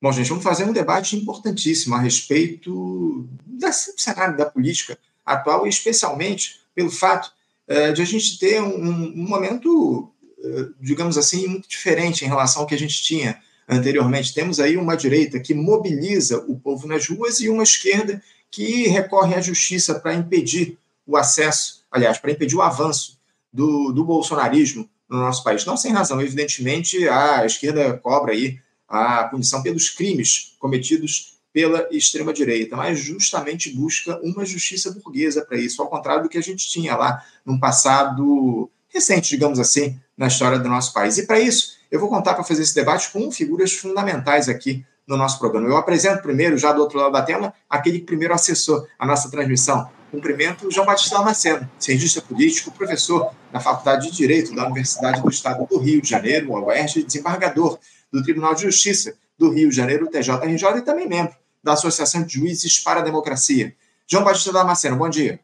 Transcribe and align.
Bom, 0.00 0.12
gente, 0.12 0.28
vamos 0.28 0.44
fazer 0.44 0.64
um 0.64 0.72
debate 0.72 1.16
importantíssimo 1.16 1.94
a 1.94 2.00
respeito 2.00 3.26
do 3.46 3.72
cenário 3.96 4.36
da 4.36 4.44
política 4.44 4.98
atual, 5.24 5.66
especialmente 5.66 6.60
pelo 6.74 6.90
fato 6.90 7.32
uh, 7.68 7.92
de 7.94 8.02
a 8.02 8.04
gente 8.04 8.38
ter 8.38 8.60
um, 8.60 8.88
um 8.88 9.26
momento, 9.26 10.12
uh, 10.38 10.74
digamos 10.80 11.16
assim, 11.16 11.46
muito 11.46 11.68
diferente 11.68 12.24
em 12.24 12.28
relação 12.28 12.62
ao 12.62 12.68
que 12.68 12.74
a 12.74 12.78
gente 12.78 13.02
tinha 13.02 13.40
anteriormente. 13.66 14.34
Temos 14.34 14.60
aí 14.60 14.76
uma 14.76 14.96
direita 14.96 15.40
que 15.40 15.54
mobiliza 15.54 16.38
o 16.46 16.58
povo 16.60 16.86
nas 16.86 17.08
ruas 17.08 17.40
e 17.40 17.48
uma 17.48 17.62
esquerda 17.62 18.22
que 18.50 18.88
recorre 18.88 19.34
à 19.34 19.40
justiça 19.40 19.98
para 19.98 20.14
impedir 20.14 20.78
o 21.06 21.16
acesso, 21.16 21.84
aliás, 21.90 22.18
para 22.18 22.32
impedir 22.32 22.56
o 22.56 22.62
avanço 22.62 23.18
do, 23.50 23.92
do 23.92 24.04
bolsonarismo 24.04 24.88
no 25.08 25.18
nosso 25.18 25.42
país. 25.42 25.64
Não 25.64 25.76
sem 25.76 25.92
razão, 25.92 26.20
evidentemente, 26.20 27.08
a 27.08 27.46
esquerda 27.46 27.96
cobra 27.96 28.32
aí 28.32 28.58
a 28.88 29.24
punição 29.24 29.62
pelos 29.62 29.90
crimes 29.90 30.54
cometidos 30.58 31.36
pela 31.52 31.88
extrema-direita, 31.90 32.76
mas 32.76 32.98
justamente 32.98 33.74
busca 33.74 34.20
uma 34.22 34.44
justiça 34.44 34.90
burguesa 34.90 35.42
para 35.42 35.56
isso, 35.56 35.80
ao 35.80 35.88
contrário 35.88 36.24
do 36.24 36.28
que 36.28 36.36
a 36.36 36.42
gente 36.42 36.68
tinha 36.68 36.94
lá 36.94 37.22
no 37.46 37.58
passado 37.58 38.70
recente, 38.88 39.30
digamos 39.30 39.58
assim, 39.58 39.98
na 40.16 40.26
história 40.26 40.58
do 40.58 40.68
nosso 40.68 40.92
país. 40.92 41.16
E 41.16 41.26
para 41.26 41.40
isso, 41.40 41.76
eu 41.90 41.98
vou 41.98 42.08
contar 42.08 42.34
para 42.34 42.44
fazer 42.44 42.62
esse 42.62 42.74
debate 42.74 43.10
com 43.10 43.30
figuras 43.32 43.72
fundamentais 43.72 44.48
aqui 44.48 44.84
no 45.06 45.16
nosso 45.16 45.38
programa. 45.38 45.68
Eu 45.68 45.76
apresento 45.76 46.22
primeiro, 46.22 46.58
já 46.58 46.72
do 46.72 46.80
outro 46.82 46.98
lado 46.98 47.12
da 47.12 47.22
tela, 47.22 47.54
aquele 47.70 48.00
que 48.00 48.06
primeiro 48.06 48.34
acessou 48.34 48.86
a 48.98 49.06
nossa 49.06 49.30
transmissão. 49.30 49.88
Cumprimento 50.10 50.70
João 50.70 50.86
Batista 50.86 51.18
Damasceno, 51.18 51.68
cientista 51.78 52.20
político, 52.20 52.70
professor 52.70 53.30
na 53.52 53.60
Faculdade 53.60 54.10
de 54.10 54.16
Direito 54.16 54.54
da 54.54 54.64
Universidade 54.64 55.22
do 55.22 55.28
Estado 55.28 55.66
do 55.66 55.78
Rio 55.78 56.00
de 56.00 56.08
Janeiro, 56.08 56.52
o 56.52 56.66
UERJ, 56.66 57.04
desembargador 57.04 57.78
do 58.16 58.22
Tribunal 58.22 58.54
de 58.54 58.62
Justiça 58.62 59.14
do 59.38 59.50
Rio 59.50 59.68
de 59.68 59.76
Janeiro, 59.76 60.08
TJRJ, 60.08 60.78
e 60.78 60.82
também 60.82 61.06
membro 61.06 61.34
da 61.62 61.74
Associação 61.74 62.22
de 62.22 62.34
Juízes 62.34 62.78
para 62.78 63.00
a 63.00 63.02
Democracia. 63.02 63.74
João 64.06 64.24
Batista 64.24 64.52
Damasceno, 64.52 64.96
bom 64.96 65.08
dia. 65.08 65.40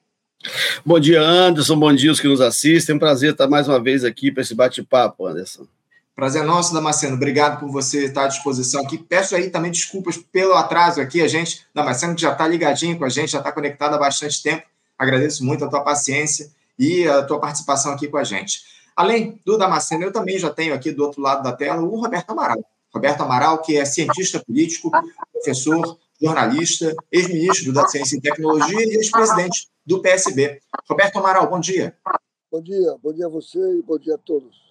Bom 0.84 0.98
dia, 0.98 1.20
Anderson. 1.20 1.77
Bom 1.78 1.92
dia, 1.92 2.10
os 2.10 2.20
que 2.20 2.28
nos 2.28 2.41
assistem. 2.41 2.94
É 2.94 2.97
um 2.97 2.98
prazer 2.98 3.32
estar 3.32 3.48
mais 3.48 3.69
uma 3.69 3.80
vez 3.80 4.05
aqui 4.05 4.32
para 4.32 4.42
esse 4.42 4.55
bate-papo, 4.55 5.27
Anderson. 5.27 5.66
Prazer 6.14 6.44
nosso, 6.44 6.72
Damasceno. 6.72 7.16
Obrigado 7.16 7.60
por 7.60 7.70
você 7.70 8.05
estar 8.05 8.24
à 8.24 8.28
disposição 8.28 8.82
aqui. 8.82 8.98
Peço 8.98 9.34
aí 9.34 9.50
também 9.50 9.70
desculpas 9.70 10.16
pelo 10.16 10.54
atraso 10.54 11.00
aqui. 11.00 11.20
A 11.20 11.28
gente, 11.28 11.66
Damasceno, 11.75 12.14
que 12.14 12.22
já 12.22 12.32
está 12.32 12.47
ligadinho 12.47 12.98
com 12.98 13.04
a 13.04 13.08
gente, 13.08 13.32
já 13.32 13.38
está 13.38 13.52
conectado 13.52 13.94
há 13.94 13.98
bastante 13.98 14.42
tempo. 14.42 14.62
Agradeço 14.98 15.44
muito 15.44 15.64
a 15.64 15.69
tua 15.69 15.80
paciência 15.80 16.50
e 16.78 17.06
a 17.08 17.22
tua 17.22 17.41
participação 17.41 17.92
aqui 17.92 18.08
com 18.08 18.19
a 18.19 18.25
gente. 18.25 18.60
Além 18.96 19.40
do 19.44 19.56
Damasceno, 19.56 20.04
eu 20.04 20.12
também 20.12 20.38
já 20.38 20.50
tenho 20.50 20.74
aqui 20.74 20.92
do 20.92 21.04
outro 21.04 21.20
lado 21.20 21.42
da 21.42 21.52
tela 21.52 21.82
o 21.82 21.96
Roberto 21.96 22.30
Amaral. 22.30 22.64
Roberto 22.92 23.22
Amaral, 23.22 23.62
que 23.62 23.76
é 23.76 23.84
cientista 23.84 24.42
político, 24.44 24.90
professor, 25.32 25.98
jornalista, 26.20 26.94
ex-ministro 27.10 27.72
da 27.72 27.88
Ciência 27.88 28.16
e 28.16 28.20
Tecnologia 28.20 28.84
e 28.84 28.96
ex-presidente 28.96 29.68
do 29.84 30.00
PSB. 30.00 30.60
Roberto 30.88 31.16
Amaral, 31.18 31.48
bom 31.48 31.58
dia. 31.58 31.96
Bom 32.50 32.62
dia, 32.62 32.96
bom 33.02 33.12
dia 33.12 33.26
a 33.26 33.30
você 33.30 33.58
e 33.58 33.82
bom 33.82 33.98
dia 33.98 34.14
a 34.14 34.18
todos. 34.18 34.61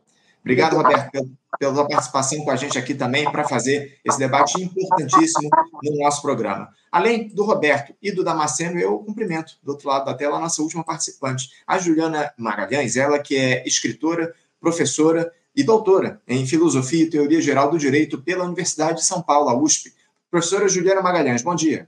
Obrigado, 0.42 0.76
Roberto, 0.76 1.30
pela 1.60 1.88
participação 1.88 2.44
com 2.44 2.52
a 2.52 2.56
gente 2.56 2.78
aqui 2.78 2.96
também 2.96 3.32
para 3.32 3.48
fazer 3.48 4.00
esse 4.04 4.18
debate 4.18 4.62
importantíssimo 4.62 5.50
no 5.84 6.00
nosso 6.00 6.22
programa. 6.22 6.74
Além 6.92 7.28
do 7.28 7.46
Roberto 7.46 7.94
e 8.02 8.12
do 8.12 8.24
Damasceno, 8.24 8.80
eu 8.80 8.98
cumprimento 9.00 9.58
do 9.64 9.72
outro 9.72 9.88
lado 9.88 10.06
da 10.06 10.14
tela 10.14 10.38
a 10.38 10.40
nossa 10.40 10.62
última 10.62 10.84
participante, 10.84 11.52
a 11.66 11.78
Juliana 11.78 12.34
Magalhães, 12.38 12.98
ela 12.98 13.20
que 13.20 13.38
é 13.38 13.66
escritora, 13.68 14.34
professora 14.60 15.32
e 15.56 15.64
doutora 15.64 16.22
em 16.28 16.46
Filosofia 16.46 17.04
e 17.04 17.10
Teoria 17.10 17.42
Geral 17.42 17.70
do 17.70 17.78
Direito 17.78 18.22
pela 18.22 18.44
Universidade 18.44 19.00
de 19.00 19.06
São 19.06 19.22
Paulo, 19.22 19.50
a 19.50 19.56
USP. 19.56 19.94
Professora 20.30 20.68
Juliana 20.68 21.02
Magalhães, 21.02 21.44
bom 21.44 21.54
dia. 21.54 21.88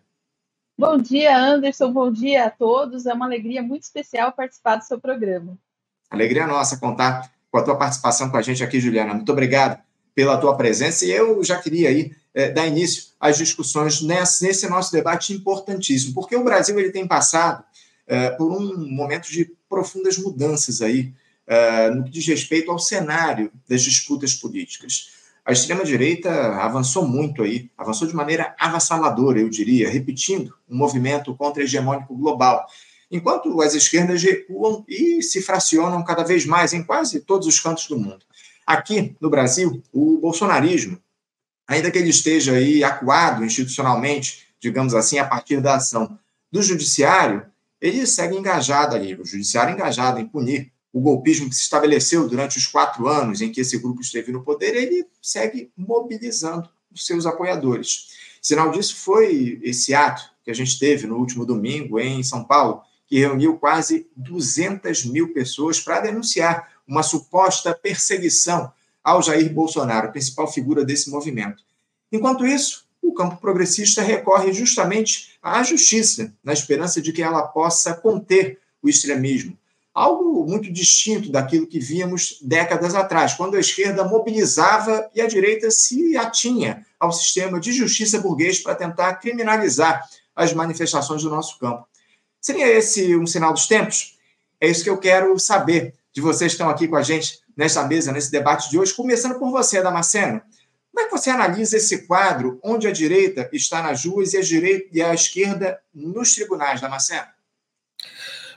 Bom 0.78 0.98
dia, 0.98 1.38
Anderson. 1.38 1.92
Bom 1.92 2.12
dia 2.12 2.46
a 2.46 2.50
todos. 2.50 3.06
É 3.06 3.14
uma 3.14 3.26
alegria 3.26 3.62
muito 3.62 3.84
especial 3.84 4.32
participar 4.32 4.78
do 4.78 4.84
seu 4.84 5.00
programa. 5.00 5.58
Alegria 6.10 6.48
nossa 6.48 6.78
contar 6.78 7.33
com 7.54 7.60
a 7.60 7.64
tua 7.64 7.76
participação 7.76 8.32
com 8.32 8.38
a 8.38 8.42
gente 8.42 8.64
aqui, 8.64 8.80
Juliana. 8.80 9.14
Muito 9.14 9.32
obrigado 9.32 9.80
pela 10.16 10.40
tua 10.40 10.58
presença. 10.58 11.06
E 11.06 11.12
eu 11.12 11.44
já 11.44 11.56
queria 11.56 11.88
aí 11.88 12.12
é, 12.34 12.50
dar 12.50 12.66
início 12.66 13.12
às 13.20 13.38
discussões 13.38 14.02
nesse, 14.02 14.44
nesse, 14.44 14.68
nosso 14.68 14.92
debate 14.92 15.32
importantíssimo, 15.34 16.16
porque 16.16 16.36
o 16.36 16.44
Brasil 16.44 16.80
ele 16.80 16.90
tem 16.90 17.08
passado 17.08 17.64
é, 18.08 18.32
por 18.32 18.52
um 18.52 18.90
momento 18.90 19.30
de 19.30 19.52
profundas 19.70 20.18
mudanças 20.18 20.82
aí 20.82 21.14
é, 21.46 21.92
no 21.92 22.04
que 22.04 22.10
diz 22.10 22.26
respeito 22.26 22.72
ao 22.72 22.80
cenário 22.80 23.52
das 23.70 23.84
disputas 23.84 24.34
políticas. 24.34 25.12
A 25.46 25.52
extrema-direita 25.52 26.32
avançou 26.56 27.08
muito 27.08 27.44
aí, 27.44 27.70
avançou 27.78 28.08
de 28.08 28.16
maneira 28.16 28.56
avassaladora, 28.58 29.40
eu 29.40 29.50
diria, 29.50 29.92
repetindo 29.92 30.56
um 30.68 30.76
movimento 30.76 31.36
contra-hegemônico 31.36 32.16
global 32.18 32.66
enquanto 33.14 33.62
as 33.62 33.76
esquerdas 33.76 34.24
recuam 34.24 34.84
e 34.88 35.22
se 35.22 35.40
fracionam 35.40 36.04
cada 36.04 36.24
vez 36.24 36.48
mais 36.48 36.74
em 36.74 36.84
quase 36.84 37.20
todos 37.20 37.48
os 37.48 37.60
cantos 37.60 37.88
do 37.88 37.98
mundo. 37.98 38.26
Aqui 38.66 39.16
no 39.22 39.30
Brasil, 39.30 39.84
o 39.94 40.18
bolsonarismo, 40.18 41.00
ainda 41.68 41.92
que 41.92 42.00
ele 42.00 42.10
esteja 42.10 42.54
aí 42.54 42.84
acuado 42.84 43.46
institucionalmente, 43.46 44.48
digamos 44.60 44.96
assim, 44.96 45.20
a 45.20 45.26
partir 45.26 45.62
da 45.62 45.76
ação 45.76 46.18
do 46.52 46.64
judiciário, 46.64 47.46
ele 47.80 48.08
segue 48.08 48.36
engajado 48.36 48.96
ali, 48.96 49.14
o 49.14 49.24
judiciário 49.24 49.74
engajado 49.74 50.20
em 50.20 50.26
punir 50.26 50.72
o 50.92 51.00
golpismo 51.00 51.50
que 51.50 51.56
se 51.56 51.62
estabeleceu 51.62 52.28
durante 52.28 52.58
os 52.58 52.66
quatro 52.66 53.08
anos 53.08 53.42
em 53.42 53.52
que 53.52 53.62
esse 53.62 53.78
grupo 53.78 54.02
esteve 54.02 54.32
no 54.32 54.44
poder, 54.44 54.76
ele 54.76 55.06
segue 55.22 55.72
mobilizando 55.78 56.68
os 56.92 57.06
seus 57.06 57.28
apoiadores. 57.28 58.08
Sinal 58.42 58.72
disso 58.72 58.96
foi 58.96 59.60
esse 59.62 59.94
ato 59.94 60.32
que 60.44 60.50
a 60.50 60.54
gente 60.54 60.80
teve 60.80 61.06
no 61.06 61.18
último 61.18 61.46
domingo 61.46 62.00
em 62.00 62.24
São 62.24 62.44
Paulo, 62.44 62.82
que 63.14 63.20
reuniu 63.20 63.60
quase 63.60 64.08
200 64.16 65.06
mil 65.06 65.32
pessoas 65.34 65.80
para 65.80 66.00
denunciar 66.00 66.72
uma 66.88 67.04
suposta 67.04 67.72
perseguição 67.72 68.74
ao 69.04 69.22
Jair 69.22 69.54
Bolsonaro, 69.54 70.12
principal 70.12 70.52
figura 70.52 70.84
desse 70.84 71.12
movimento. 71.12 71.62
Enquanto 72.12 72.44
isso, 72.44 72.88
o 73.04 73.14
campo 73.14 73.38
progressista 73.38 74.02
recorre 74.02 74.52
justamente 74.52 75.38
à 75.44 75.62
justiça, 75.62 76.34
na 76.44 76.54
esperança 76.54 77.00
de 77.00 77.14
que 77.14 77.22
ela 77.22 77.44
possa 77.44 77.94
conter 77.94 78.58
o 78.82 78.90
extremismo. 78.90 79.56
Algo 79.94 80.44
muito 80.48 80.74
distinto 80.74 81.32
daquilo 81.32 81.68
que 81.68 81.80
víamos 81.80 82.40
décadas 82.42 82.96
atrás, 82.96 83.36
quando 83.36 83.56
a 83.56 83.60
esquerda 83.60 84.04
mobilizava 84.04 85.08
e 85.14 85.22
a 85.22 85.28
direita 85.28 85.70
se 85.70 86.18
atinha 86.18 86.84
ao 87.00 87.12
sistema 87.12 87.60
de 87.60 87.74
justiça 87.74 88.20
burguês 88.20 88.58
para 88.58 88.74
tentar 88.74 89.14
criminalizar 89.18 90.02
as 90.36 90.52
manifestações 90.52 91.22
do 91.22 91.30
nosso 91.30 91.60
campo. 91.60 91.93
Seria 92.44 92.68
esse 92.68 93.16
um 93.16 93.26
sinal 93.26 93.54
dos 93.54 93.68
tempos? 93.68 94.20
É 94.60 94.68
isso 94.68 94.84
que 94.84 94.90
eu 94.90 94.98
quero 94.98 95.40
saber 95.40 95.96
de 96.12 96.20
vocês 96.20 96.52
que 96.52 96.56
estão 96.56 96.70
aqui 96.70 96.90
com 96.90 96.98
a 96.98 97.02
gente 97.02 97.40
nesta 97.56 97.88
mesa, 97.88 98.12
nesse 98.12 98.30
debate 98.30 98.70
de 98.70 98.78
hoje, 98.78 98.94
começando 98.94 99.40
por 99.40 99.50
você, 99.50 99.82
Damasceno. 99.82 100.42
Como 100.92 101.06
é 101.06 101.10
que 101.10 101.18
você 101.18 101.30
analisa 101.30 101.78
esse 101.78 102.06
quadro 102.06 102.60
onde 102.62 102.86
a 102.86 102.92
direita 102.92 103.50
está 103.54 103.82
nas 103.82 104.04
ruas 104.04 104.34
e 104.34 104.38
a, 104.38 104.42
direita, 104.42 104.90
e 104.92 105.02
a 105.02 105.14
esquerda 105.14 105.80
nos 105.96 106.36
tribunais, 106.36 106.82
Damasceno? 106.82 107.28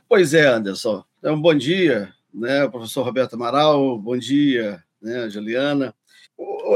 Pois 0.08 0.34
é, 0.34 0.46
Anderson. 0.46 1.04
Então, 1.20 1.40
bom 1.40 1.54
dia, 1.54 2.12
né, 2.34 2.66
professor 2.66 3.04
Roberto 3.04 3.34
Amaral, 3.34 3.96
bom 3.96 4.18
dia, 4.18 4.82
né, 5.00 5.30
Juliana. 5.30 5.94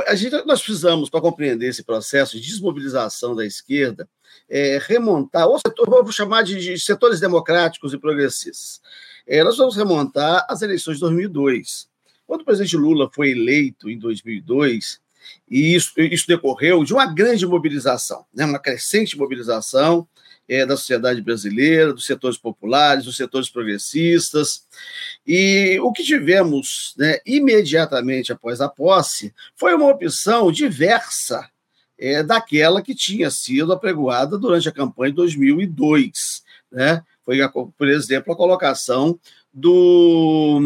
A 0.06 0.14
gente, 0.14 0.32
nós 0.46 0.62
precisamos, 0.62 1.10
para 1.10 1.20
compreender 1.20 1.68
esse 1.68 1.82
processo 1.82 2.40
de 2.40 2.46
desmobilização 2.46 3.34
da 3.34 3.44
esquerda, 3.44 4.08
é, 4.48 4.78
remontar, 4.82 5.46
ou 5.46 5.58
setor, 5.58 5.88
vou 5.88 6.12
chamar 6.12 6.42
de, 6.42 6.58
de, 6.58 6.78
setores 6.78 7.20
democráticos 7.20 7.92
e 7.92 7.98
progressistas. 7.98 8.80
É, 9.26 9.44
nós 9.44 9.56
vamos 9.56 9.76
remontar 9.76 10.46
as 10.48 10.62
eleições 10.62 10.94
de 10.94 11.00
2002. 11.00 11.88
Quando 12.26 12.42
o 12.42 12.44
presidente 12.44 12.76
Lula 12.76 13.10
foi 13.12 13.30
eleito 13.30 13.90
em 13.90 13.98
2002, 13.98 15.00
e 15.48 15.74
isso, 15.74 15.92
isso 15.96 16.26
decorreu 16.26 16.82
de 16.84 16.92
uma 16.92 17.06
grande 17.06 17.46
mobilização, 17.46 18.24
né, 18.32 18.44
uma 18.44 18.58
crescente 18.58 19.18
mobilização 19.18 20.08
é, 20.50 20.66
da 20.66 20.76
sociedade 20.76 21.22
brasileira, 21.22 21.92
dos 21.92 22.04
setores 22.04 22.36
populares, 22.36 23.04
dos 23.04 23.16
setores 23.16 23.48
progressistas. 23.48 24.66
E 25.24 25.78
o 25.80 25.92
que 25.92 26.02
tivemos 26.02 26.92
né, 26.98 27.18
imediatamente 27.24 28.32
após 28.32 28.60
a 28.60 28.68
posse 28.68 29.32
foi 29.54 29.72
uma 29.76 29.86
opção 29.86 30.50
diversa 30.50 31.48
é, 31.96 32.24
daquela 32.24 32.82
que 32.82 32.96
tinha 32.96 33.30
sido 33.30 33.72
apregoada 33.72 34.36
durante 34.36 34.68
a 34.68 34.72
campanha 34.72 35.12
de 35.12 35.16
2002. 35.18 36.42
Né? 36.72 37.00
Foi, 37.24 37.38
por 37.78 37.86
exemplo, 37.86 38.32
a 38.32 38.36
colocação 38.36 39.20
do, 39.52 40.60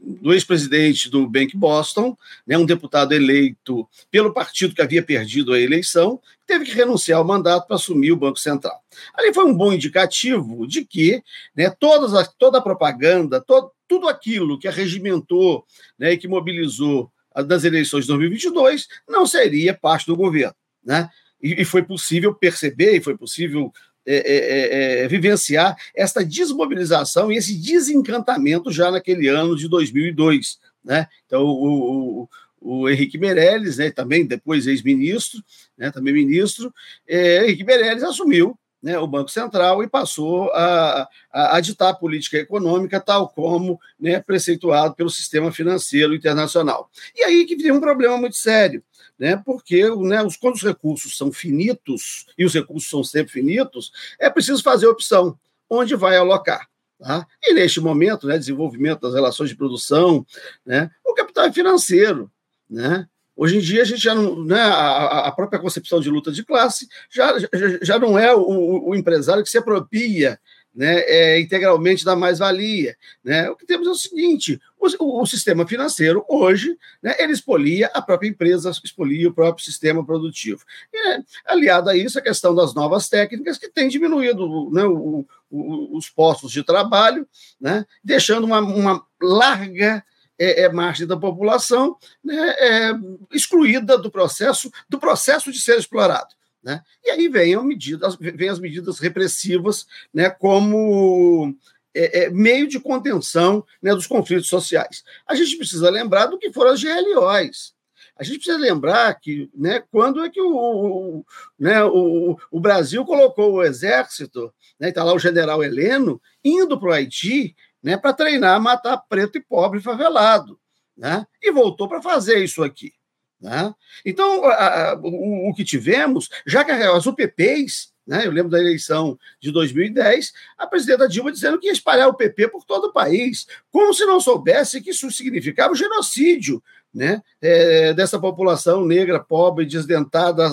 do 0.00 0.32
ex-presidente 0.32 1.08
do 1.08 1.28
Bank 1.28 1.56
Boston, 1.56 2.16
né, 2.46 2.58
um 2.58 2.66
deputado 2.66 3.12
eleito 3.12 3.88
pelo 4.10 4.32
partido 4.32 4.74
que 4.74 4.82
havia 4.82 5.02
perdido 5.02 5.52
a 5.52 5.60
eleição, 5.60 6.20
teve 6.46 6.64
que 6.64 6.72
renunciar 6.72 7.18
ao 7.18 7.24
mandato 7.24 7.66
para 7.66 7.76
assumir 7.76 8.10
o 8.10 8.16
Banco 8.16 8.38
Central. 8.38 8.82
Ali 9.14 9.32
foi 9.32 9.44
um 9.44 9.54
bom 9.54 9.72
indicativo 9.72 10.66
de 10.66 10.84
que 10.84 11.22
né, 11.56 11.70
todas 11.70 12.28
toda 12.38 12.58
a 12.58 12.62
propaganda, 12.62 13.44
tudo 13.86 14.08
aquilo 14.08 14.58
que 14.58 14.66
arregimentou 14.66 15.64
né, 15.98 16.12
e 16.12 16.18
que 16.18 16.26
mobilizou 16.26 17.10
das 17.46 17.64
eleições 17.64 18.04
de 18.04 18.08
2022 18.08 18.88
não 19.08 19.26
seria 19.26 19.74
parte 19.74 20.06
do 20.06 20.16
governo. 20.16 20.54
né? 20.84 21.08
E, 21.40 21.62
e 21.62 21.64
foi 21.64 21.82
possível 21.82 22.34
perceber, 22.34 22.96
e 22.96 23.00
foi 23.00 23.16
possível 23.16 23.72
é, 24.10 24.16
é, 24.16 24.36
é, 24.36 25.04
é, 25.04 25.08
vivenciar 25.08 25.76
esta 25.94 26.24
desmobilização 26.24 27.30
e 27.30 27.36
esse 27.36 27.54
desencantamento 27.54 28.72
já 28.72 28.90
naquele 28.90 29.28
ano 29.28 29.54
de 29.54 29.68
2002. 29.68 30.58
Né? 30.82 31.06
Então, 31.26 31.42
o, 31.44 32.22
o, 32.22 32.28
o 32.58 32.88
Henrique 32.88 33.18
Meirelles, 33.18 33.76
né, 33.76 33.90
também 33.90 34.24
depois 34.24 34.66
ex-ministro, 34.66 35.44
né, 35.76 35.90
também 35.90 36.14
ministro, 36.14 36.72
é, 37.06 37.44
Henrique 37.44 37.64
Meirelles 37.64 38.02
assumiu 38.02 38.58
né, 38.82 38.98
o 38.98 39.06
Banco 39.06 39.30
Central 39.30 39.82
e 39.82 39.88
passou 39.88 40.50
a, 40.52 41.06
a, 41.30 41.56
a 41.56 41.60
ditar 41.60 41.90
a 41.90 41.94
política 41.94 42.38
econômica 42.38 42.98
tal 42.98 43.28
como 43.28 43.78
né, 44.00 44.20
preceituado 44.20 44.94
pelo 44.94 45.10
sistema 45.10 45.52
financeiro 45.52 46.14
internacional. 46.14 46.88
E 47.14 47.24
aí 47.24 47.44
que 47.44 47.58
tem 47.58 47.72
um 47.72 47.80
problema 47.80 48.16
muito 48.16 48.36
sério, 48.36 48.82
né, 49.18 49.40
porque 49.44 49.88
né, 49.96 50.22
os, 50.22 50.36
quando 50.36 50.54
os 50.54 50.62
recursos 50.62 51.16
são 51.16 51.32
finitos, 51.32 52.26
e 52.36 52.44
os 52.44 52.54
recursos 52.54 52.88
são 52.88 53.02
sempre 53.02 53.32
finitos, 53.32 53.92
é 54.18 54.30
preciso 54.30 54.62
fazer 54.62 54.86
opção, 54.86 55.38
onde 55.68 55.94
vai 55.96 56.16
alocar. 56.16 56.68
Tá? 56.98 57.26
E 57.42 57.52
neste 57.54 57.80
momento, 57.80 58.26
né, 58.26 58.38
desenvolvimento 58.38 59.00
das 59.00 59.14
relações 59.14 59.50
de 59.50 59.56
produção, 59.56 60.26
né, 60.64 60.90
o 61.04 61.14
capital 61.14 61.44
é 61.44 61.52
financeiro. 61.52 62.30
Né? 62.68 63.06
Hoje 63.36 63.56
em 63.58 63.60
dia, 63.60 63.82
a 63.82 63.84
gente 63.84 64.02
já 64.02 64.14
não. 64.14 64.44
Né, 64.44 64.60
a, 64.60 65.28
a 65.28 65.32
própria 65.32 65.60
concepção 65.60 66.00
de 66.00 66.10
luta 66.10 66.32
de 66.32 66.44
classe 66.44 66.88
já, 67.08 67.38
já, 67.38 67.48
já 67.80 67.98
não 67.98 68.18
é 68.18 68.34
o, 68.34 68.88
o 68.88 68.94
empresário 68.96 69.44
que 69.44 69.50
se 69.50 69.58
apropria 69.58 70.40
né, 70.74 71.00
é, 71.00 71.40
integralmente 71.40 72.04
da 72.04 72.16
mais-valia. 72.16 72.96
Né? 73.22 73.48
O 73.48 73.56
que 73.56 73.66
temos 73.66 73.86
é 73.86 73.90
o 73.90 73.94
seguinte: 73.94 74.60
o, 74.78 75.22
o 75.22 75.26
sistema 75.26 75.66
financeiro, 75.66 76.24
hoje, 76.28 76.78
né, 77.02 77.14
ele 77.18 77.32
expolia 77.32 77.90
a 77.94 78.00
própria 78.00 78.28
empresa, 78.28 78.70
expolia 78.84 79.28
o 79.28 79.34
próprio 79.34 79.64
sistema 79.64 80.04
produtivo. 80.04 80.62
E, 80.92 81.22
aliado 81.44 81.90
a 81.90 81.96
isso, 81.96 82.18
a 82.18 82.22
questão 82.22 82.54
das 82.54 82.74
novas 82.74 83.08
técnicas, 83.08 83.58
que 83.58 83.68
tem 83.68 83.88
diminuído 83.88 84.70
né, 84.70 84.84
o, 84.84 85.26
o, 85.50 85.96
os 85.96 86.08
postos 86.08 86.52
de 86.52 86.62
trabalho, 86.62 87.26
né, 87.60 87.84
deixando 88.04 88.44
uma, 88.44 88.60
uma 88.60 89.04
larga 89.20 90.04
é, 90.38 90.62
é, 90.62 90.72
margem 90.72 91.06
da 91.06 91.16
população 91.16 91.96
né, 92.22 92.54
é, 92.58 92.92
excluída 93.32 93.98
do 93.98 94.10
processo, 94.10 94.70
do 94.88 94.98
processo 94.98 95.50
de 95.50 95.60
ser 95.60 95.78
explorado. 95.78 96.38
Né? 96.62 96.82
E 97.04 97.10
aí 97.10 97.28
vem, 97.28 97.56
medidas, 97.64 98.16
vem 98.16 98.48
as 98.48 98.58
medidas 98.58 98.98
repressivas 98.98 99.86
né, 100.12 100.30
como 100.30 101.54
é, 101.94 102.24
é, 102.24 102.30
meio 102.30 102.68
de 102.68 102.78
contenção 102.78 103.64
né, 103.82 103.94
dos 103.94 104.06
conflitos 104.06 104.48
sociais. 104.48 105.02
A 105.26 105.34
gente 105.34 105.56
precisa 105.56 105.90
lembrar 105.90 106.26
do 106.26 106.38
que 106.38 106.52
foram 106.52 106.72
as 106.72 106.82
GLOs. 106.82 107.74
A 108.16 108.24
gente 108.24 108.38
precisa 108.38 108.58
lembrar 108.58 109.14
que 109.14 109.48
né, 109.54 109.82
quando 109.92 110.24
é 110.24 110.28
que 110.28 110.40
o, 110.40 110.52
o, 110.52 111.26
né, 111.58 111.84
o, 111.84 112.36
o 112.50 112.60
Brasil 112.60 113.04
colocou 113.04 113.52
o 113.52 113.62
exército, 113.62 114.52
né, 114.78 114.88
está 114.88 115.04
lá 115.04 115.14
o 115.14 115.18
general 115.18 115.62
Heleno, 115.62 116.20
indo 116.44 116.78
para 116.78 116.88
o 116.88 116.92
Haiti 116.92 117.54
né, 117.82 117.96
para 117.96 118.12
treinar, 118.12 118.60
matar 118.60 118.96
preto 119.08 119.38
e 119.38 119.42
pobre 119.42 119.80
favelado. 119.80 120.58
Né? 120.96 121.24
E 121.40 121.52
voltou 121.52 121.88
para 121.88 122.02
fazer 122.02 122.42
isso 122.42 122.64
aqui. 122.64 122.92
Né? 123.40 123.72
Então, 124.04 124.44
a, 124.44 124.90
a, 124.90 124.94
o, 124.96 125.50
o, 125.50 125.54
que 125.54 125.64
tivemos, 125.64 126.28
já 126.46 126.64
que 126.64 126.72
as 126.72 127.06
UPPs, 127.06 127.92
né, 128.06 128.26
eu 128.26 128.32
lembro 128.32 128.50
da 128.50 128.58
eleição 128.58 129.18
de 129.40 129.52
2010, 129.52 130.32
a 130.56 130.66
presidenta 130.66 131.08
Dilma 131.08 131.30
dizendo 131.30 131.58
que 131.58 131.66
ia 131.66 131.72
espalhar 131.72 132.08
o 132.08 132.14
PP 132.14 132.48
por 132.48 132.64
todo 132.64 132.86
o 132.86 132.92
país, 132.92 133.46
como 133.70 133.94
se 133.94 134.04
não 134.06 134.20
soubesse 134.20 134.80
que 134.80 134.90
isso 134.90 135.10
significava 135.10 135.72
o 135.72 135.76
genocídio 135.76 136.62
né, 136.92 137.22
é, 137.40 137.92
dessa 137.92 138.18
população 138.18 138.84
negra, 138.84 139.20
pobre, 139.20 139.66
desdentada, 139.66 140.50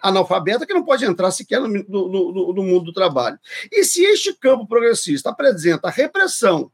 analfabeta, 0.00 0.66
que 0.66 0.74
não 0.74 0.84
pode 0.84 1.04
entrar 1.04 1.30
sequer 1.30 1.60
no, 1.60 1.68
no, 1.68 2.52
no 2.52 2.62
mundo 2.62 2.84
do 2.84 2.92
trabalho. 2.92 3.38
E 3.72 3.82
se 3.82 4.04
este 4.04 4.34
campo 4.34 4.68
progressista 4.68 5.30
apresenta 5.30 5.90
repressão 5.90 6.70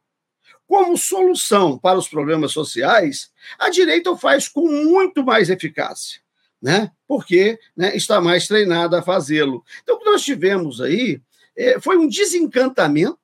como 0.67 0.97
solução 0.97 1.79
para 1.79 1.99
os 1.99 2.09
problemas 2.09 2.53
sociais, 2.53 3.31
a 3.59 3.71
direita 3.71 4.11
o 4.11 4.17
faz 4.17 4.49
com 4.49 4.69
muito 4.69 5.25
mais 5.25 5.49
eficácia, 5.49 6.21
né? 6.61 6.91
porque 7.07 7.59
né, 7.77 7.97
está 7.97 8.21
mais 8.21 8.47
treinada 8.47 8.99
a 8.99 9.03
fazê-lo. 9.03 9.65
Então, 9.83 9.97
o 9.97 9.99
que 9.99 10.05
nós 10.05 10.23
tivemos 10.23 10.81
aí 10.81 11.21
é, 11.57 11.81
foi 11.81 11.97
um 11.97 12.09
desencantamento 12.09 13.19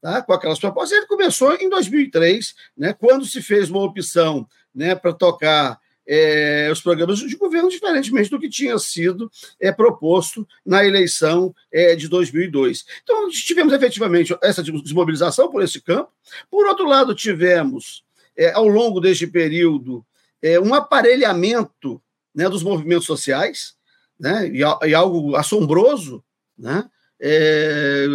tá, 0.00 0.20
com 0.22 0.32
aquelas 0.32 0.58
propostas. 0.58 0.98
Ele 0.98 1.06
começou 1.06 1.54
em 1.54 1.68
2003, 1.68 2.54
né, 2.76 2.92
quando 2.92 3.24
se 3.24 3.40
fez 3.40 3.70
uma 3.70 3.82
opção 3.82 4.46
né, 4.74 4.94
para 4.94 5.12
tocar 5.12 5.80
é, 6.06 6.68
os 6.72 6.80
programas 6.80 7.18
de 7.18 7.36
governo, 7.36 7.68
diferentemente 7.68 8.30
do 8.30 8.38
que 8.38 8.48
tinha 8.48 8.78
sido 8.78 9.30
é, 9.60 9.70
proposto 9.70 10.46
na 10.64 10.84
eleição 10.84 11.54
é, 11.72 11.94
de 11.94 12.08
2002. 12.08 12.84
Então, 13.02 13.28
tivemos 13.30 13.72
efetivamente 13.72 14.36
essa 14.42 14.62
desmobilização 14.62 15.50
por 15.50 15.62
esse 15.62 15.80
campo. 15.80 16.10
Por 16.50 16.66
outro 16.66 16.86
lado, 16.86 17.14
tivemos, 17.14 18.04
é, 18.36 18.52
ao 18.52 18.66
longo 18.66 19.00
deste 19.00 19.26
período, 19.26 20.04
é, 20.40 20.58
um 20.58 20.74
aparelhamento 20.74 22.02
né, 22.34 22.48
dos 22.48 22.62
movimentos 22.62 23.06
sociais, 23.06 23.74
né, 24.18 24.48
e, 24.48 24.60
e 24.60 24.94
algo 24.94 25.36
assombroso, 25.36 26.22
né, 26.58 26.88
é, 27.20 28.06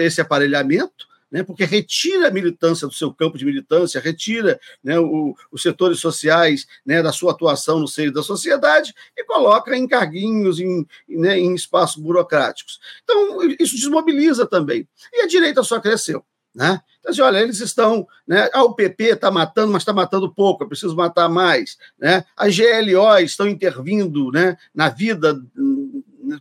esse 0.00 0.20
aparelhamento 0.20 1.06
né, 1.34 1.42
porque 1.42 1.64
retira 1.64 2.28
a 2.28 2.30
militância 2.30 2.86
do 2.86 2.94
seu 2.94 3.12
campo 3.12 3.36
de 3.36 3.44
militância, 3.44 4.00
retira 4.00 4.60
né, 4.84 5.00
o, 5.00 5.34
os 5.50 5.62
setores 5.62 5.98
sociais 5.98 6.64
né, 6.86 7.02
da 7.02 7.10
sua 7.10 7.32
atuação 7.32 7.80
no 7.80 7.88
seio 7.88 8.12
da 8.12 8.22
sociedade 8.22 8.94
e 9.18 9.24
coloca 9.24 9.76
em 9.76 9.88
carguinhos, 9.88 10.60
em, 10.60 10.86
né, 11.08 11.36
em 11.36 11.52
espaços 11.52 12.00
burocráticos. 12.00 12.78
Então, 13.02 13.42
isso 13.58 13.74
desmobiliza 13.74 14.46
também. 14.46 14.86
E 15.12 15.22
a 15.22 15.26
direita 15.26 15.64
só 15.64 15.80
cresceu. 15.80 16.24
Né? 16.54 16.80
Então, 17.00 17.10
assim, 17.10 17.20
olha, 17.20 17.38
eles 17.38 17.58
estão. 17.58 18.06
Né, 18.24 18.48
ah, 18.52 18.62
o 18.62 18.74
PP 18.74 19.14
está 19.14 19.28
matando, 19.28 19.72
mas 19.72 19.82
está 19.82 19.92
matando 19.92 20.32
pouco, 20.32 20.62
é 20.62 20.68
preciso 20.68 20.94
matar 20.94 21.28
mais. 21.28 21.76
Né? 21.98 22.24
As 22.36 22.56
GLO 22.56 23.18
estão 23.18 23.48
intervindo 23.48 24.30
né, 24.30 24.56
na 24.72 24.88
vida 24.88 25.34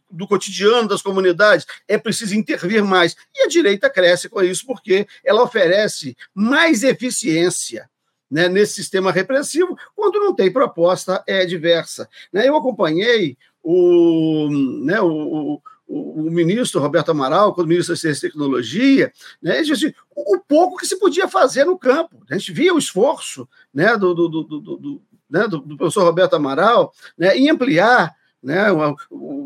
do 0.10 0.28
cotidiano 0.28 0.88
das 0.88 1.01
comunidades, 1.01 1.66
é 1.88 1.98
preciso 1.98 2.36
intervir 2.36 2.84
mais. 2.84 3.16
E 3.36 3.44
a 3.44 3.48
direita 3.48 3.90
cresce 3.90 4.30
com 4.30 4.42
isso, 4.42 4.66
porque 4.66 5.07
ela 5.24 5.44
oferece 5.44 6.16
mais 6.34 6.84
eficiência 6.84 7.90
né, 8.34 8.50
nesse 8.50 8.74
sistema 8.74 9.12
repressivo, 9.12 9.78
quando 9.95 10.19
não 10.19 10.34
tem 10.34 10.51
proposta 10.51 11.24
é 11.28 11.45
diversa. 11.45 12.10
Né? 12.31 12.48
Eu 12.48 12.56
acompanhei 12.56 13.38
o, 13.62 14.50
né, 14.84 15.00
o, 15.00 15.62
o, 15.88 16.25
o, 16.25 16.32
ministro 16.32 16.82
Roberto 16.82 17.12
Amaral, 17.12 17.53
quando 17.53 17.68
ministro 17.68 17.94
da 17.94 18.00
Ciência 18.00 18.25
e 18.25 18.29
Tecnologia, 18.29 19.13
né, 19.39 19.62
disse 19.62 19.96
o, 20.15 20.36
o 20.36 20.39
pouco 20.39 20.77
que 20.77 20.88
se 20.88 20.98
podia 20.98 21.27
fazer 21.27 21.63
no 21.63 21.77
campo. 21.77 22.24
A 22.27 22.36
gente 22.36 22.51
via 22.51 22.74
o 22.74 22.79
esforço 22.79 23.48
né, 23.72 23.96
do, 23.96 24.15
do, 24.15 24.27
do, 24.27 24.44
do, 24.44 25.01
né, 25.29 25.48
do, 25.48 25.60
do 25.60 25.77
professor 25.77 26.03
Roberto 26.03 26.36
Amaral 26.36 26.91
né, 27.15 27.38
em 27.38 27.51
ampliar 27.51 28.15
né, 28.44 28.66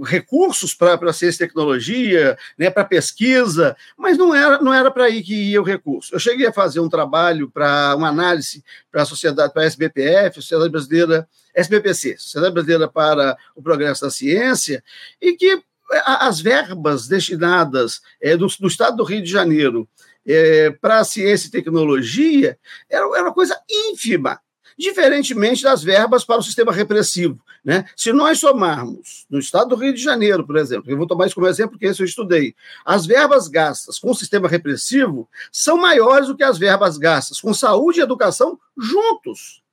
recursos 0.06 0.74
para 0.74 1.13
ciência 1.13 1.44
e 1.44 1.48
tecnologia, 1.48 2.38
né, 2.58 2.70
para 2.70 2.84
pesquisa, 2.84 3.77
mas 3.96 4.18
não 4.18 4.34
era 4.34 4.60
não 4.60 4.74
era 4.74 4.89
para 4.89 5.06
aí 5.06 5.22
que 5.22 5.51
ia 5.51 5.62
o 5.62 5.66
recurso. 5.66 6.13
Eu 6.13 6.20
cheguei 6.20 6.48
a 6.48 6.54
fazer 6.54 6.80
um 6.80 6.89
trabalho 6.89 7.50
para 7.50 7.96
uma 7.96 8.10
análise 8.10 8.63
para 8.92 9.04
a 9.04 9.06
sociedade, 9.06 9.54
para 9.54 9.63
a 9.63 9.66
SBPF, 9.66 10.42
Sociedade 10.42 10.72
Brasileira, 10.72 11.27
SBPC, 11.54 12.18
Sociedade 12.18 12.54
Brasileira 12.54 12.88
para 12.88 13.38
o 13.56 13.62
Progresso 13.62 14.01
da 14.01 14.10
Ciência, 14.10 14.84
e 15.22 15.34
que 15.34 15.62
as 16.06 16.42
verbas 16.42 17.08
destinadas 17.08 18.01
é, 18.22 18.36
do, 18.36 18.48
do 18.48 18.68
Estado 18.68 18.98
do 18.98 19.04
Rio 19.04 19.22
de 19.22 19.32
Janeiro 19.32 19.88
é, 20.25 20.72
para 20.72 21.04
ciência 21.06 21.48
e 21.48 21.51
tecnologia 21.51 22.58
era, 22.89 23.06
era 23.16 23.24
uma 23.24 23.34
coisa 23.34 23.58
ínfima 23.70 24.39
diferentemente 24.77 25.63
das 25.63 25.81
verbas 25.81 26.24
para 26.24 26.39
o 26.39 26.43
sistema 26.43 26.72
repressivo. 26.72 27.39
Né? 27.65 27.86
Se 27.96 28.13
nós 28.13 28.39
somarmos, 28.39 29.25
no 29.29 29.39
estado 29.39 29.69
do 29.69 29.75
Rio 29.75 29.93
de 29.93 30.01
Janeiro, 30.01 30.46
por 30.46 30.57
exemplo, 30.57 30.89
eu 30.91 30.98
vou 30.98 31.07
tomar 31.07 31.25
isso 31.25 31.36
como 31.36 31.48
exemplo 31.48 31.72
porque 31.72 31.88
esse 31.88 32.01
eu 32.01 32.05
estudei, 32.05 32.55
as 32.86 33.05
verbas 33.05 33.48
gastas 33.48 33.98
com 33.98 34.12
o 34.12 34.15
sistema 34.15 34.48
repressivo 34.48 35.27
são 35.51 35.77
maiores 35.77 36.27
do 36.27 36.38
que 36.38 36.43
as 36.43 36.57
verbas 36.57 36.98
gastas 36.98 37.41
com 37.41 37.53
saúde 37.53 38.00
e 38.00 38.03
educação 38.03 38.60
juntos. 38.77 39.63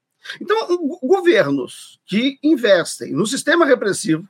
Então, 0.40 0.78
governos 1.02 2.00
que 2.06 2.38
investem 2.42 3.12
no 3.12 3.26
sistema 3.26 3.66
repressivo, 3.66 4.26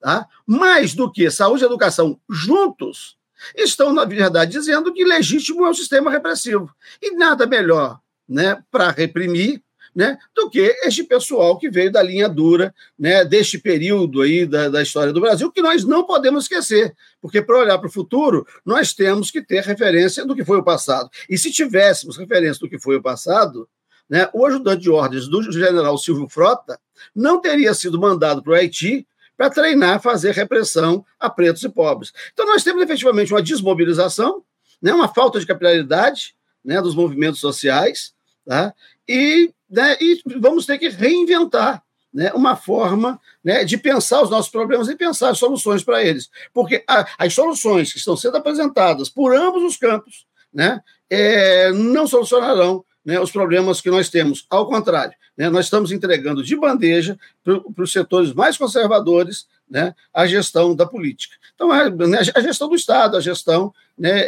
tá? 0.00 0.26
mais 0.44 0.94
do 0.94 1.10
que 1.10 1.30
saúde 1.30 1.62
e 1.62 1.66
educação 1.66 2.20
juntos, 2.28 3.16
estão, 3.54 3.92
na 3.92 4.04
verdade, 4.04 4.52
dizendo 4.52 4.92
que 4.92 5.04
legítimo 5.04 5.64
é 5.64 5.70
o 5.70 5.74
sistema 5.74 6.10
repressivo. 6.10 6.74
E 7.00 7.12
nada 7.12 7.46
melhor 7.46 8.00
né, 8.28 8.62
para 8.70 8.90
reprimir 8.90 9.62
né, 9.98 10.16
do 10.32 10.48
que 10.48 10.60
este 10.84 11.02
pessoal 11.02 11.58
que 11.58 11.68
veio 11.68 11.90
da 11.90 12.00
linha 12.00 12.28
dura 12.28 12.72
né, 12.96 13.24
deste 13.24 13.58
período 13.58 14.22
aí 14.22 14.46
da, 14.46 14.68
da 14.68 14.80
história 14.80 15.12
do 15.12 15.20
Brasil, 15.20 15.50
que 15.50 15.60
nós 15.60 15.82
não 15.82 16.06
podemos 16.06 16.44
esquecer, 16.44 16.94
porque 17.20 17.42
para 17.42 17.58
olhar 17.58 17.78
para 17.78 17.88
o 17.88 17.92
futuro, 17.92 18.46
nós 18.64 18.92
temos 18.92 19.28
que 19.28 19.42
ter 19.42 19.64
referência 19.64 20.24
do 20.24 20.36
que 20.36 20.44
foi 20.44 20.58
o 20.58 20.62
passado. 20.62 21.10
E 21.28 21.36
se 21.36 21.50
tivéssemos 21.50 22.16
referência 22.16 22.60
do 22.60 22.68
que 22.68 22.78
foi 22.78 22.94
o 22.94 23.02
passado, 23.02 23.68
né, 24.08 24.28
o 24.32 24.46
ajudante 24.46 24.82
de 24.82 24.88
ordens 24.88 25.26
do 25.26 25.42
general 25.50 25.98
Silvio 25.98 26.28
Frota 26.28 26.78
não 27.12 27.40
teria 27.40 27.74
sido 27.74 27.98
mandado 27.98 28.40
para 28.40 28.52
o 28.52 28.54
Haiti 28.54 29.04
para 29.36 29.50
treinar, 29.50 30.00
fazer 30.00 30.32
repressão 30.32 31.04
a 31.18 31.28
pretos 31.28 31.64
e 31.64 31.68
pobres. 31.68 32.12
Então, 32.32 32.46
nós 32.46 32.62
temos 32.62 32.80
efetivamente 32.84 33.34
uma 33.34 33.42
desmobilização, 33.42 34.44
né, 34.80 34.92
uma 34.92 35.08
falta 35.12 35.40
de 35.40 35.46
capilaridade 35.46 36.36
né, 36.64 36.80
dos 36.80 36.94
movimentos 36.94 37.40
sociais, 37.40 38.14
tá? 38.46 38.72
e, 39.08 39.52
né, 39.70 39.96
e 40.00 40.20
vamos 40.38 40.66
ter 40.66 40.78
que 40.78 40.88
reinventar 40.88 41.82
né, 42.12 42.32
uma 42.32 42.56
forma 42.56 43.20
né, 43.44 43.64
de 43.64 43.76
pensar 43.76 44.22
os 44.22 44.30
nossos 44.30 44.50
problemas 44.50 44.88
e 44.88 44.96
pensar 44.96 45.34
soluções 45.34 45.82
para 45.82 46.02
eles. 46.02 46.30
Porque 46.52 46.82
a, 46.88 47.06
as 47.18 47.34
soluções 47.34 47.92
que 47.92 47.98
estão 47.98 48.16
sendo 48.16 48.36
apresentadas 48.36 49.08
por 49.08 49.34
ambos 49.34 49.62
os 49.62 49.76
campos 49.76 50.26
né, 50.52 50.80
é, 51.10 51.70
não 51.72 52.06
solucionarão 52.06 52.84
né, 53.04 53.20
os 53.20 53.30
problemas 53.30 53.80
que 53.80 53.90
nós 53.90 54.08
temos. 54.08 54.46
Ao 54.50 54.66
contrário, 54.66 55.14
né, 55.36 55.48
nós 55.48 55.66
estamos 55.66 55.92
entregando 55.92 56.42
de 56.42 56.56
bandeja 56.56 57.18
para 57.44 57.82
os 57.82 57.92
setores 57.92 58.32
mais 58.32 58.56
conservadores 58.56 59.46
né, 59.70 59.94
a 60.12 60.26
gestão 60.26 60.74
da 60.74 60.86
política. 60.86 61.36
Então, 61.54 61.70
a, 61.70 61.88
né, 61.90 62.18
a 62.34 62.40
gestão 62.40 62.68
do 62.68 62.74
Estado, 62.74 63.16
a 63.16 63.20
gestão 63.20 63.72
né, 63.96 64.24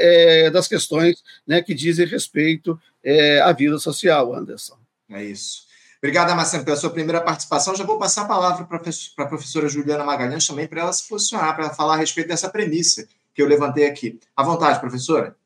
é, 0.47 0.51
das 0.51 0.69
questões 0.69 1.23
né, 1.47 1.63
que 1.63 1.75
dizem 1.75 2.07
respeito 2.07 2.79
é, 3.03 3.41
à 3.41 3.53
vida 3.53 3.79
social, 3.79 4.35
Anderson. 4.35 4.80
É 5.11 5.23
isso. 5.25 5.69
Obrigado, 5.99 6.35
Marcelo, 6.35 6.65
pela 6.65 6.77
sua 6.77 6.91
primeira 6.91 7.21
participação. 7.21 7.75
Já 7.75 7.85
vou 7.85 7.99
passar 7.99 8.23
a 8.23 8.29
palavra 8.29 8.65
para 8.65 8.79
a 8.79 9.29
professora 9.29 9.69
Juliana 9.69 10.05
Magalhães 10.05 10.47
também 10.47 10.67
para 10.67 10.81
ela 10.81 10.93
se 10.93 11.07
posicionar, 11.07 11.55
para 11.55 11.71
falar 11.71 11.95
a 11.95 11.99
respeito 11.99 12.29
dessa 12.29 12.49
premissa 12.49 13.07
que 13.35 13.43
eu 13.43 13.47
levantei 13.47 13.87
aqui. 13.87 14.19
À 14.35 14.43
vontade, 14.43 14.81
professora. 14.81 15.37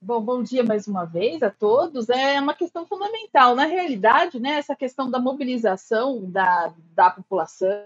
Bom, 0.00 0.20
bom 0.20 0.42
dia 0.42 0.62
mais 0.62 0.86
uma 0.86 1.04
vez 1.04 1.42
a 1.42 1.50
todos. 1.50 2.08
É 2.08 2.40
uma 2.40 2.54
questão 2.54 2.86
fundamental. 2.86 3.56
Na 3.56 3.64
realidade, 3.64 4.38
né, 4.38 4.58
essa 4.58 4.76
questão 4.76 5.10
da 5.10 5.18
mobilização 5.18 6.30
da, 6.30 6.72
da 6.94 7.10
população 7.10 7.82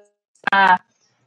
a, 0.52 0.80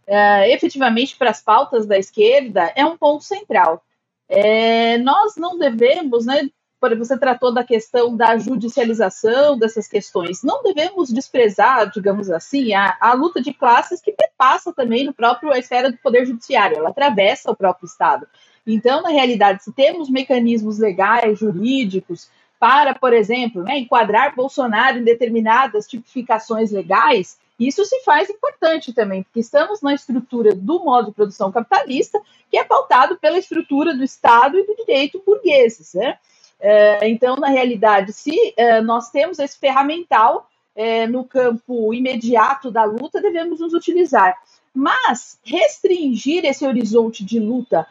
é, 0.05 0.53
efetivamente 0.53 1.15
para 1.15 1.31
as 1.31 1.41
pautas 1.41 1.85
da 1.85 1.97
esquerda 1.97 2.71
é 2.75 2.85
um 2.85 2.97
ponto 2.97 3.23
central. 3.23 3.83
É, 4.29 4.97
nós 4.99 5.35
não 5.37 5.57
devemos 5.57 6.25
né, 6.25 6.49
você 6.95 7.17
tratou 7.17 7.53
da 7.53 7.63
questão 7.63 8.15
da 8.15 8.37
judicialização 8.37 9.57
dessas 9.57 9.87
questões. 9.87 10.43
Não 10.43 10.61
devemos 10.61 11.09
desprezar, 11.09 11.89
digamos 11.91 12.29
assim, 12.29 12.73
a, 12.73 12.97
a 12.99 13.13
luta 13.13 13.41
de 13.41 13.53
classes 13.53 14.01
que 14.01 14.13
passa 14.37 14.73
também 14.73 15.05
no 15.05 15.13
próprio 15.13 15.53
a 15.53 15.57
esfera 15.57 15.89
do 15.89 15.97
poder 15.97 16.25
judiciário, 16.25 16.77
ela 16.77 16.89
atravessa 16.89 17.49
o 17.49 17.55
próprio 17.55 17.85
Estado. 17.85 18.27
Então, 18.67 19.01
na 19.01 19.09
realidade, 19.09 19.63
se 19.63 19.71
temos 19.71 20.09
mecanismos 20.09 20.79
legais, 20.79 21.39
jurídicos, 21.39 22.29
para, 22.59 22.93
por 22.93 23.13
exemplo, 23.13 23.63
né, 23.63 23.77
enquadrar 23.77 24.35
Bolsonaro 24.35 24.97
em 24.97 25.03
determinadas 25.03 25.87
tipificações 25.87 26.71
legais, 26.71 27.37
isso 27.59 27.85
se 27.85 28.01
faz 28.01 28.29
importante 28.29 28.93
também, 28.93 29.23
porque 29.23 29.39
estamos 29.39 29.81
na 29.81 29.93
estrutura 29.93 30.55
do 30.55 30.83
modo 30.83 31.07
de 31.07 31.13
produção 31.13 31.51
capitalista, 31.51 32.21
que 32.49 32.57
é 32.57 32.63
pautado 32.63 33.17
pela 33.17 33.37
estrutura 33.37 33.95
do 33.95 34.03
Estado 34.03 34.57
e 34.57 34.65
do 34.65 34.75
direito 34.75 35.21
burgueses. 35.25 35.93
Né? 35.93 36.17
É, 36.65 37.09
então, 37.09 37.35
na 37.35 37.49
realidade, 37.49 38.13
se 38.13 38.53
é, 38.55 38.79
nós 38.79 39.11
temos 39.11 39.37
esse 39.37 39.59
ferramental 39.59 40.49
é, 40.73 41.05
no 41.05 41.25
campo 41.25 41.93
imediato 41.93 42.71
da 42.71 42.85
luta, 42.85 43.21
devemos 43.21 43.59
nos 43.59 43.73
utilizar. 43.73 44.33
Mas 44.73 45.37
restringir 45.43 46.45
esse 46.45 46.65
horizonte 46.65 47.23
de 47.23 47.39
luta 47.39 47.85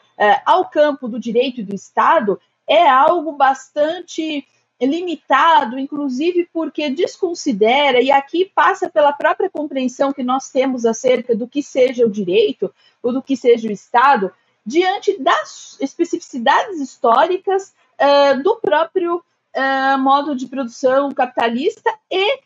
ao 0.45 0.69
campo 0.69 1.07
do 1.09 1.19
direito 1.19 1.61
e 1.61 1.65
do 1.65 1.75
Estado 1.75 2.41
é 2.69 2.89
algo 2.89 3.33
bastante 3.33 4.45
limitado, 4.81 5.79
inclusive 5.79 6.49
porque 6.53 6.91
desconsidera, 6.91 8.01
e 8.01 8.11
aqui 8.11 8.51
passa 8.53 8.89
pela 8.89 9.13
própria 9.13 9.51
compreensão 9.51 10.13
que 10.13 10.25
nós 10.25 10.51
temos 10.51 10.85
acerca 10.85 11.37
do 11.37 11.47
que 11.47 11.63
seja 11.63 12.05
o 12.05 12.11
direito 12.11 12.73
ou 13.01 13.13
do 13.13 13.23
que 13.23 13.37
seja 13.37 13.69
o 13.69 13.73
Estado, 13.73 14.33
diante 14.67 15.21
das 15.21 15.77
especificidades 15.81 16.81
históricas 16.81 17.73
uh, 18.01 18.43
do 18.43 18.57
próprio 18.57 19.17
uh, 19.17 19.99
modo 19.99 20.35
de 20.35 20.47
produção 20.47 21.13
capitalista 21.13 21.91
e, 22.11 22.41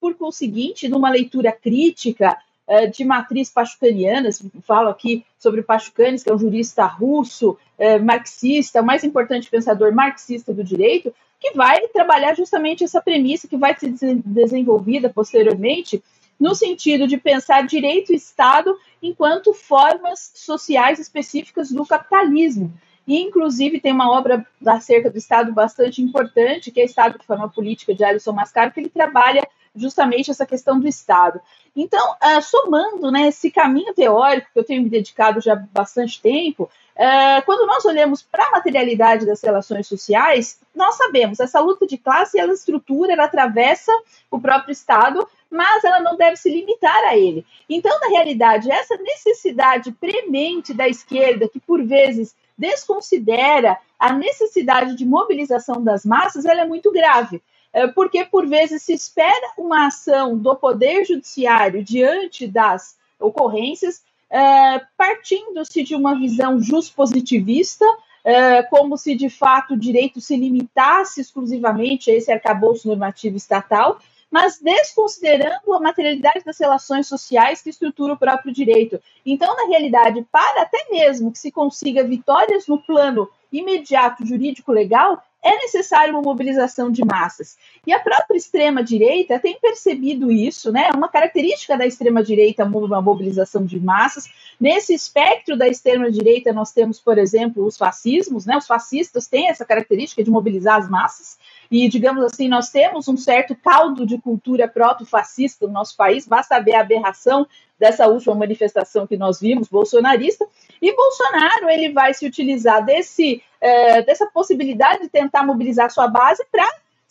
por 0.00 0.14
conseguinte, 0.14 0.88
numa 0.88 1.10
leitura 1.10 1.52
crítica 1.52 2.36
uh, 2.68 2.90
de 2.90 3.04
matriz 3.04 3.50
pachucaniana, 3.50 4.30
falo 4.62 4.88
aqui 4.88 5.24
sobre 5.38 5.62
Pachucanes, 5.62 6.22
que 6.22 6.30
é 6.30 6.34
um 6.34 6.38
jurista 6.38 6.86
russo, 6.86 7.58
marxista, 8.02 8.80
o 8.80 8.86
mais 8.86 9.02
importante 9.02 9.50
pensador 9.50 9.92
marxista 9.92 10.54
do 10.54 10.62
direito, 10.62 11.12
que 11.40 11.52
vai 11.52 11.86
trabalhar 11.88 12.34
justamente 12.34 12.84
essa 12.84 13.02
premissa 13.02 13.48
que 13.48 13.56
vai 13.56 13.76
ser 13.78 13.92
desenvolvida 14.24 15.10
posteriormente 15.10 16.02
no 16.38 16.54
sentido 16.54 17.06
de 17.06 17.16
pensar 17.16 17.66
direito 17.66 18.12
e 18.12 18.16
Estado 18.16 18.76
enquanto 19.02 19.52
formas 19.52 20.32
sociais 20.34 20.98
específicas 20.98 21.70
do 21.70 21.84
capitalismo. 21.86 22.72
E, 23.06 23.20
inclusive, 23.20 23.80
tem 23.80 23.92
uma 23.92 24.10
obra 24.10 24.46
acerca 24.66 25.10
do 25.10 25.18
Estado 25.18 25.52
bastante 25.52 26.00
importante, 26.00 26.70
que 26.70 26.80
é 26.80 26.84
Estado 26.84 27.18
de 27.18 27.26
Forma 27.26 27.48
Política, 27.48 27.94
de 27.94 28.02
Alisson 28.02 28.32
Mascaro, 28.32 28.72
que 28.72 28.80
ele 28.80 28.88
trabalha 28.88 29.46
justamente 29.74 30.30
essa 30.30 30.46
questão 30.46 30.78
do 30.78 30.86
Estado. 30.86 31.40
Então, 31.76 32.12
uh, 32.12 32.40
somando 32.40 33.10
né, 33.10 33.28
esse 33.28 33.50
caminho 33.50 33.92
teórico 33.92 34.48
que 34.52 34.58
eu 34.58 34.64
tenho 34.64 34.82
me 34.82 34.88
dedicado 34.88 35.40
já 35.40 35.54
há 35.54 35.56
bastante 35.56 36.22
tempo, 36.22 36.70
uh, 36.94 37.44
quando 37.44 37.66
nós 37.66 37.84
olhamos 37.84 38.22
para 38.22 38.46
a 38.46 38.50
materialidade 38.52 39.26
das 39.26 39.42
relações 39.42 39.86
sociais, 39.88 40.60
nós 40.74 40.96
sabemos 40.96 41.40
essa 41.40 41.58
luta 41.58 41.86
de 41.86 41.98
classe, 41.98 42.38
ela 42.38 42.52
estrutura, 42.52 43.12
ela 43.12 43.24
atravessa 43.24 43.92
o 44.30 44.40
próprio 44.40 44.72
Estado, 44.72 45.26
mas 45.50 45.82
ela 45.82 46.00
não 46.00 46.16
deve 46.16 46.36
se 46.36 46.48
limitar 46.48 47.04
a 47.04 47.16
ele. 47.16 47.44
Então, 47.68 47.98
na 48.00 48.08
realidade, 48.08 48.70
essa 48.70 48.96
necessidade 48.96 49.90
premente 49.92 50.72
da 50.72 50.88
esquerda, 50.88 51.48
que 51.48 51.58
por 51.58 51.82
vezes 51.84 52.34
desconsidera 52.56 53.78
a 53.98 54.12
necessidade 54.12 54.94
de 54.94 55.04
mobilização 55.04 55.82
das 55.82 56.04
massas, 56.04 56.44
ela 56.44 56.62
é 56.62 56.66
muito 56.66 56.92
grave, 56.92 57.42
é, 57.72 57.86
porque 57.88 58.24
por 58.24 58.46
vezes 58.46 58.82
se 58.82 58.92
espera 58.92 59.52
uma 59.58 59.86
ação 59.86 60.36
do 60.36 60.54
poder 60.54 61.04
judiciário 61.04 61.82
diante 61.82 62.46
das 62.46 62.96
ocorrências, 63.18 64.02
é, 64.30 64.80
partindo-se 64.96 65.82
de 65.82 65.94
uma 65.94 66.18
visão 66.18 66.58
positivista, 66.94 67.84
é, 68.24 68.62
como 68.62 68.96
se 68.96 69.14
de 69.14 69.28
fato 69.28 69.74
o 69.74 69.78
direito 69.78 70.20
se 70.20 70.36
limitasse 70.36 71.20
exclusivamente 71.20 72.10
a 72.10 72.14
esse 72.14 72.32
arcabouço 72.32 72.88
normativo 72.88 73.36
estatal, 73.36 74.00
mas 74.34 74.58
desconsiderando 74.58 75.72
a 75.72 75.78
materialidade 75.78 76.44
das 76.44 76.58
relações 76.58 77.06
sociais 77.06 77.62
que 77.62 77.70
estrutura 77.70 78.14
o 78.14 78.18
próprio 78.18 78.52
direito. 78.52 79.00
Então, 79.24 79.54
na 79.54 79.68
realidade, 79.68 80.26
para 80.32 80.62
até 80.62 80.88
mesmo 80.90 81.30
que 81.30 81.38
se 81.38 81.52
consiga 81.52 82.02
vitórias 82.02 82.66
no 82.66 82.82
plano 82.82 83.28
imediato 83.52 84.26
jurídico 84.26 84.72
legal, 84.72 85.22
é 85.40 85.56
necessário 85.58 86.14
uma 86.14 86.22
mobilização 86.22 86.90
de 86.90 87.04
massas. 87.04 87.56
E 87.86 87.92
a 87.92 88.00
própria 88.00 88.36
extrema-direita 88.36 89.38
tem 89.38 89.56
percebido 89.60 90.32
isso, 90.32 90.72
né? 90.72 90.90
Uma 90.96 91.08
característica 91.08 91.76
da 91.76 91.86
extrema-direita 91.86 92.62
é 92.62 92.64
uma 92.64 93.02
mobilização 93.02 93.64
de 93.64 93.78
massas. 93.78 94.24
Nesse 94.58 94.94
espectro 94.94 95.56
da 95.56 95.68
extrema-direita, 95.68 96.52
nós 96.52 96.72
temos, 96.72 96.98
por 96.98 97.18
exemplo, 97.18 97.64
os 97.64 97.76
fascismos, 97.76 98.46
né? 98.46 98.56
Os 98.56 98.66
fascistas 98.66 99.28
têm 99.28 99.50
essa 99.50 99.66
característica 99.66 100.24
de 100.24 100.30
mobilizar 100.30 100.78
as 100.78 100.88
massas. 100.88 101.38
E, 101.76 101.88
digamos 101.88 102.22
assim, 102.22 102.46
nós 102.46 102.70
temos 102.70 103.08
um 103.08 103.16
certo 103.16 103.52
caldo 103.56 104.06
de 104.06 104.16
cultura 104.16 104.68
proto-fascista 104.68 105.66
no 105.66 105.72
nosso 105.72 105.96
país, 105.96 106.24
basta 106.24 106.60
ver 106.60 106.76
a 106.76 106.82
aberração 106.82 107.44
dessa 107.76 108.06
última 108.06 108.32
manifestação 108.32 109.08
que 109.08 109.16
nós 109.16 109.40
vimos, 109.40 109.66
bolsonarista, 109.66 110.46
e 110.80 110.94
Bolsonaro 110.94 111.68
ele 111.68 111.92
vai 111.92 112.14
se 112.14 112.24
utilizar 112.24 112.84
desse, 112.84 113.42
é, 113.60 114.02
dessa 114.02 114.24
possibilidade 114.26 115.02
de 115.02 115.08
tentar 115.08 115.44
mobilizar 115.44 115.90
sua 115.90 116.06
base 116.06 116.46
para 116.52 116.64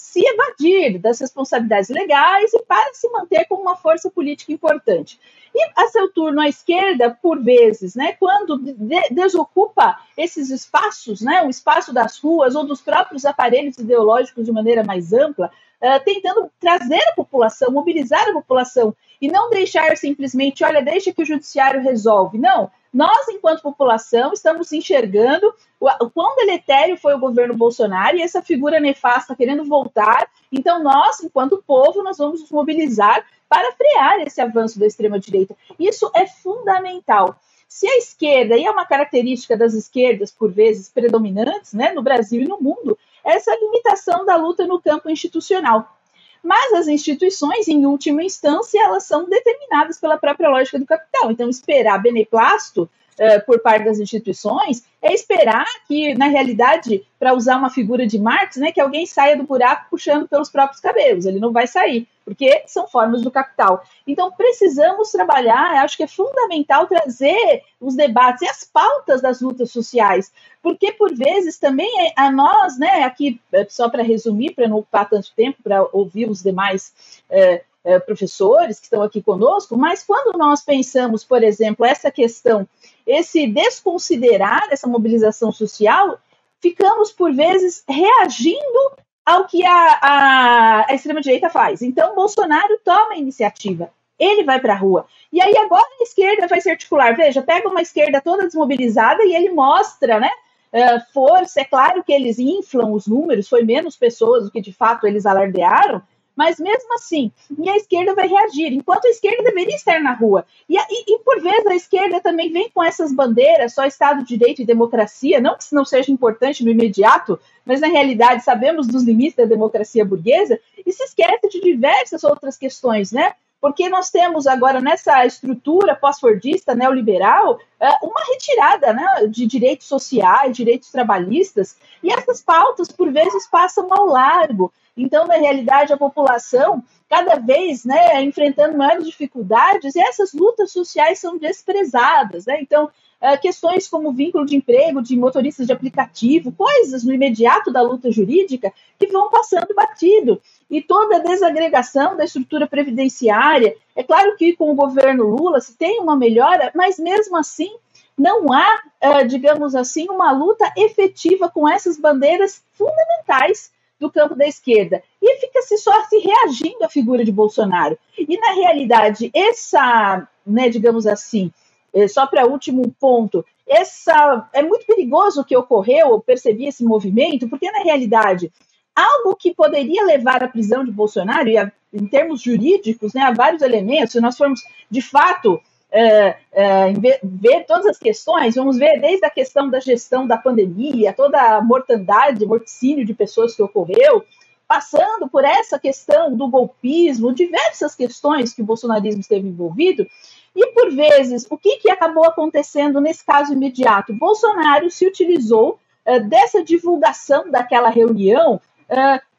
se 0.03 0.19
evadir 0.19 0.99
das 0.99 1.21
responsabilidades 1.21 1.89
legais 1.89 2.53
e 2.53 2.61
para 2.63 2.93
se 2.93 3.09
manter 3.09 3.45
como 3.45 3.61
uma 3.61 3.77
força 3.77 4.11
política 4.11 4.51
importante. 4.51 5.17
E 5.55 5.63
a 5.77 5.87
seu 5.87 6.11
turno, 6.11 6.41
a 6.41 6.49
esquerda, 6.49 7.17
por 7.21 7.41
vezes, 7.41 7.95
né, 7.95 8.11
quando 8.19 8.57
de 8.57 8.75
desocupa 9.09 9.97
esses 10.17 10.49
espaços, 10.49 11.21
né, 11.21 11.41
o 11.43 11.49
espaço 11.49 11.93
das 11.93 12.19
ruas 12.19 12.53
ou 12.53 12.65
dos 12.65 12.81
próprios 12.81 13.23
aparelhos 13.23 13.77
ideológicos 13.77 14.45
de 14.45 14.51
maneira 14.51 14.83
mais 14.83 15.13
ampla, 15.13 15.49
uh, 15.81 16.03
tentando 16.03 16.51
trazer 16.59 17.01
a 17.07 17.15
população, 17.15 17.71
mobilizar 17.71 18.27
a 18.27 18.33
população 18.33 18.93
e 19.21 19.29
não 19.29 19.49
deixar 19.49 19.95
simplesmente, 19.95 20.65
olha, 20.65 20.81
deixa 20.81 21.13
que 21.13 21.23
o 21.23 21.25
judiciário 21.25 21.81
resolve. 21.81 22.37
Não, 22.37 22.69
nós, 22.93 23.27
enquanto 23.27 23.63
população, 23.63 24.33
estamos 24.33 24.71
enxergando 24.71 25.53
o, 25.79 25.87
o 26.05 26.09
quão 26.11 26.35
deletério 26.35 26.95
foi 26.95 27.15
o 27.15 27.19
governo 27.19 27.55
Bolsonaro 27.55 28.17
e 28.17 28.21
essa 28.21 28.41
figura 28.41 28.79
nefasta 28.79 29.35
querendo 29.35 29.65
voltar. 29.65 30.29
Então, 30.51 30.83
nós, 30.83 31.23
enquanto 31.23 31.63
povo, 31.65 32.03
nós 32.03 32.17
vamos 32.19 32.41
nos 32.41 32.51
mobilizar 32.51 33.25
para 33.49 33.71
frear 33.71 34.21
esse 34.21 34.39
avanço 34.39 34.79
da 34.79 34.85
extrema-direita. 34.85 35.55
Isso 35.79 36.11
é 36.13 36.27
fundamental. 36.27 37.35
Se 37.67 37.87
a 37.87 37.97
esquerda, 37.97 38.55
e 38.55 38.65
é 38.65 38.69
uma 38.69 38.85
característica 38.85 39.57
das 39.57 39.73
esquerdas, 39.73 40.29
por 40.29 40.51
vezes, 40.51 40.89
predominantes 40.89 41.73
né, 41.73 41.91
no 41.91 42.03
Brasil 42.03 42.43
e 42.43 42.47
no 42.47 42.61
mundo, 42.61 42.95
essa 43.23 43.55
limitação 43.55 44.23
da 44.23 44.35
luta 44.35 44.67
no 44.67 44.79
campo 44.79 45.09
institucional. 45.09 45.97
Mas 46.43 46.73
as 46.73 46.87
instituições, 46.87 47.67
em 47.69 47.85
última 47.85 48.21
instância, 48.21 48.83
elas 48.83 49.05
são 49.05 49.29
determinadas 49.29 49.97
pela 49.97 50.17
própria 50.17 50.49
lógica 50.49 50.77
do 50.77 50.85
capital. 50.85 51.31
Então, 51.31 51.49
esperar 51.49 52.01
beneplácito 52.01 52.89
uh, 53.19 53.45
por 53.45 53.59
parte 53.59 53.85
das 53.85 53.99
instituições 53.99 54.83
é 55.01 55.13
esperar 55.13 55.65
que, 55.87 56.13
na 56.15 56.27
realidade, 56.27 57.05
para 57.19 57.33
usar 57.33 57.57
uma 57.57 57.69
figura 57.69 58.07
de 58.07 58.17
Marx, 58.17 58.55
né, 58.55 58.71
que 58.71 58.79
alguém 58.79 59.05
saia 59.05 59.35
do 59.35 59.43
buraco 59.43 59.87
puxando 59.89 60.27
pelos 60.27 60.49
próprios 60.49 60.79
cabelos. 60.79 61.25
Ele 61.25 61.39
não 61.39 61.51
vai 61.51 61.67
sair, 61.67 62.07
porque 62.23 62.63
são 62.67 62.87
formas 62.87 63.21
do 63.21 63.29
capital. 63.29 63.83
Então, 64.07 64.31
precisamos 64.31 65.11
trabalhar, 65.11 65.83
acho 65.83 65.97
que 65.97 66.03
é 66.03 66.07
fundamental 66.07 66.87
trazer 66.87 67.63
os 67.79 67.95
debates 67.95 68.41
e 68.41 68.47
as 68.47 68.63
pautas 68.63 69.21
das 69.21 69.41
lutas 69.41 69.71
sociais, 69.71 70.31
porque, 70.61 70.93
por 70.93 71.13
vezes, 71.13 71.57
também 71.57 72.07
é 72.07 72.13
a 72.15 72.31
nós, 72.31 72.77
né, 72.79 73.03
aqui, 73.03 73.41
é, 73.51 73.65
só 73.69 73.89
para 73.89 74.03
resumir, 74.03 74.51
para 74.51 74.67
não 74.67 74.77
ocupar 74.77 75.09
tanto 75.09 75.33
tempo, 75.35 75.57
para 75.61 75.85
ouvir 75.91 76.29
os 76.29 76.41
demais. 76.41 76.93
É, 77.29 77.63
é, 77.83 77.99
professores 77.99 78.79
que 78.79 78.85
estão 78.85 79.01
aqui 79.01 79.21
conosco, 79.21 79.77
mas 79.77 80.03
quando 80.03 80.37
nós 80.37 80.63
pensamos, 80.63 81.23
por 81.23 81.43
exemplo, 81.43 81.85
essa 81.85 82.09
questão 82.09 82.67
esse 83.05 83.47
desconsiderar 83.47 84.67
essa 84.71 84.87
mobilização 84.87 85.51
social, 85.51 86.19
ficamos, 86.61 87.11
por 87.11 87.33
vezes, 87.33 87.83
reagindo 87.87 88.91
ao 89.25 89.45
que 89.45 89.65
a, 89.65 89.99
a, 90.01 90.85
a 90.89 90.93
extrema-direita 90.93 91.49
faz. 91.49 91.81
Então, 91.81 92.15
Bolsonaro 92.15 92.79
toma 92.83 93.13
a 93.13 93.17
iniciativa, 93.17 93.89
ele 94.17 94.43
vai 94.43 94.59
para 94.59 94.73
a 94.73 94.77
rua. 94.77 95.05
E 95.31 95.41
aí, 95.41 95.55
agora 95.57 95.85
a 95.99 96.03
esquerda 96.03 96.47
vai 96.47 96.61
se 96.61 96.69
articular. 96.69 97.15
Veja, 97.15 97.41
pega 97.41 97.67
uma 97.67 97.81
esquerda 97.81 98.21
toda 98.21 98.45
desmobilizada 98.45 99.23
e 99.23 99.35
ele 99.35 99.49
mostra, 99.49 100.19
né? 100.19 100.29
Uh, 100.71 101.13
força, 101.13 101.61
é 101.61 101.65
claro 101.65 102.03
que 102.03 102.11
eles 102.11 102.39
inflam 102.39 102.93
os 102.93 103.05
números, 103.05 103.47
foi 103.47 103.63
menos 103.63 103.95
pessoas 103.95 104.45
do 104.45 104.51
que 104.51 104.59
de 104.59 104.73
fato 104.73 105.05
eles 105.05 105.23
alardearam, 105.23 106.01
mas 106.35 106.59
mesmo 106.59 106.93
assim, 106.95 107.31
e 107.57 107.69
a 107.69 107.75
esquerda 107.75 108.15
vai 108.15 108.27
reagir, 108.27 108.73
enquanto 108.73 109.05
a 109.05 109.09
esquerda 109.09 109.43
deveria 109.43 109.75
estar 109.75 110.01
na 110.01 110.13
rua. 110.13 110.45
E, 110.67 110.77
e, 110.77 111.15
e, 111.15 111.19
por 111.19 111.41
vezes 111.41 111.65
a 111.67 111.75
esquerda 111.75 112.19
também 112.21 112.51
vem 112.51 112.69
com 112.69 112.83
essas 112.83 113.13
bandeiras, 113.13 113.73
só 113.73 113.85
Estado 113.85 114.23
de 114.23 114.37
Direito 114.37 114.61
e 114.61 114.65
democracia, 114.65 115.39
não 115.39 115.55
que 115.55 115.63
isso 115.63 115.75
não 115.75 115.85
seja 115.85 116.11
importante 116.11 116.63
no 116.63 116.71
imediato, 116.71 117.39
mas 117.65 117.81
na 117.81 117.87
realidade 117.87 118.43
sabemos 118.43 118.87
dos 118.87 119.03
limites 119.03 119.35
da 119.35 119.45
democracia 119.45 120.03
burguesa, 120.03 120.59
e 120.85 120.91
se 120.91 121.03
esquece 121.03 121.47
de 121.49 121.61
diversas 121.61 122.23
outras 122.23 122.57
questões, 122.57 123.11
né? 123.11 123.33
porque 123.63 123.87
nós 123.87 124.09
temos 124.09 124.45
agora 124.45 124.81
nessa 124.81 125.25
estrutura 125.25 125.95
pós-fordista 125.95 126.75
neoliberal 126.75 127.57
é, 127.79 127.87
uma 128.03 128.19
retirada 128.33 128.91
né, 128.91 129.05
de 129.29 129.47
direitos 129.47 129.87
sociais, 129.87 130.53
direitos 130.53 130.91
trabalhistas, 130.91 131.77
e 132.03 132.11
essas 132.11 132.41
pautas, 132.41 132.91
por 132.91 133.09
vezes, 133.09 133.47
passam 133.47 133.87
ao 133.89 134.05
largo. 134.05 134.69
Então, 134.95 135.25
na 135.25 135.35
realidade, 135.35 135.91
a 135.91 135.97
população, 135.97 136.83
cada 137.09 137.35
vez 137.35 137.83
né, 137.83 138.21
enfrentando 138.23 138.77
maiores 138.77 139.05
dificuldades, 139.05 139.95
e 139.95 139.99
essas 139.99 140.33
lutas 140.33 140.71
sociais 140.71 141.19
são 141.19 141.37
desprezadas. 141.37 142.45
Né? 142.45 142.59
Então, 142.61 142.89
é, 143.19 143.37
questões 143.37 143.87
como 143.87 144.11
vínculo 144.11 144.45
de 144.45 144.55
emprego 144.55 145.01
de 145.01 145.15
motoristas 145.15 145.65
de 145.65 145.73
aplicativo, 145.73 146.51
coisas 146.51 147.03
no 147.03 147.13
imediato 147.13 147.71
da 147.71 147.81
luta 147.81 148.11
jurídica 148.11 148.71
que 148.99 149.07
vão 149.07 149.29
passando 149.29 149.73
batido. 149.73 150.41
E 150.69 150.81
toda 150.81 151.15
a 151.15 151.19
desagregação 151.19 152.15
da 152.17 152.25
estrutura 152.25 152.67
previdenciária. 152.67 153.75
É 153.95 154.03
claro 154.03 154.35
que 154.35 154.55
com 154.55 154.71
o 154.71 154.75
governo 154.75 155.23
Lula 155.23 155.61
se 155.61 155.77
tem 155.77 155.99
uma 155.99 156.15
melhora, 156.15 156.71
mas 156.75 156.99
mesmo 156.99 157.37
assim 157.37 157.73
não 158.17 158.51
há, 158.51 158.83
uh, 159.03 159.27
digamos 159.27 159.73
assim, 159.73 160.07
uma 160.09 160.31
luta 160.31 160.71
efetiva 160.77 161.49
com 161.49 161.67
essas 161.67 161.97
bandeiras 161.97 162.63
fundamentais 162.73 163.71
do 163.99 164.11
campo 164.11 164.35
da 164.35 164.47
esquerda. 164.47 165.01
E 165.21 165.37
fica-se 165.39 165.77
só 165.77 166.03
se 166.03 166.17
reagindo 166.19 166.83
à 166.83 166.89
figura 166.89 167.23
de 167.23 167.31
Bolsonaro. 167.31 167.97
E, 168.17 168.37
na 168.37 168.53
realidade, 168.53 169.31
essa, 169.33 170.27
né, 170.45 170.69
digamos 170.69 171.07
assim, 171.07 171.51
é, 171.93 172.07
só 172.07 172.25
para 172.27 172.47
último 172.47 172.93
ponto, 172.99 173.45
essa 173.67 174.49
é 174.53 174.61
muito 174.61 174.85
perigoso 174.85 175.41
o 175.41 175.45
que 175.45 175.55
ocorreu, 175.55 176.09
eu 176.09 176.19
percebi 176.19 176.65
esse 176.65 176.83
movimento, 176.83 177.47
porque 177.47 177.71
na 177.71 177.83
realidade 177.83 178.51
algo 178.95 179.35
que 179.35 179.53
poderia 179.53 180.05
levar 180.05 180.43
à 180.43 180.47
prisão 180.47 180.83
de 180.83 180.91
Bolsonaro, 180.91 181.49
e 181.49 181.57
a, 181.57 181.71
em 181.91 182.05
termos 182.05 182.41
jurídicos, 182.41 183.13
né, 183.13 183.21
há 183.21 183.31
vários 183.31 183.61
elementos, 183.61 184.11
se 184.11 184.21
nós 184.21 184.37
formos 184.37 184.61
de 184.89 185.01
fato 185.01 185.59
é, 185.93 186.37
é, 186.51 186.93
ver 187.23 187.65
todas 187.67 187.85
as 187.85 187.99
questões, 187.99 188.55
vamos 188.55 188.77
ver 188.77 188.99
desde 188.99 189.23
a 189.25 189.29
questão 189.29 189.69
da 189.69 189.79
gestão 189.79 190.25
da 190.25 190.35
pandemia, 190.35 191.13
toda 191.13 191.39
a 191.39 191.61
mortandade, 191.61 192.45
morticínio 192.47 193.05
de 193.05 193.13
pessoas 193.13 193.55
que 193.55 193.61
ocorreu, 193.61 194.25
passando 194.67 195.29
por 195.29 195.45
essa 195.45 195.77
questão 195.77 196.35
do 196.35 196.47
golpismo, 196.47 197.31
diversas 197.31 197.93
questões 197.93 198.53
que 198.53 198.63
o 198.63 198.65
bolsonarismo 198.65 199.21
esteve 199.21 199.47
envolvido, 199.47 200.07
e, 200.55 200.67
por 200.67 200.91
vezes, 200.91 201.45
o 201.49 201.57
que, 201.57 201.77
que 201.77 201.91
acabou 201.91 202.25
acontecendo 202.25 202.99
nesse 202.99 203.23
caso 203.23 203.53
imediato? 203.53 204.13
Bolsonaro 204.13 204.89
se 204.89 205.05
utilizou 205.05 205.79
uh, 206.07 206.19
dessa 206.27 206.63
divulgação 206.63 207.49
daquela 207.51 207.89
reunião 207.89 208.59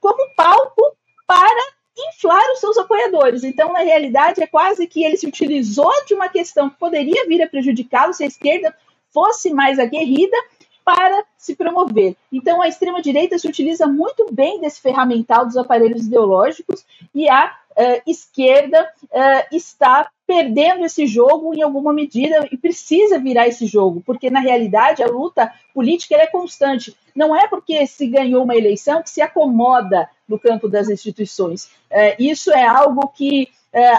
como 0.00 0.34
palco 0.34 0.96
para 1.26 1.74
inflar 1.96 2.44
os 2.52 2.60
seus 2.60 2.76
apoiadores. 2.76 3.44
Então, 3.44 3.72
na 3.72 3.80
realidade, 3.80 4.42
é 4.42 4.46
quase 4.46 4.86
que 4.86 5.04
ele 5.04 5.16
se 5.16 5.26
utilizou 5.26 5.92
de 6.06 6.14
uma 6.14 6.28
questão 6.28 6.68
que 6.68 6.78
poderia 6.78 7.26
vir 7.26 7.42
a 7.42 7.48
prejudicá-lo 7.48 8.12
se 8.12 8.24
a 8.24 8.26
esquerda 8.26 8.74
fosse 9.12 9.52
mais 9.52 9.78
aguerrida 9.78 10.36
para 10.84 11.24
se 11.36 11.56
promover. 11.56 12.14
Então, 12.30 12.60
a 12.60 12.68
extrema-direita 12.68 13.38
se 13.38 13.48
utiliza 13.48 13.86
muito 13.86 14.26
bem 14.30 14.60
desse 14.60 14.80
ferramental 14.80 15.46
dos 15.46 15.56
aparelhos 15.56 16.06
ideológicos 16.06 16.84
e 17.14 17.28
a 17.28 17.46
uh, 17.46 18.02
esquerda 18.06 18.86
uh, 19.04 19.56
está 19.56 20.08
perdendo 20.26 20.84
esse 20.84 21.06
jogo 21.06 21.54
em 21.54 21.62
alguma 21.62 21.92
medida 21.92 22.46
e 22.50 22.56
precisa 22.56 23.18
virar 23.18 23.48
esse 23.48 23.66
jogo, 23.66 24.02
porque 24.04 24.30
na 24.30 24.40
realidade 24.40 25.02
a 25.02 25.06
luta 25.06 25.52
política 25.72 26.16
é 26.16 26.26
constante. 26.26 26.96
Não 27.14 27.34
é 27.34 27.48
porque 27.48 27.86
se 27.86 28.06
ganhou 28.06 28.44
uma 28.44 28.56
eleição 28.56 29.02
que 29.02 29.10
se 29.10 29.22
acomoda 29.22 30.08
no 30.28 30.38
campo 30.38 30.68
das 30.68 30.88
instituições. 30.88 31.66
Uh, 31.90 32.14
isso 32.18 32.50
é 32.52 32.66
algo 32.66 33.08
que, 33.08 33.48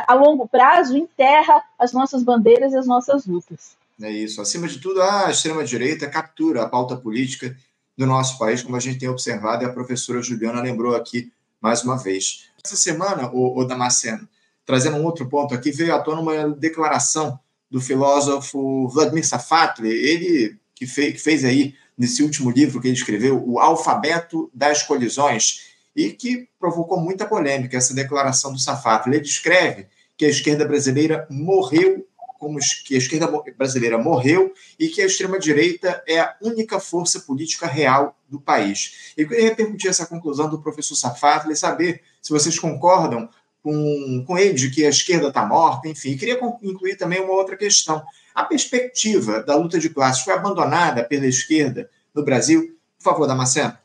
a 0.08 0.14
longo 0.14 0.48
prazo, 0.48 0.96
enterra 0.96 1.62
as 1.78 1.92
nossas 1.92 2.24
bandeiras 2.24 2.72
e 2.72 2.78
as 2.78 2.88
nossas 2.88 3.26
lutas. 3.26 3.76
É 4.02 4.12
isso. 4.12 4.42
Acima 4.42 4.68
de 4.68 4.80
tudo, 4.80 5.02
a 5.02 5.30
extrema-direita 5.32 6.10
captura 6.10 6.64
a 6.64 6.70
pauta 6.70 6.98
política 6.98 7.56
do 7.98 8.06
nosso 8.06 8.38
país, 8.38 8.62
como 8.62 8.76
a 8.76 8.80
gente 8.80 9.00
tem 9.00 9.08
observado, 9.08 9.64
e 9.64 9.66
a 9.66 9.72
professora 9.72 10.22
Juliana 10.22 10.62
lembrou 10.62 10.96
aqui 10.96 11.32
mais 11.62 11.84
uma 11.84 11.98
vez. 11.98 12.50
Essa 12.64 12.76
semana, 12.76 13.30
o, 13.32 13.58
o 13.58 13.64
Damasceno, 13.64 14.28
trazendo 14.66 14.98
um 14.98 15.06
outro 15.06 15.28
ponto 15.30 15.54
aqui, 15.54 15.72
veio 15.72 15.96
à 15.96 16.00
tona 16.00 16.22
uma 16.22 16.50
declaração 16.50 17.40
do 17.72 17.80
filósofo 17.80 18.88
Vladimir 18.90 19.26
Safatli, 19.26 19.90
ele 19.90 20.58
que 20.74 20.86
fez, 20.86 21.14
que 21.14 21.20
fez 21.20 21.46
aí, 21.46 21.74
nesse 21.98 22.22
último 22.22 22.52
livro 22.52 22.82
que 22.82 22.88
ele 22.88 22.98
escreveu, 22.98 23.42
O 23.48 23.60
Alfabeto 23.60 24.52
das 24.54 24.84
Colisões, 24.84 25.74
e 25.96 26.12
que 26.12 26.50
provocou 26.60 27.00
muita 27.00 27.26
polêmica 27.26 27.78
essa 27.78 27.94
declaração 27.94 28.52
do 28.52 28.60
Safatli. 28.60 29.16
Ele 29.16 29.24
descreve 29.24 29.88
que 30.18 30.26
a 30.26 30.30
esquerda 30.30 30.66
brasileira 30.66 31.26
morreu 31.30 32.06
como 32.46 32.60
que 32.86 32.94
a 32.94 33.00
esquerda 33.00 33.28
brasileira 33.58 33.98
morreu 33.98 34.54
e 34.80 34.88
que 34.88 35.02
a 35.02 35.06
extrema-direita 35.08 36.04
é 36.08 36.20
a 36.20 36.36
única 36.40 36.80
força 36.80 37.20
política 37.22 37.66
real 37.66 38.16
do 38.30 38.40
país. 38.40 39.14
Eu 39.18 39.28
queria 39.28 39.46
repercutir 39.46 39.90
essa 39.90 40.06
conclusão 40.06 40.48
do 40.48 40.62
professor 40.62 40.94
Safato 40.94 41.52
e 41.52 41.56
saber 41.56 42.04
se 42.22 42.32
vocês 42.32 42.60
concordam 42.60 43.28
com, 43.64 44.24
com 44.28 44.38
ele 44.38 44.54
de 44.54 44.70
que 44.70 44.86
a 44.86 44.90
esquerda 44.90 45.30
está 45.30 45.44
morta, 45.44 45.88
enfim. 45.88 46.12
E 46.12 46.18
queria 46.20 46.40
incluir 46.62 46.98
também 46.98 47.20
uma 47.20 47.34
outra 47.34 47.58
questão. 47.58 48.04
A 48.36 48.44
perspectiva 48.44 49.42
da 49.42 49.56
luta 49.56 49.80
de 49.80 49.90
classes 49.90 50.24
foi 50.24 50.36
abandonada 50.36 51.04
pela 51.04 51.26
esquerda 51.26 51.90
no 52.14 52.24
Brasil? 52.24 52.78
Por 53.00 53.06
favor, 53.06 53.26
Damasceno. 53.26 53.76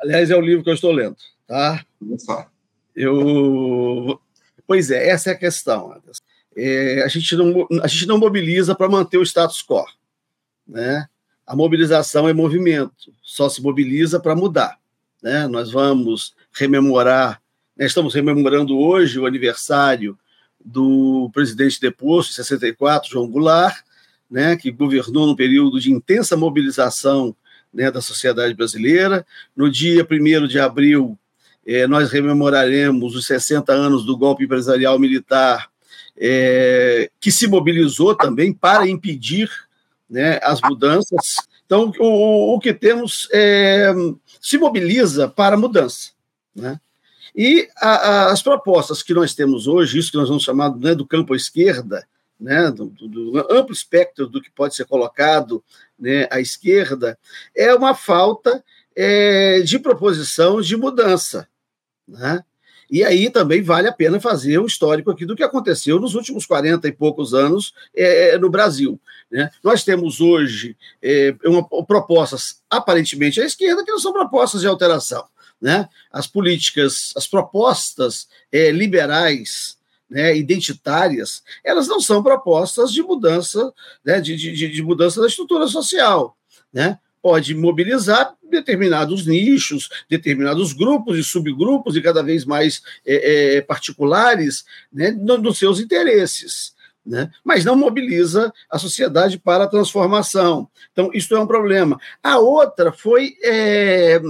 Aliás, 0.00 0.28
é 0.28 0.34
o 0.34 0.40
livro 0.40 0.64
que 0.64 0.70
eu 0.70 0.74
estou 0.74 0.90
lendo, 0.90 1.18
tá? 1.46 1.84
Olha 2.04 2.18
só. 2.18 2.46
Eu... 2.96 4.20
Pois 4.66 4.90
é, 4.90 5.08
essa 5.08 5.30
é 5.30 5.34
a 5.34 5.38
questão, 5.38 5.92
Anderson 5.92 6.31
é, 6.56 7.02
a, 7.02 7.08
gente 7.08 7.34
não, 7.36 7.66
a 7.82 7.86
gente 7.86 8.06
não 8.06 8.18
mobiliza 8.18 8.74
para 8.74 8.88
manter 8.88 9.18
o 9.18 9.22
status 9.22 9.62
quo. 9.62 9.84
Né? 10.66 11.06
A 11.46 11.56
mobilização 11.56 12.28
é 12.28 12.32
movimento, 12.32 13.12
só 13.22 13.48
se 13.48 13.62
mobiliza 13.62 14.20
para 14.20 14.36
mudar. 14.36 14.78
Né? 15.22 15.46
Nós 15.46 15.70
vamos 15.70 16.34
rememorar, 16.52 17.40
né, 17.76 17.86
estamos 17.86 18.14
rememorando 18.14 18.78
hoje 18.78 19.18
o 19.18 19.26
aniversário 19.26 20.18
do 20.64 21.30
presidente 21.32 21.80
deposto, 21.80 22.30
em 22.30 22.34
64, 22.34 23.10
João 23.10 23.28
Goulart, 23.28 23.82
né, 24.30 24.56
que 24.56 24.70
governou 24.70 25.26
num 25.26 25.36
período 25.36 25.80
de 25.80 25.90
intensa 25.90 26.36
mobilização 26.36 27.34
né, 27.72 27.90
da 27.90 28.00
sociedade 28.00 28.54
brasileira. 28.54 29.26
No 29.56 29.70
dia 29.70 30.06
1 30.08 30.46
de 30.46 30.58
abril, 30.58 31.18
eh, 31.66 31.86
nós 31.86 32.10
rememoraremos 32.10 33.14
os 33.14 33.26
60 33.26 33.72
anos 33.72 34.04
do 34.04 34.16
golpe 34.16 34.44
empresarial 34.44 34.98
militar 34.98 35.71
é, 36.16 37.10
que 37.20 37.30
se 37.30 37.46
mobilizou 37.46 38.14
também 38.14 38.52
para 38.52 38.88
impedir 38.88 39.50
né, 40.08 40.38
as 40.42 40.60
mudanças. 40.60 41.36
Então, 41.64 41.92
o, 41.98 42.54
o 42.54 42.58
que 42.60 42.74
temos 42.74 43.28
é, 43.32 43.92
se 44.40 44.58
mobiliza 44.58 45.28
para 45.28 45.56
a 45.56 45.58
mudança. 45.58 46.10
Né? 46.54 46.78
E 47.34 47.68
a, 47.76 47.90
a, 47.90 48.32
as 48.32 48.42
propostas 48.42 49.02
que 49.02 49.14
nós 49.14 49.34
temos 49.34 49.66
hoje, 49.66 49.98
isso 49.98 50.10
que 50.10 50.18
nós 50.18 50.28
vamos 50.28 50.44
chamar 50.44 50.76
né, 50.76 50.94
do 50.94 51.06
campo 51.06 51.32
à 51.32 51.36
esquerda, 51.36 52.06
né, 52.38 52.70
do, 52.70 52.86
do, 52.86 53.08
do, 53.08 53.38
amplo 53.50 53.72
espectro 53.72 54.26
do 54.26 54.40
que 54.40 54.50
pode 54.50 54.74
ser 54.74 54.84
colocado 54.84 55.64
né, 55.98 56.28
à 56.30 56.40
esquerda, 56.40 57.18
é 57.56 57.74
uma 57.74 57.94
falta 57.94 58.62
é, 58.94 59.60
de 59.60 59.78
proposição 59.78 60.60
de 60.60 60.76
mudança. 60.76 61.48
Né? 62.06 62.44
E 62.92 63.02
aí 63.02 63.30
também 63.30 63.62
vale 63.62 63.88
a 63.88 63.92
pena 63.92 64.20
fazer 64.20 64.58
um 64.58 64.66
histórico 64.66 65.10
aqui 65.10 65.24
do 65.24 65.34
que 65.34 65.42
aconteceu 65.42 65.98
nos 65.98 66.14
últimos 66.14 66.44
40 66.44 66.86
e 66.86 66.92
poucos 66.92 67.32
anos 67.32 67.72
é, 67.96 68.36
no 68.36 68.50
Brasil. 68.50 69.00
Né? 69.30 69.50
Nós 69.64 69.82
temos 69.82 70.20
hoje 70.20 70.76
é, 71.02 71.34
uma, 71.42 71.66
propostas 71.86 72.60
aparentemente 72.68 73.40
à 73.40 73.46
esquerda 73.46 73.82
que 73.82 73.90
não 73.90 73.98
são 73.98 74.12
propostas 74.12 74.60
de 74.60 74.66
alteração. 74.66 75.24
Né? 75.58 75.88
As 76.12 76.26
políticas, 76.26 77.14
as 77.16 77.26
propostas 77.26 78.28
é, 78.52 78.70
liberais 78.70 79.78
né, 80.10 80.36
identitárias, 80.36 81.42
elas 81.64 81.88
não 81.88 81.98
são 81.98 82.22
propostas 82.22 82.92
de 82.92 83.02
mudança, 83.02 83.72
né, 84.04 84.20
de, 84.20 84.36
de, 84.36 84.68
de 84.68 84.82
mudança 84.82 85.18
da 85.18 85.28
estrutura 85.28 85.66
social. 85.66 86.36
Né? 86.70 86.98
Pode 87.22 87.54
mobilizar 87.54 88.34
determinados 88.50 89.26
nichos, 89.26 89.88
determinados 90.10 90.72
grupos 90.72 91.16
e 91.16 91.24
subgrupos 91.24 91.96
e 91.96 92.02
cada 92.02 92.22
vez 92.22 92.44
mais 92.44 92.82
é, 93.06 93.56
é, 93.56 93.60
particulares 93.62 94.64
né, 94.92 95.10
nos 95.12 95.58
seus 95.58 95.80
interesses. 95.80 96.72
Né? 97.04 97.28
mas 97.42 97.64
não 97.64 97.74
mobiliza 97.74 98.54
a 98.70 98.78
sociedade 98.78 99.36
para 99.36 99.64
a 99.64 99.68
transformação. 99.68 100.68
Então, 100.92 101.10
isso 101.12 101.34
é 101.34 101.40
um 101.40 101.48
problema. 101.48 102.00
A 102.22 102.38
outra 102.38 102.92
foi 102.92 103.34
é, 103.42 104.20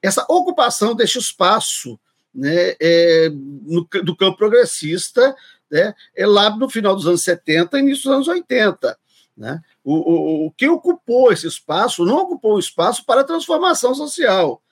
essa 0.00 0.24
ocupação 0.28 0.94
deste 0.94 1.18
espaço 1.18 1.98
né, 2.32 2.76
é, 2.80 3.28
no, 3.32 3.84
do 4.04 4.14
campo 4.14 4.38
progressista 4.38 5.34
né, 5.70 5.94
é 6.16 6.26
lá 6.26 6.54
no 6.56 6.68
final 6.68 6.94
dos 6.94 7.06
anos 7.06 7.22
70 7.22 7.78
e 7.78 7.82
início 7.82 8.04
dos 8.04 8.12
anos 8.12 8.28
80. 8.28 8.98
Né? 9.40 9.58
O, 9.82 9.94
o, 9.94 10.46
o 10.46 10.50
que 10.50 10.68
ocupou 10.68 11.32
esse 11.32 11.46
espaço 11.46 12.04
não 12.04 12.18
ocupou 12.18 12.56
o 12.56 12.58
espaço 12.58 13.06
para 13.06 13.22
a 13.22 13.24
transformação 13.24 13.94
social. 13.94 14.62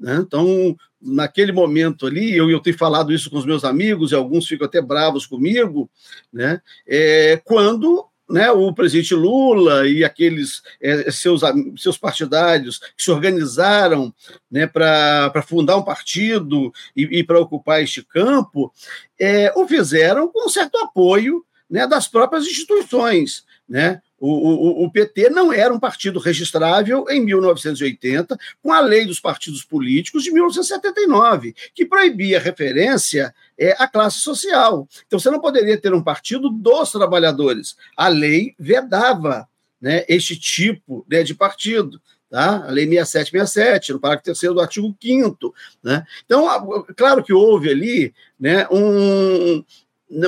Né? 0.00 0.16
Então, 0.16 0.74
naquele 0.98 1.52
momento 1.52 2.06
ali, 2.06 2.34
eu, 2.34 2.50
eu 2.50 2.58
tenho 2.58 2.78
falado 2.78 3.12
isso 3.12 3.28
com 3.28 3.36
os 3.36 3.44
meus 3.44 3.64
amigos, 3.66 4.10
e 4.10 4.14
alguns 4.14 4.46
ficam 4.46 4.66
até 4.66 4.80
bravos 4.80 5.26
comigo, 5.26 5.90
né? 6.32 6.62
É, 6.86 7.38
quando 7.44 8.06
né, 8.30 8.50
o 8.50 8.72
presidente 8.72 9.14
Lula 9.14 9.86
e 9.86 10.02
aqueles 10.02 10.62
é, 10.80 11.10
seus, 11.10 11.42
seus 11.76 11.98
partidários 11.98 12.78
que 12.78 13.02
se 13.02 13.10
organizaram 13.10 14.14
né, 14.50 14.66
para 14.66 15.42
fundar 15.46 15.76
um 15.76 15.82
partido 15.82 16.72
e, 16.96 17.18
e 17.18 17.24
para 17.24 17.40
ocupar 17.40 17.82
este 17.82 18.02
campo, 18.02 18.72
é, 19.20 19.52
o 19.54 19.68
fizeram 19.68 20.28
com 20.28 20.48
certo 20.48 20.78
apoio 20.78 21.44
né, 21.68 21.86
das 21.86 22.08
próprias 22.08 22.46
instituições. 22.46 23.44
Né? 23.68 24.00
O, 24.18 24.30
o, 24.30 24.84
o, 24.84 24.90
PT 24.90 25.28
não 25.30 25.52
era 25.52 25.72
um 25.72 25.78
partido 25.78 26.18
registrável 26.18 27.04
em 27.08 27.20
1980, 27.24 28.36
com 28.62 28.72
a 28.72 28.80
lei 28.80 29.04
dos 29.04 29.20
partidos 29.20 29.62
políticos 29.62 30.24
de 30.24 30.32
1979, 30.32 31.54
que 31.74 31.84
proibia 31.84 32.40
referência 32.40 33.32
é, 33.58 33.76
à 33.78 33.86
classe 33.86 34.20
social. 34.20 34.88
Então, 35.06 35.18
você 35.18 35.30
não 35.30 35.40
poderia 35.40 35.78
ter 35.78 35.92
um 35.92 36.02
partido 36.02 36.48
dos 36.48 36.90
trabalhadores. 36.90 37.76
A 37.96 38.08
lei 38.08 38.54
vedava 38.58 39.46
né, 39.80 40.04
este 40.08 40.36
tipo 40.36 41.04
né, 41.08 41.22
de 41.22 41.34
partido. 41.34 42.00
Tá? 42.30 42.66
A 42.66 42.70
Lei 42.70 42.84
6767, 42.84 43.92
no 43.92 44.00
parágrafo 44.00 44.38
3 44.38 44.54
do 44.54 44.60
artigo 44.60 44.94
5. 45.00 45.54
Né? 45.82 46.06
Então, 46.26 46.46
claro 46.94 47.24
que 47.24 47.32
houve 47.32 47.70
ali 47.70 48.14
né, 48.38 48.66
um, 48.70 49.64
um, 50.10 50.26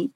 um 0.00 0.10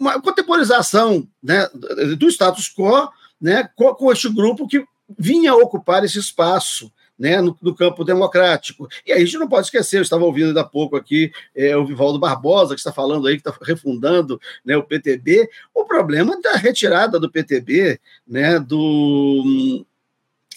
uma 0.00 0.20
contemporalização 0.20 1.28
né, 1.42 1.68
do 2.16 2.28
status 2.30 2.72
quo 2.74 3.10
né, 3.38 3.68
com, 3.76 3.94
com 3.94 4.10
este 4.10 4.30
grupo 4.30 4.66
que 4.66 4.82
vinha 5.18 5.54
ocupar 5.54 6.02
esse 6.02 6.18
espaço 6.18 6.90
né, 7.18 7.38
no, 7.42 7.54
no, 7.60 7.74
campo 7.74 8.02
democrático. 8.02 8.88
E 9.06 9.12
aí 9.12 9.20
a 9.20 9.24
gente 9.26 9.36
não 9.36 9.46
pode 9.46 9.66
esquecer, 9.66 9.98
eu 9.98 10.02
estava 10.02 10.24
ouvindo 10.24 10.48
ainda 10.48 10.62
há 10.62 10.64
pouco 10.64 10.96
aqui 10.96 11.30
é, 11.54 11.76
o 11.76 11.84
Vivaldo 11.84 12.18
Barbosa, 12.18 12.74
que 12.74 12.80
está 12.80 12.90
falando 12.90 13.26
aí, 13.26 13.38
que 13.38 13.46
está 13.46 13.54
refundando 13.62 14.40
né, 14.64 14.74
o 14.74 14.82
PTB. 14.82 15.46
O 15.74 15.84
problema 15.84 16.40
da 16.40 16.52
retirada 16.52 17.20
do 17.20 17.30
PTB, 17.30 18.00
né, 18.26 18.58
do, 18.58 19.84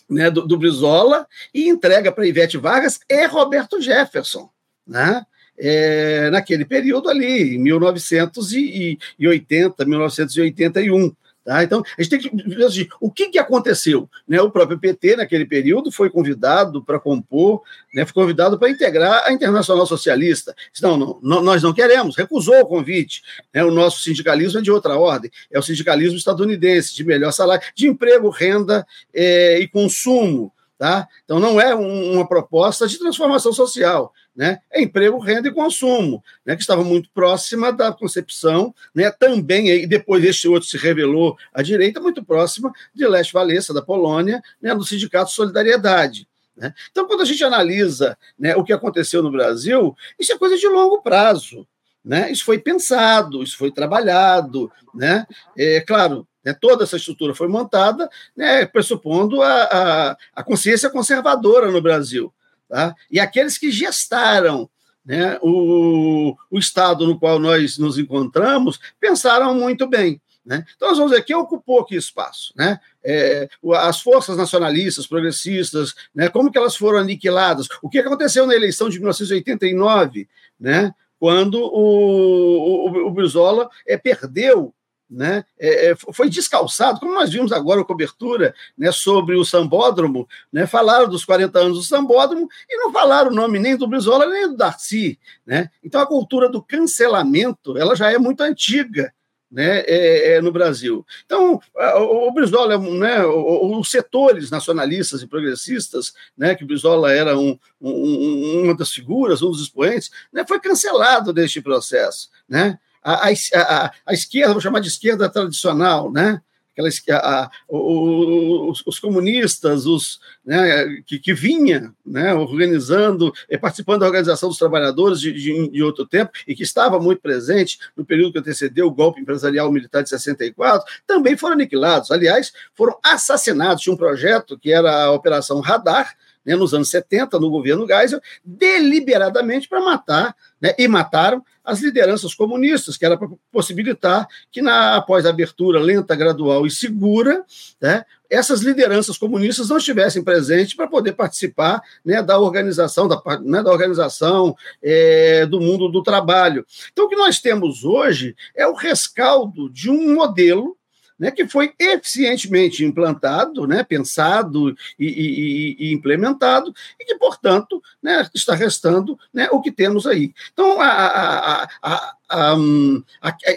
né, 0.09 0.31
do, 0.31 0.47
do 0.47 0.57
Brizola, 0.57 1.27
e 1.53 1.67
entrega 1.67 2.13
para 2.13 2.25
Ivete 2.25 2.57
Vargas 2.57 3.01
é 3.09 3.25
Roberto 3.25 3.81
Jefferson. 3.81 4.49
Né? 4.87 5.25
É, 5.57 6.29
naquele 6.29 6.65
período 6.65 7.09
ali, 7.09 7.55
em 7.55 7.59
1980, 7.59 9.85
1981. 9.85 11.15
Tá? 11.43 11.61
Então, 11.61 11.83
a 11.97 12.01
gente 12.01 12.09
tem 12.09 12.19
que 12.19 12.55
ver 12.55 12.63
assim, 12.63 12.87
o 13.01 13.11
que, 13.11 13.27
que 13.27 13.37
aconteceu. 13.37 14.09
Né? 14.25 14.41
O 14.41 14.49
próprio 14.49 14.79
PT, 14.79 15.17
naquele 15.17 15.45
período, 15.45 15.91
foi 15.91 16.09
convidado 16.09 16.81
para 16.81 16.99
compor, 16.99 17.61
né? 17.93 18.05
foi 18.05 18.13
convidado 18.13 18.57
para 18.57 18.69
integrar 18.69 19.25
a 19.25 19.33
Internacional 19.33 19.85
Socialista. 19.85 20.55
Não, 20.81 20.95
não, 20.95 21.19
não, 21.21 21.41
nós 21.41 21.61
não 21.61 21.73
queremos, 21.73 22.15
recusou 22.15 22.61
o 22.61 22.65
convite. 22.65 23.21
Né? 23.53 23.63
O 23.63 23.71
nosso 23.71 24.01
sindicalismo 24.01 24.59
é 24.59 24.61
de 24.61 24.71
outra 24.71 24.97
ordem, 24.97 25.29
é 25.51 25.59
o 25.59 25.63
sindicalismo 25.63 26.17
estadunidense, 26.17 26.95
de 26.95 27.03
melhor 27.03 27.33
salário, 27.33 27.65
de 27.75 27.87
emprego, 27.87 28.29
renda 28.29 28.87
é, 29.13 29.59
e 29.59 29.67
consumo. 29.67 30.53
Tá? 30.83 31.07
Então, 31.23 31.39
não 31.39 31.61
é 31.61 31.73
um, 31.73 32.11
uma 32.11 32.27
proposta 32.27 32.85
de 32.85 32.99
transformação 32.99 33.53
social 33.53 34.13
né, 34.35 34.59
é 34.69 34.81
emprego, 34.81 35.17
renda 35.17 35.47
e 35.47 35.53
consumo, 35.53 36.21
né, 36.45 36.57
que 36.57 36.61
estava 36.61 36.83
muito 36.83 37.09
próxima 37.13 37.71
da 37.71 37.93
concepção, 37.93 38.75
né, 38.93 39.09
também, 39.09 39.69
e 39.69 39.87
depois 39.87 40.21
este 40.25 40.45
outro 40.45 40.67
se 40.67 40.75
revelou 40.75 41.37
à 41.53 41.61
direita, 41.61 42.01
muito 42.01 42.21
próxima 42.21 42.69
de 42.93 43.07
Leste 43.07 43.31
Valença, 43.31 43.73
da 43.73 43.81
Polônia, 43.81 44.43
né, 44.61 44.75
do 44.75 44.83
Sindicato 44.83 45.31
Solidariedade. 45.31 46.27
Né? 46.53 46.73
Então, 46.91 47.07
quando 47.07 47.21
a 47.21 47.25
gente 47.25 47.45
analisa 47.45 48.17
né, 48.37 48.53
o 48.57 48.63
que 48.65 48.73
aconteceu 48.73 49.23
no 49.23 49.31
Brasil, 49.31 49.95
isso 50.19 50.33
é 50.33 50.37
coisa 50.37 50.57
de 50.57 50.67
longo 50.67 51.01
prazo. 51.01 51.65
Né? 52.03 52.31
Isso 52.31 52.43
foi 52.43 52.59
pensado, 52.59 53.43
isso 53.43 53.57
foi 53.57 53.71
trabalhado. 53.71 54.71
Né? 54.93 55.25
É 55.57 55.81
claro, 55.81 56.27
né, 56.43 56.53
toda 56.53 56.83
essa 56.83 56.97
estrutura 56.97 57.33
foi 57.33 57.47
montada 57.47 58.09
né, 58.35 58.65
pressupondo 58.65 59.41
a, 59.41 59.63
a, 59.63 60.17
a 60.35 60.43
consciência 60.43 60.89
conservadora 60.89 61.71
no 61.71 61.81
Brasil. 61.81 62.33
Tá? 62.67 62.93
E 63.09 63.19
aqueles 63.19 63.57
que 63.57 63.71
gestaram 63.71 64.69
né, 65.05 65.37
o, 65.41 66.35
o 66.49 66.59
estado 66.59 67.05
no 67.05 67.19
qual 67.19 67.39
nós 67.39 67.77
nos 67.77 67.97
encontramos 67.97 68.79
pensaram 68.99 69.53
muito 69.53 69.87
bem. 69.87 70.21
Né? 70.45 70.65
Então, 70.75 70.89
nós 70.89 70.97
vamos 70.97 71.13
ver 71.13 71.23
quem 71.23 71.35
ocupou 71.35 71.79
aqui 71.79 71.95
espaço. 71.95 72.53
Né? 72.55 72.77
É, 73.03 73.47
as 73.77 74.01
forças 74.01 74.35
nacionalistas, 74.35 75.07
progressistas, 75.07 75.95
né, 76.13 76.27
como 76.29 76.51
que 76.51 76.57
elas 76.57 76.75
foram 76.75 76.99
aniquiladas? 76.99 77.67
O 77.81 77.89
que 77.89 77.99
aconteceu 77.99 78.45
na 78.45 78.55
eleição 78.55 78.89
de 78.89 78.97
1989, 78.99 80.27
né, 80.59 80.93
quando 81.23 81.55
o, 81.55 82.89
o, 82.89 83.07
o 83.07 83.11
Brizola 83.11 83.69
é, 83.87 83.95
perdeu 83.95 84.73
né, 85.09 85.45
é, 85.57 85.95
foi 86.11 86.29
descalçado, 86.29 86.99
como 86.99 87.13
nós 87.13 87.31
vimos 87.31 87.53
agora 87.53 87.79
a 87.79 87.85
cobertura 87.85 88.53
né, 88.77 88.91
sobre 88.91 89.37
o 89.37 89.45
Sambódromo, 89.45 90.27
né, 90.51 90.67
falaram 90.67 91.07
dos 91.07 91.23
40 91.23 91.57
anos 91.57 91.77
do 91.77 91.83
Sambódromo 91.85 92.49
e 92.69 92.75
não 92.75 92.91
falaram 92.91 93.31
o 93.31 93.33
nome 93.33 93.57
nem 93.57 93.77
do 93.77 93.87
Brizola 93.87 94.25
nem 94.25 94.49
do 94.49 94.57
Darcy. 94.57 95.17
Né? 95.45 95.69
Então 95.81 96.01
a 96.01 96.05
cultura 96.05 96.49
do 96.49 96.61
cancelamento 96.61 97.77
ela 97.77 97.95
já 97.95 98.11
é 98.11 98.17
muito 98.17 98.41
antiga. 98.41 99.13
Né, 99.53 99.81
é, 99.81 100.33
é, 100.33 100.41
no 100.41 100.51
Brasil. 100.51 101.05
Então, 101.27 101.61
o, 101.75 102.27
o 102.27 102.31
Brizola, 102.33 102.75
né, 102.75 103.23
os 103.23 103.87
setores 103.91 104.49
nacionalistas 104.49 105.21
e 105.21 105.27
progressistas, 105.27 106.11
né, 106.35 106.55
que 106.55 106.63
o 106.63 106.67
Brizola 106.67 107.13
era 107.13 107.37
um, 107.37 107.55
um, 107.79 108.63
uma 108.63 108.75
das 108.75 108.89
figuras, 108.89 109.43
um 109.43 109.51
dos 109.51 109.61
expoentes, 109.61 110.09
né, 110.33 110.43
foi 110.47 110.59
cancelado 110.59 111.31
deste 111.31 111.61
processo. 111.61 112.29
Né? 112.49 112.79
a, 113.03 113.29
a, 113.29 113.91
a, 114.07 114.13
esquerda, 114.13 114.53
vou 114.53 114.61
chamar 114.61 114.79
de 114.79 114.87
esquerda 114.87 115.29
tradicional, 115.29 116.11
né? 116.11 116.41
Aquela, 116.73 116.89
a, 117.19 117.51
os, 117.69 118.83
os, 118.85 118.99
comunistas, 118.99 119.85
os 119.85 120.19
né, 120.43 121.01
que, 121.05 121.19
que 121.19 121.33
vinha 121.33 121.93
né, 122.03 122.33
organizando, 122.33 123.31
eh, 123.47 123.57
participando 123.57 123.99
da 123.99 124.07
organização 124.07 124.49
dos 124.49 124.57
trabalhadores 124.57 125.19
de, 125.19 125.31
de, 125.31 125.69
de, 125.69 125.83
outro 125.83 126.05
tempo 126.05 126.31
e 126.47 126.55
que 126.55 126.63
estava 126.63 126.99
muito 126.99 127.21
presente 127.21 127.77
no 127.95 128.03
período 128.03 128.33
que 128.33 128.39
antecedeu 128.39 128.87
o 128.87 128.91
golpe 128.91 129.21
empresarial 129.21 129.71
militar 129.71 130.01
de 130.01 130.09
64, 130.09 130.85
também 131.05 131.37
foram 131.37 131.53
aniquilados. 131.53 132.09
Aliás, 132.09 132.51
foram 132.73 132.97
assassinados. 133.03 133.83
Tinha 133.83 133.93
um 133.93 133.97
projeto 133.97 134.57
que 134.57 134.71
era 134.71 135.05
a 135.05 135.11
Operação 135.11 135.59
Radar, 135.59 136.15
né, 136.45 136.55
nos 136.55 136.73
anos 136.73 136.89
70, 136.89 137.39
no 137.39 137.49
governo 137.49 137.87
Geisel, 137.87 138.21
deliberadamente 138.43 139.67
para 139.67 139.81
matar, 139.81 140.35
né, 140.61 140.73
e 140.77 140.87
mataram 140.87 141.43
as 141.63 141.79
lideranças 141.79 142.33
comunistas, 142.33 142.97
que 142.97 143.05
era 143.05 143.17
para 143.17 143.29
possibilitar 143.51 144.27
que, 144.51 144.61
na, 144.61 144.97
após 144.97 145.25
a 145.25 145.29
abertura 145.29 145.79
lenta, 145.79 146.15
gradual 146.15 146.65
e 146.65 146.71
segura, 146.71 147.45
né, 147.81 148.03
essas 148.29 148.61
lideranças 148.61 149.17
comunistas 149.17 149.69
não 149.69 149.77
estivessem 149.77 150.23
presentes 150.23 150.73
para 150.73 150.87
poder 150.87 151.13
participar 151.13 151.81
né, 152.03 152.21
da 152.21 152.39
organização, 152.39 153.07
da, 153.07 153.21
né, 153.41 153.61
da 153.61 153.71
organização 153.71 154.55
é, 154.81 155.45
do 155.45 155.61
mundo 155.61 155.87
do 155.87 156.03
trabalho. 156.03 156.65
Então, 156.91 157.05
o 157.05 157.09
que 157.09 157.15
nós 157.15 157.39
temos 157.39 157.85
hoje 157.85 158.35
é 158.55 158.67
o 158.67 158.73
rescaldo 158.73 159.69
de 159.69 159.89
um 159.89 160.15
modelo 160.15 160.75
né, 161.23 161.31
que 161.31 161.47
foi 161.47 161.71
eficientemente 161.79 162.83
implantado, 162.83 163.65
né, 163.65 163.81
pensado 163.81 164.75
e, 164.99 165.07
e, 165.07 165.75
e, 165.79 165.93
implementado, 165.93 166.73
e 166.99 167.05
que, 167.05 167.15
portanto, 167.15 167.81
né, 168.01 168.27
está 168.35 168.53
restando 168.53 169.17
né, 169.33 169.47
o 169.49 169.61
que 169.61 169.71
temos 169.71 170.05
aí. 170.05 170.33
Então, 170.51 170.81
a, 170.81 171.65
a, 171.81 172.15
a, 172.29 172.57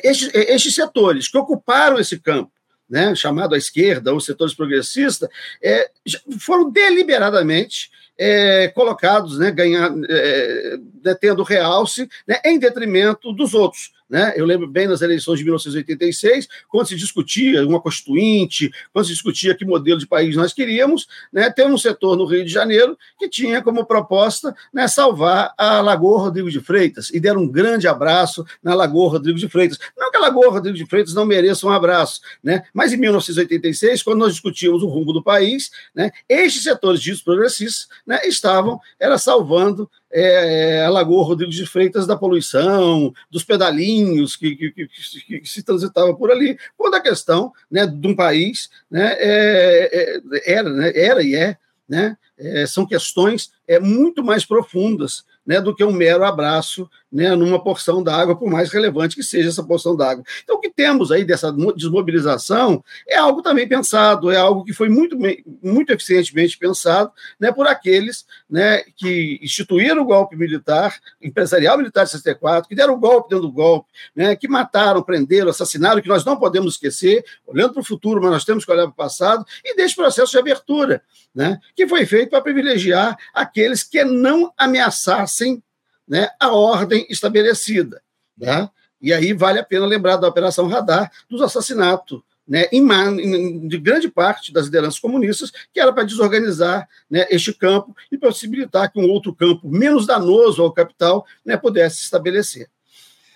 estes 0.04 0.76
setores 0.76 1.26
que 1.26 1.36
ocuparam 1.36 1.98
esse 1.98 2.20
campo, 2.20 2.52
né, 2.88 3.16
chamado 3.16 3.56
à 3.56 3.58
esquerda, 3.58 4.12
ou 4.14 4.20
setores 4.20 4.54
progressistas, 4.54 5.28
é, 5.60 5.90
foram 6.38 6.70
deliberadamente 6.70 7.90
é, 8.16 8.68
colocados, 8.68 9.40
né, 9.40 9.50
ganhar, 9.50 9.92
é, 10.08 10.78
né, 11.04 11.16
tendo 11.20 11.42
realce 11.42 12.08
né, 12.28 12.40
em 12.44 12.60
detrimento 12.60 13.32
dos 13.32 13.54
outros. 13.54 13.90
Né? 14.08 14.34
Eu 14.36 14.46
lembro 14.46 14.68
bem 14.68 14.86
nas 14.86 15.02
eleições 15.02 15.38
de 15.38 15.44
1986, 15.44 16.48
quando 16.68 16.86
se 16.86 16.96
discutia 16.96 17.66
uma 17.66 17.80
constituinte, 17.80 18.70
quando 18.92 19.06
se 19.06 19.12
discutia 19.12 19.54
que 19.54 19.64
modelo 19.64 19.98
de 19.98 20.06
país 20.06 20.36
nós 20.36 20.52
queríamos, 20.52 21.08
né? 21.32 21.50
ter 21.50 21.66
um 21.66 21.76
setor 21.76 22.16
no 22.16 22.24
Rio 22.24 22.44
de 22.44 22.52
Janeiro 22.52 22.96
que 23.18 23.28
tinha 23.28 23.60
como 23.60 23.84
proposta 23.84 24.54
né, 24.72 24.86
salvar 24.86 25.52
a 25.58 25.80
Lagoa 25.80 26.20
Rodrigo 26.20 26.50
de 26.50 26.60
Freitas, 26.60 27.10
e 27.10 27.18
deram 27.18 27.42
um 27.42 27.48
grande 27.48 27.88
abraço 27.88 28.44
na 28.62 28.74
Lagoa 28.74 29.10
Rodrigo 29.10 29.38
de 29.38 29.48
Freitas. 29.48 29.78
Não 29.96 30.10
que 30.10 30.16
a 30.16 30.20
Lagoa 30.20 30.50
Rodrigo 30.50 30.76
de 30.76 30.86
Freitas 30.86 31.14
não 31.14 31.24
mereça 31.24 31.66
um 31.66 31.70
abraço, 31.70 32.20
né? 32.42 32.62
mas 32.72 32.92
em 32.92 32.96
1986, 32.96 34.02
quando 34.02 34.20
nós 34.20 34.32
discutíamos 34.32 34.82
o 34.82 34.86
rumo 34.86 35.12
do 35.12 35.22
país, 35.22 35.70
né, 35.94 36.10
estes 36.28 36.62
setores 36.62 37.00
ditos 37.00 37.22
progressistas 37.22 37.88
né, 38.06 38.20
estavam 38.26 38.80
era 39.00 39.18
salvando 39.18 39.90
é, 40.10 40.84
a 40.84 40.90
Lagoa 40.90 41.24
Rodrigo 41.24 41.50
de 41.50 41.66
Freitas 41.66 42.06
da 42.06 42.16
poluição, 42.16 43.12
dos 43.30 43.44
pedalinhos 43.44 44.36
que, 44.36 44.56
que, 44.56 44.70
que, 44.72 45.40
que, 45.40 45.48
se 45.48 45.62
transitava 45.62 46.14
por 46.14 46.30
ali, 46.30 46.58
quando 46.76 46.94
a 46.94 47.00
questão 47.00 47.52
né, 47.70 47.86
de 47.86 48.06
um 48.06 48.14
país 48.14 48.70
né, 48.90 49.14
é, 49.18 50.20
é, 50.32 50.52
era, 50.54 50.70
né, 50.70 50.92
era 50.94 51.22
e 51.22 51.34
é, 51.34 51.56
né, 51.88 52.16
é, 52.38 52.66
são 52.66 52.86
questões 52.86 53.50
é, 53.66 53.78
muito 53.78 54.22
mais 54.22 54.44
profundas 54.44 55.24
né, 55.46 55.60
do 55.60 55.74
que 55.74 55.84
um 55.84 55.92
mero 55.92 56.24
abraço 56.24 56.90
né, 57.16 57.34
numa 57.34 57.58
porção 57.58 58.02
d'água, 58.02 58.36
por 58.36 58.50
mais 58.50 58.70
relevante 58.70 59.16
que 59.16 59.22
seja 59.22 59.48
essa 59.48 59.64
porção 59.64 59.96
d'água. 59.96 60.22
Então, 60.44 60.56
o 60.56 60.60
que 60.60 60.68
temos 60.68 61.10
aí 61.10 61.24
dessa 61.24 61.50
desmobilização 61.74 62.84
é 63.08 63.16
algo 63.16 63.40
também 63.40 63.66
pensado, 63.66 64.30
é 64.30 64.36
algo 64.36 64.62
que 64.62 64.74
foi 64.74 64.90
muito, 64.90 65.16
muito 65.62 65.90
eficientemente 65.94 66.58
pensado 66.58 67.10
né, 67.40 67.50
por 67.50 67.66
aqueles 67.66 68.26
né, 68.50 68.82
que 68.94 69.40
instituíram 69.40 70.02
o 70.02 70.04
golpe 70.04 70.36
militar, 70.36 70.94
empresarial 71.22 71.78
militar 71.78 72.04
de 72.04 72.10
64, 72.10 72.68
que 72.68 72.74
deram 72.74 72.92
o 72.92 73.00
golpe 73.00 73.30
dentro 73.30 73.46
do 73.46 73.52
golpe, 73.52 73.88
né, 74.14 74.36
que 74.36 74.46
mataram, 74.46 75.02
prenderam, 75.02 75.48
assassinaram, 75.48 76.02
que 76.02 76.08
nós 76.08 76.22
não 76.22 76.36
podemos 76.36 76.74
esquecer, 76.74 77.24
olhando 77.46 77.72
para 77.72 77.80
o 77.80 77.84
futuro, 77.84 78.20
mas 78.20 78.30
nós 78.30 78.44
temos 78.44 78.62
que 78.62 78.70
olhar 78.70 78.82
para 78.82 78.90
o 78.90 78.94
passado, 78.94 79.42
e 79.64 79.74
desse 79.74 79.96
processo 79.96 80.32
de 80.32 80.38
abertura, 80.38 81.00
né, 81.34 81.58
que 81.74 81.88
foi 81.88 82.04
feito 82.04 82.28
para 82.28 82.42
privilegiar 82.42 83.16
aqueles 83.32 83.82
que 83.82 84.04
não 84.04 84.52
ameaçassem 84.58 85.62
né, 86.08 86.28
a 86.40 86.52
ordem 86.52 87.06
estabelecida. 87.08 88.02
Né? 88.36 88.68
E 89.00 89.12
aí 89.12 89.32
vale 89.32 89.58
a 89.58 89.64
pena 89.64 89.86
lembrar 89.86 90.16
da 90.16 90.28
Operação 90.28 90.68
Radar, 90.68 91.10
dos 91.28 91.42
assassinatos 91.42 92.22
né, 92.46 92.66
de 92.68 93.78
grande 93.78 94.08
parte 94.08 94.52
das 94.52 94.66
lideranças 94.66 95.00
comunistas, 95.00 95.50
que 95.72 95.80
era 95.80 95.92
para 95.92 96.04
desorganizar 96.04 96.88
né, 97.10 97.26
este 97.28 97.52
campo 97.52 97.94
e 98.10 98.16
possibilitar 98.16 98.90
que 98.92 99.00
um 99.00 99.10
outro 99.10 99.34
campo 99.34 99.68
menos 99.68 100.06
danoso 100.06 100.62
ao 100.62 100.72
capital 100.72 101.26
né, 101.44 101.56
pudesse 101.56 101.96
se 101.96 102.02
estabelecer. 102.04 102.68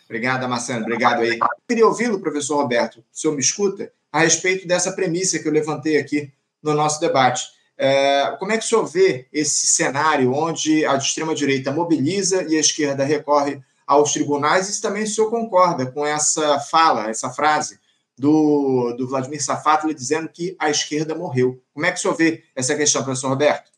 Obrigado, 0.05 0.49
Marcelo. 0.49 0.83
Obrigado 0.83 1.23
aí. 1.23 1.39
Eu 1.39 1.49
queria 1.69 1.87
ouvi-lo, 1.87 2.21
professor 2.21 2.57
Roberto, 2.57 2.99
o 2.99 3.05
senhor 3.13 3.35
me 3.35 3.41
escuta, 3.41 3.93
a 4.13 4.21
respeito 4.21 4.67
dessa 4.67 4.93
premissa 4.93 5.39
que 5.39 5.47
eu 5.47 5.53
levantei 5.53 5.99
aqui 5.99 6.33
no 6.63 6.75
nosso 6.75 7.01
debate. 7.01 7.45
É, 7.83 8.37
como 8.39 8.53
é 8.53 8.59
que 8.59 8.65
o 8.67 8.69
senhor 8.69 8.85
vê 8.85 9.27
esse 9.33 9.67
cenário 9.67 10.35
onde 10.35 10.85
a 10.85 10.97
extrema-direita 10.97 11.73
mobiliza 11.73 12.43
e 12.43 12.55
a 12.55 12.61
esquerda 12.61 13.05
recorre 13.05 13.59
aos 13.87 14.13
tribunais? 14.13 14.69
E 14.69 14.75
se 14.75 14.83
também 14.83 15.05
o 15.05 15.07
senhor 15.07 15.31
concorda 15.31 15.91
com 15.91 16.05
essa 16.05 16.61
fala, 16.61 17.09
essa 17.09 17.31
frase 17.31 17.81
do, 18.19 18.93
do 18.99 19.09
Vladimir 19.09 19.43
Safatli 19.43 19.95
dizendo 19.95 20.29
que 20.29 20.55
a 20.59 20.69
esquerda 20.69 21.15
morreu. 21.15 21.59
Como 21.73 21.87
é 21.87 21.91
que 21.91 21.97
o 21.97 22.03
senhor 22.03 22.15
vê 22.15 22.45
essa 22.55 22.77
questão, 22.77 23.03
professor 23.03 23.29
Roberto? 23.29 23.71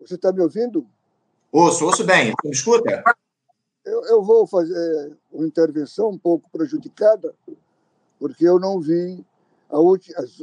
Você 0.00 0.14
está 0.14 0.32
me 0.32 0.40
ouvindo? 0.40 0.86
Ouço, 1.52 1.84
ouço 1.84 2.02
bem. 2.02 2.32
Você 2.40 2.48
me 2.48 2.54
escuta? 2.54 3.04
Eu, 3.84 4.02
eu 4.06 4.22
vou 4.22 4.46
fazer 4.46 5.18
uma 5.30 5.46
intervenção 5.46 6.08
um 6.08 6.18
pouco 6.18 6.48
prejudicada, 6.50 7.34
porque 8.18 8.48
eu 8.48 8.58
não 8.58 8.80
vi 8.80 9.22
as, 9.70 10.40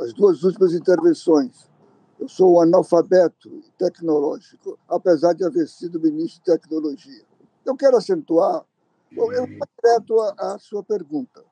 as 0.00 0.14
duas 0.14 0.42
últimas 0.42 0.72
intervenções 0.72 1.75
eu 2.18 2.28
sou 2.28 2.60
analfabeto 2.60 3.62
tecnológico, 3.78 4.78
apesar 4.88 5.34
de 5.34 5.44
haver 5.44 5.68
sido 5.68 6.00
ministro 6.00 6.42
de 6.42 6.58
tecnologia. 6.58 7.24
Eu 7.64 7.76
quero 7.76 7.96
acentuar, 7.96 8.64
eu 9.12 9.26
vou 9.26 9.46
direto 9.46 10.20
à 10.38 10.58
sua 10.58 10.82
pergunta. 10.82 11.44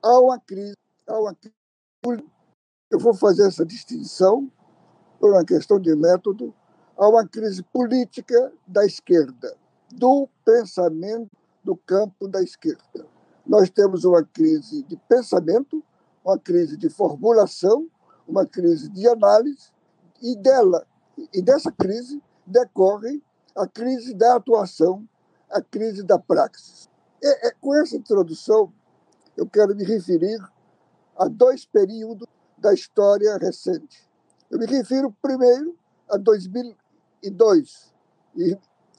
Há 0.00 0.20
uma 0.20 0.38
crise, 0.38 0.76
há 1.06 1.18
uma 1.18 1.34
crise, 1.34 2.24
eu 2.90 2.98
vou 2.98 3.14
fazer 3.14 3.48
essa 3.48 3.64
distinção 3.64 4.50
por 5.18 5.32
uma 5.32 5.44
questão 5.44 5.80
de 5.80 5.94
método, 5.94 6.54
há 6.96 7.08
uma 7.08 7.26
crise 7.26 7.62
política 7.62 8.52
da 8.66 8.84
esquerda, 8.84 9.56
do 9.92 10.28
pensamento 10.44 11.30
do 11.64 11.76
campo 11.76 12.28
da 12.28 12.42
esquerda. 12.42 13.06
Nós 13.46 13.70
temos 13.70 14.04
uma 14.04 14.22
crise 14.22 14.82
de 14.84 14.96
pensamento, 15.08 15.82
uma 16.24 16.38
crise 16.38 16.76
de 16.76 16.88
formulação, 16.88 17.88
uma 18.26 18.46
crise 18.46 18.88
de 18.88 19.08
análise 19.08 19.71
e 20.22 20.36
dela 20.36 20.86
e 21.34 21.42
dessa 21.42 21.70
crise 21.72 22.22
decorre 22.46 23.22
a 23.56 23.66
crise 23.66 24.14
da 24.14 24.36
atuação, 24.36 25.06
a 25.50 25.60
crise 25.60 26.02
da 26.02 26.18
praxis. 26.18 26.88
É, 27.22 27.50
com 27.60 27.74
essa 27.74 27.96
introdução, 27.96 28.72
eu 29.36 29.46
quero 29.46 29.74
me 29.74 29.84
referir 29.84 30.40
a 31.18 31.28
dois 31.28 31.64
períodos 31.66 32.26
da 32.56 32.72
história 32.72 33.36
recente. 33.36 34.08
Eu 34.50 34.58
me 34.58 34.66
refiro 34.66 35.14
primeiro 35.20 35.76
a 36.08 36.16
2002, 36.16 37.92
e 38.36 38.56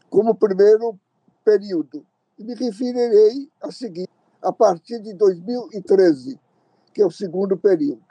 como 0.10 0.36
primeiro 0.36 1.00
período. 1.44 2.06
E 2.38 2.44
me 2.44 2.56
referirei 2.56 3.50
a 3.62 3.72
seguir 3.72 4.10
a 4.42 4.52
partir 4.52 5.00
de 5.00 5.14
2013, 5.14 6.40
que 6.94 7.02
é 7.02 7.06
o 7.06 7.12
segundo 7.12 7.58
período. 7.58 8.04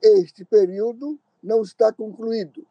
Este 0.00 0.44
período 0.44 1.18
não 1.42 1.62
está 1.62 1.92
concluído. 1.92 2.66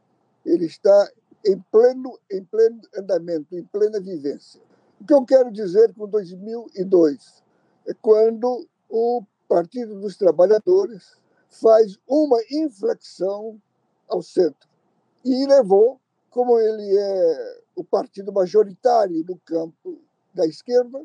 Ele 0.45 0.65
está 0.65 1.12
em 1.45 1.60
pleno, 1.71 2.17
em 2.31 2.43
pleno 2.43 2.81
andamento, 2.95 3.55
em 3.55 3.63
plena 3.63 3.99
vivência. 3.99 4.62
O 4.99 5.05
que 5.05 5.13
eu 5.13 5.25
quero 5.25 5.51
dizer 5.51 5.93
com 5.93 6.07
2002 6.07 7.43
é 7.88 7.93
quando 8.01 8.67
o 8.89 9.23
Partido 9.47 9.99
dos 9.99 10.15
Trabalhadores 10.17 11.19
faz 11.49 11.97
uma 12.07 12.38
inflexão 12.49 13.60
ao 14.07 14.21
centro 14.21 14.69
e 15.25 15.45
levou, 15.45 15.99
como 16.29 16.57
ele 16.60 16.97
é 16.97 17.62
o 17.75 17.84
partido 17.84 18.31
majoritário 18.31 19.23
no 19.27 19.38
campo 19.39 19.99
da 20.34 20.45
esquerda, 20.45 21.03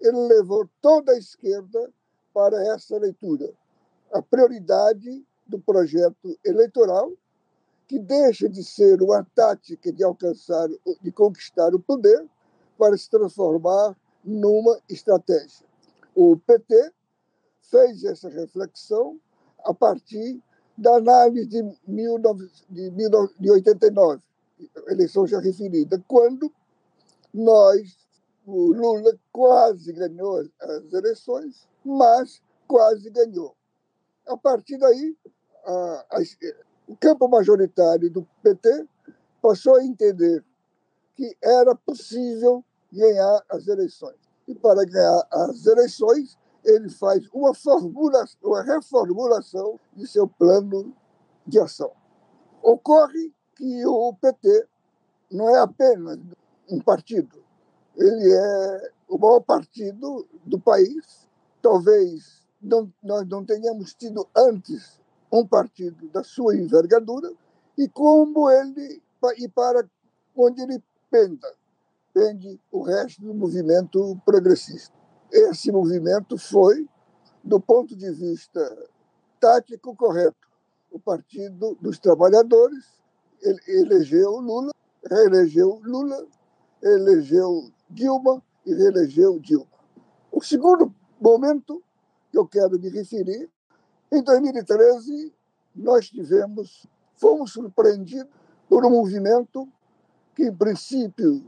ele 0.00 0.28
levou 0.28 0.68
toda 0.80 1.12
a 1.12 1.18
esquerda 1.18 1.90
para 2.32 2.62
essa 2.72 2.96
leitura. 2.96 3.52
A 4.12 4.22
prioridade 4.22 5.26
do 5.48 5.58
projeto 5.58 6.38
eleitoral, 6.44 7.12
que 7.86 7.98
deixa 7.98 8.48
de 8.48 8.62
ser 8.62 9.00
uma 9.02 9.26
tática 9.34 9.90
de 9.90 10.04
alcançar, 10.04 10.68
de 11.00 11.10
conquistar 11.10 11.74
o 11.74 11.80
poder, 11.80 12.28
para 12.78 12.96
se 12.96 13.10
transformar 13.10 13.96
numa 14.22 14.78
estratégia. 14.88 15.66
O 16.14 16.36
PT 16.36 16.92
fez 17.62 18.04
essa 18.04 18.28
reflexão 18.28 19.18
a 19.64 19.74
partir 19.74 20.40
da 20.76 20.96
análise 20.96 21.46
de, 21.46 21.62
19, 21.88 22.50
de 23.40 23.50
89, 23.50 24.22
eleição 24.88 25.26
já 25.26 25.40
referida, 25.40 26.02
quando 26.06 26.52
nós, 27.34 27.96
o 28.46 28.72
Lula 28.72 29.18
quase 29.32 29.92
ganhou 29.92 30.48
as 30.60 30.92
eleições, 30.92 31.68
mas 31.84 32.40
quase 32.66 33.10
ganhou. 33.10 33.56
A 34.26 34.36
partir 34.36 34.78
daí, 34.78 35.16
a, 35.68 36.06
a, 36.10 36.22
o 36.86 36.96
campo 36.96 37.28
majoritário 37.28 38.10
do 38.10 38.26
PT 38.42 38.86
passou 39.42 39.76
a 39.76 39.84
entender 39.84 40.42
que 41.14 41.36
era 41.42 41.74
possível 41.74 42.64
ganhar 42.90 43.44
as 43.50 43.68
eleições. 43.68 44.16
E 44.46 44.54
para 44.54 44.84
ganhar 44.86 45.26
as 45.30 45.66
eleições, 45.66 46.38
ele 46.64 46.88
faz 46.88 47.28
uma, 47.32 47.52
uma 48.42 48.62
reformulação 48.62 49.78
de 49.94 50.06
seu 50.06 50.26
plano 50.26 50.96
de 51.46 51.60
ação. 51.60 51.92
Ocorre 52.62 53.32
que 53.54 53.84
o 53.84 54.14
PT 54.14 54.66
não 55.30 55.54
é 55.54 55.60
apenas 55.60 56.18
um 56.70 56.80
partido, 56.80 57.44
ele 57.96 58.32
é 58.32 58.92
o 59.08 59.18
maior 59.18 59.40
partido 59.40 60.26
do 60.44 60.58
país. 60.58 61.28
Talvez 61.60 62.46
não, 62.62 62.92
nós 63.02 63.26
não 63.28 63.44
tenhamos 63.44 63.94
tido 63.94 64.26
antes 64.36 64.98
um 65.32 65.46
partido 65.46 66.08
da 66.08 66.22
sua 66.22 66.56
envergadura 66.56 67.32
e 67.76 67.88
como 67.88 68.50
ele 68.50 69.02
e 69.36 69.48
para 69.48 69.88
onde 70.36 70.62
ele 70.62 70.82
penda, 71.10 71.52
pende 72.12 72.60
o 72.70 72.82
resto 72.82 73.22
do 73.22 73.34
movimento 73.34 74.20
progressista. 74.24 74.96
Esse 75.30 75.70
movimento 75.70 76.38
foi, 76.38 76.88
do 77.42 77.60
ponto 77.60 77.96
de 77.96 78.10
vista 78.12 78.60
tático, 79.40 79.94
correto. 79.94 80.48
O 80.90 80.98
Partido 80.98 81.76
dos 81.80 81.98
Trabalhadores 81.98 82.84
elegeu 83.66 84.38
Lula, 84.40 84.72
reelegeu 85.04 85.80
Lula, 85.84 86.26
elegeu 86.82 87.70
Dilma 87.90 88.42
e 88.64 88.72
reelegeu 88.72 89.38
Dilma. 89.38 89.66
O 90.32 90.42
segundo 90.42 90.94
momento 91.20 91.82
que 92.30 92.38
eu 92.38 92.46
quero 92.46 92.78
me 92.78 92.88
referir, 92.88 93.50
em 94.10 94.22
2013, 94.22 95.32
nós 95.74 96.08
tivemos, 96.08 96.86
fomos 97.16 97.52
surpreendidos 97.52 98.32
por 98.68 98.84
um 98.84 98.90
movimento 98.90 99.68
que, 100.34 100.44
em 100.44 100.54
princípio, 100.54 101.44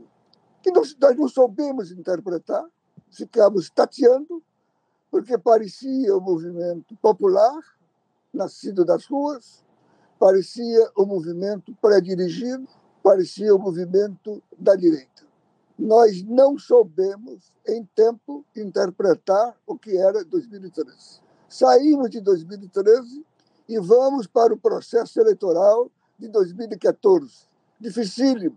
que 0.61 0.71
nós, 0.71 0.95
não 1.17 1.27
soubemos 1.27 1.91
interpretar, 1.91 2.65
ficamos 3.09 3.69
tateando, 3.69 4.43
porque 5.09 5.37
parecia 5.37 6.15
um 6.15 6.21
movimento 6.21 6.95
popular, 6.97 7.59
nascido 8.33 8.85
das 8.85 9.05
ruas, 9.05 9.63
parecia 10.19 10.89
um 10.97 11.05
movimento 11.05 11.75
pré-dirigido, 11.81 12.67
parecia 13.03 13.53
um 13.55 13.59
movimento 13.59 14.41
da 14.57 14.75
direita. 14.75 15.25
Nós 15.77 16.21
não 16.23 16.59
soubemos, 16.59 17.51
em 17.67 17.83
tempo, 17.95 18.45
interpretar 18.55 19.57
o 19.65 19.75
que 19.77 19.97
era 19.97 20.23
2013. 20.23 21.21
Saímos 21.51 22.09
de 22.09 22.21
2013 22.21 23.25
e 23.67 23.77
vamos 23.77 24.25
para 24.25 24.53
o 24.53 24.57
processo 24.57 25.19
eleitoral 25.19 25.91
de 26.17 26.29
2014. 26.29 27.45
Dificílimo. 27.77 28.55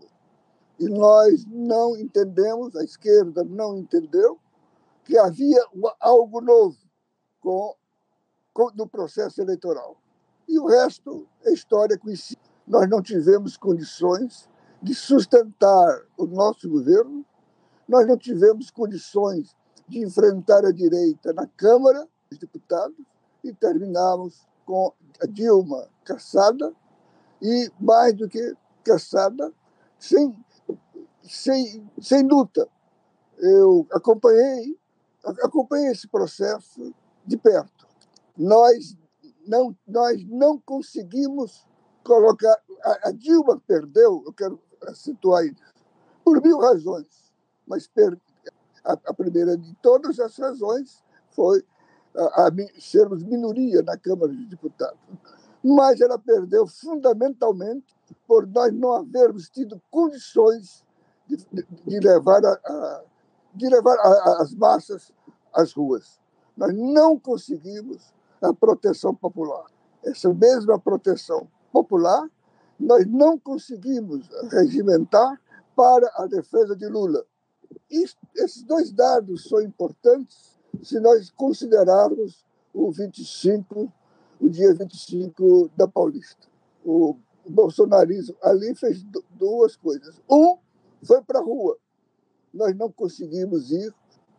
E 0.79 0.87
nós 0.87 1.43
não 1.45 1.97
entendemos, 1.97 2.73
a 2.73 2.85
esquerda 2.85 3.43
não 3.43 3.77
entendeu, 3.77 4.39
que 5.03 5.17
havia 5.17 5.61
algo 5.99 6.39
novo 6.39 6.77
com, 7.41 7.75
com, 8.53 8.71
no 8.73 8.87
processo 8.87 9.41
eleitoral. 9.41 9.97
E 10.47 10.57
o 10.57 10.65
resto 10.65 11.27
é 11.43 11.51
história 11.51 11.97
conhecida. 11.97 12.39
Nós 12.65 12.89
não 12.89 13.01
tivemos 13.01 13.57
condições 13.57 14.47
de 14.81 14.95
sustentar 14.95 16.01
o 16.17 16.25
nosso 16.25 16.69
governo, 16.69 17.25
nós 17.89 18.07
não 18.07 18.15
tivemos 18.15 18.71
condições 18.71 19.53
de 19.85 19.99
enfrentar 19.99 20.63
a 20.63 20.71
direita 20.71 21.33
na 21.33 21.45
Câmara 21.45 22.07
dos 22.35 22.39
Deputados 22.39 22.97
e 23.43 23.53
terminamos 23.53 24.47
com 24.65 24.93
a 25.21 25.25
Dilma 25.25 25.87
caçada 26.03 26.73
e, 27.41 27.71
mais 27.79 28.13
do 28.13 28.27
que 28.27 28.55
caçada, 28.83 29.51
sem, 29.99 30.37
sem, 31.23 31.89
sem 31.99 32.23
luta. 32.27 32.67
Eu 33.37 33.87
acompanhei 33.91 34.77
acompanhei 35.43 35.91
esse 35.91 36.07
processo 36.07 36.93
de 37.25 37.37
perto. 37.37 37.87
Nós 38.37 38.97
não, 39.47 39.75
nós 39.87 40.23
não 40.27 40.59
conseguimos 40.59 41.65
colocar. 42.03 42.55
A, 42.83 43.09
a 43.09 43.11
Dilma 43.11 43.61
perdeu, 43.65 44.23
eu 44.25 44.33
quero 44.33 44.61
situar 44.93 45.45
isso, 45.45 45.55
por 46.23 46.41
mil 46.41 46.59
razões, 46.59 47.33
mas 47.65 47.87
per, 47.87 48.17
a, 48.83 48.93
a, 48.93 49.13
primeira 49.13 49.57
de 49.57 49.73
todas 49.75 50.19
as 50.19 50.37
razões 50.37 51.03
foi 51.31 51.63
a, 52.15 52.47
a, 52.47 52.51
sermos 52.79 53.23
minoria 53.23 53.81
na 53.81 53.97
Câmara 53.97 54.31
dos 54.31 54.47
Deputados. 54.47 54.99
Mas 55.63 55.99
ela 55.99 56.19
perdeu 56.19 56.67
fundamentalmente 56.67 57.95
por 58.27 58.45
nós 58.47 58.71
não 58.73 58.93
havermos 58.93 59.49
tido 59.49 59.81
condições 59.89 60.83
de, 61.27 61.37
de, 61.51 61.67
de 61.85 61.99
levar 61.99 62.45
a, 62.45 63.01
de 63.53 63.67
levar 63.67 63.97
as 64.41 64.53
massas 64.53 65.11
às 65.53 65.73
ruas. 65.73 66.19
Nós 66.55 66.73
não 66.73 67.17
conseguimos 67.17 68.13
a 68.41 68.53
proteção 68.53 69.15
popular. 69.15 69.65
Essa 70.03 70.31
mesma 70.33 70.79
proteção 70.79 71.47
popular 71.71 72.29
nós 72.79 73.05
não 73.07 73.39
conseguimos 73.39 74.29
regimentar 74.51 75.39
para 75.75 76.11
a 76.15 76.25
defesa 76.27 76.75
de 76.75 76.87
Lula. 76.87 77.25
Isso, 77.89 78.15
esses 78.35 78.63
dois 78.63 78.91
dados 78.91 79.47
são 79.47 79.61
importantes 79.61 80.54
se 80.83 80.99
nós 80.99 81.29
considerarmos 81.31 82.45
o 82.73 82.91
25, 82.91 83.91
o 84.39 84.49
dia 84.49 84.73
25 84.73 85.69
da 85.75 85.87
Paulista. 85.87 86.47
O 86.83 87.17
bolsonarismo 87.47 88.35
ali 88.41 88.73
fez 88.75 89.05
duas 89.31 89.75
coisas. 89.75 90.21
Um, 90.29 90.57
foi 91.03 91.21
para 91.21 91.39
a 91.39 91.43
rua 91.43 91.77
nós 92.55 92.75
não 92.75 92.89
conseguimos 92.89 93.69
ir 93.71 93.93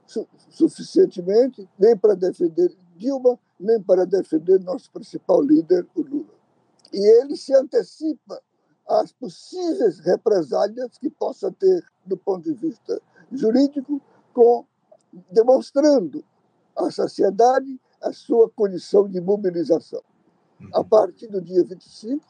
su 0.07 0.27
suficientemente 0.49 1.68
nem 1.79 1.96
para 1.96 2.14
defender 2.14 2.75
Dilma, 2.96 3.38
nem 3.61 3.81
para 3.83 4.07
defender 4.07 4.59
nosso 4.61 4.90
principal 4.90 5.42
líder, 5.42 5.87
o 5.94 6.01
Lula. 6.01 6.35
E 6.90 7.20
ele 7.20 7.37
se 7.37 7.55
antecipa 7.55 8.40
às 8.88 9.12
possíveis 9.12 9.99
represálias 9.99 10.96
que 10.96 11.11
possa 11.11 11.53
ter 11.53 11.85
do 12.07 12.16
ponto 12.16 12.44
de 12.44 12.55
vista 12.55 13.03
jurídico, 13.31 14.01
com, 14.33 14.64
demonstrando 15.31 16.25
à 16.77 16.91
sociedade 16.91 17.81
a 18.03 18.13
sua 18.13 18.49
condição 18.51 19.09
de 19.09 19.21
mobilização. 19.21 20.03
A 20.73 20.83
partir 20.83 21.29
do 21.29 21.41
dia 21.41 21.65
25, 21.65 22.25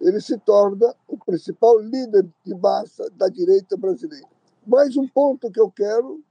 ele 0.00 0.20
se 0.20 0.38
torna 0.38 0.94
o 1.06 1.18
principal 1.18 1.78
líder 1.78 2.26
de 2.44 2.54
massa 2.54 3.08
da 3.10 3.28
direita 3.28 3.76
brasileira. 3.76 4.28
Mais 4.66 4.96
um 4.96 5.06
ponto 5.06 5.50
que 5.50 5.60
eu 5.60 5.70
quero 5.70 6.22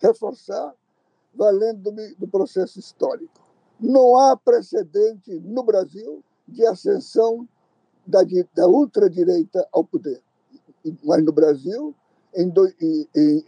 reforçar, 0.00 0.74
valendo-me 1.34 2.14
do 2.14 2.28
processo 2.28 2.78
histórico. 2.78 3.40
Não 3.80 4.16
há 4.16 4.36
precedente 4.36 5.38
no 5.40 5.62
Brasil 5.62 6.22
de 6.46 6.64
ascensão 6.66 7.48
da, 8.06 8.20
da 8.54 8.68
ultradireita 8.68 9.66
ao 9.72 9.84
poder. 9.84 10.22
Mas 11.04 11.24
no 11.24 11.32
Brasil, 11.32 11.94
em, 12.34 12.52
em, 12.80 13.08
em, 13.16 13.44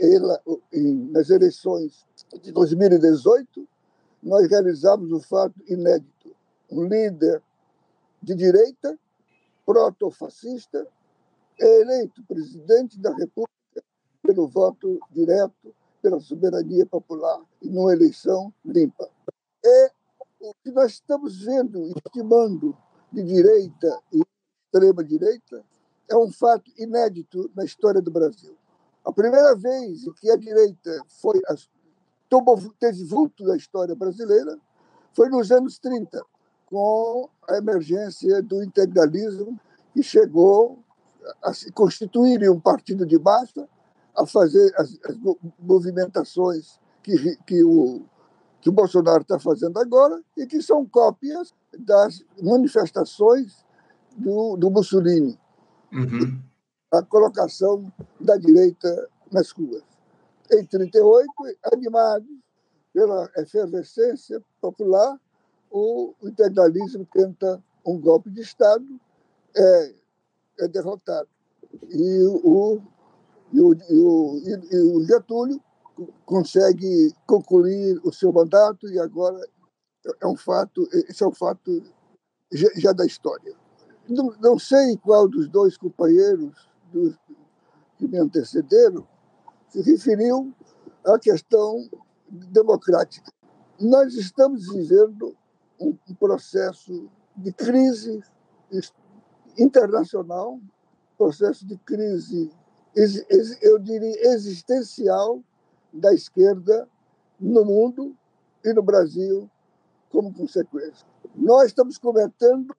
em, 0.72 1.10
nas 1.10 1.30
eleições 1.30 2.06
de 2.42 2.52
2018, 2.52 3.68
nós 4.22 4.48
realizamos 4.48 5.10
um 5.12 5.20
fato 5.20 5.54
inédito. 5.68 6.34
Um 6.70 6.84
líder 6.84 7.42
de 8.22 8.34
direita, 8.34 8.98
proto-fascista, 9.66 10.86
é 11.60 11.80
eleito 11.80 12.22
presidente 12.24 12.98
da 12.98 13.10
República 13.10 13.52
pelo 14.22 14.48
voto 14.48 14.98
direto, 15.10 15.74
pela 16.00 16.20
soberania 16.20 16.86
popular 16.86 17.40
e 17.60 17.68
numa 17.68 17.92
eleição 17.92 18.52
limpa. 18.64 19.08
É 19.64 19.90
o 20.40 20.54
que 20.62 20.70
nós 20.72 20.92
estamos 20.92 21.44
vendo, 21.44 21.92
estimando 21.96 22.76
de 23.12 23.22
direita 23.22 24.00
e 24.12 24.22
extrema-direita, 24.64 25.64
é 26.08 26.16
um 26.16 26.32
fato 26.32 26.70
inédito 26.76 27.50
na 27.54 27.64
história 27.64 28.00
do 28.00 28.10
Brasil. 28.10 28.56
A 29.04 29.12
primeira 29.12 29.54
vez 29.56 30.04
que 30.20 30.30
a 30.30 30.36
direita 30.36 31.02
foi 31.20 31.40
tomou, 32.28 32.58
teve 32.78 33.04
vulto 33.04 33.44
da 33.44 33.56
história 33.56 33.94
brasileira 33.94 34.58
foi 35.12 35.28
nos 35.28 35.50
anos 35.50 35.78
30, 35.78 36.24
com 36.66 37.28
a 37.48 37.58
emergência 37.58 38.42
do 38.42 38.62
integralismo, 38.62 39.60
que 39.92 40.02
chegou 40.02 40.78
a 41.42 41.52
se 41.52 41.70
constituir 41.72 42.48
um 42.50 42.58
partido 42.58 43.04
de 43.04 43.18
massa 43.18 43.68
a 44.16 44.26
fazer 44.26 44.72
as, 44.76 44.98
as 45.04 45.16
movimentações 45.58 46.80
que, 47.02 47.36
que, 47.46 47.62
o, 47.62 48.02
que 48.60 48.68
o 48.68 48.72
Bolsonaro 48.72 49.22
está 49.22 49.38
fazendo 49.38 49.78
agora 49.78 50.20
e 50.36 50.46
que 50.46 50.62
são 50.62 50.84
cópias 50.86 51.54
das 51.78 52.24
manifestações 52.40 53.64
do, 54.16 54.56
do 54.56 54.70
Mussolini. 54.70 55.38
Uhum. 55.92 56.40
A 56.92 57.02
colocação 57.02 57.90
da 58.20 58.36
direita 58.36 59.08
nas 59.32 59.50
ruas. 59.50 59.82
Em 60.50 60.56
1938, 60.58 61.32
animados 61.72 62.28
pela 62.92 63.30
efervescência 63.38 64.42
popular, 64.60 65.18
o 65.70 66.12
integralismo 66.22 67.06
tenta 67.10 67.62
um 67.86 67.98
golpe 67.98 68.30
de 68.30 68.42
Estado, 68.42 68.84
é, 69.56 69.94
é 70.60 70.68
derrotado. 70.68 71.28
e 71.88 72.22
o, 72.26 72.82
e 73.52 73.60
o, 73.60 73.74
e 73.74 73.98
o, 73.98 74.42
e 74.70 74.80
o 74.96 75.04
Getúlio 75.04 75.60
consegue 76.26 77.14
concluir 77.26 78.00
o 78.04 78.12
seu 78.12 78.32
mandato 78.32 78.86
e 78.88 78.98
agora 78.98 79.40
é 80.20 80.26
um 80.26 80.36
fato, 80.36 80.86
esse 80.92 81.22
é 81.22 81.26
um 81.26 81.32
fato 81.32 81.82
já, 82.52 82.68
já 82.76 82.92
da 82.92 83.06
história. 83.06 83.54
Não, 84.08 84.34
não, 84.40 84.58
sei 84.58 84.96
qual 84.98 85.28
dos 85.28 85.48
dois 85.48 85.76
companheiros 85.76 86.71
dos, 86.92 87.16
que 87.96 88.06
me 88.06 88.18
antecederam 88.18 89.06
se 89.68 89.80
referiu 89.82 90.52
à 91.04 91.18
questão 91.18 91.88
democrática. 92.28 93.32
Nós 93.80 94.14
estamos 94.14 94.68
vivendo 94.72 95.34
um, 95.80 95.96
um 96.08 96.14
processo 96.14 97.08
de 97.36 97.52
crise 97.52 98.22
internacional, 99.58 100.60
processo 101.16 101.66
de 101.66 101.76
crise, 101.78 102.50
eu 103.60 103.78
diria, 103.78 104.32
existencial 104.32 105.42
da 105.92 106.12
esquerda 106.12 106.88
no 107.38 107.64
mundo 107.64 108.16
e 108.64 108.72
no 108.72 108.82
Brasil 108.82 109.50
como 110.10 110.32
consequência. 110.32 111.06
Nós 111.34 111.68
estamos 111.68 111.98
cometendo 111.98 112.74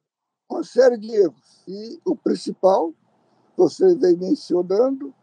uma 0.50 0.64
série 0.64 0.98
de 0.98 1.12
erros 1.12 1.64
e 1.68 2.00
o 2.06 2.16
principal, 2.16 2.94
você 3.56 3.96
vem 3.96 4.18
mencionando, 4.18 5.14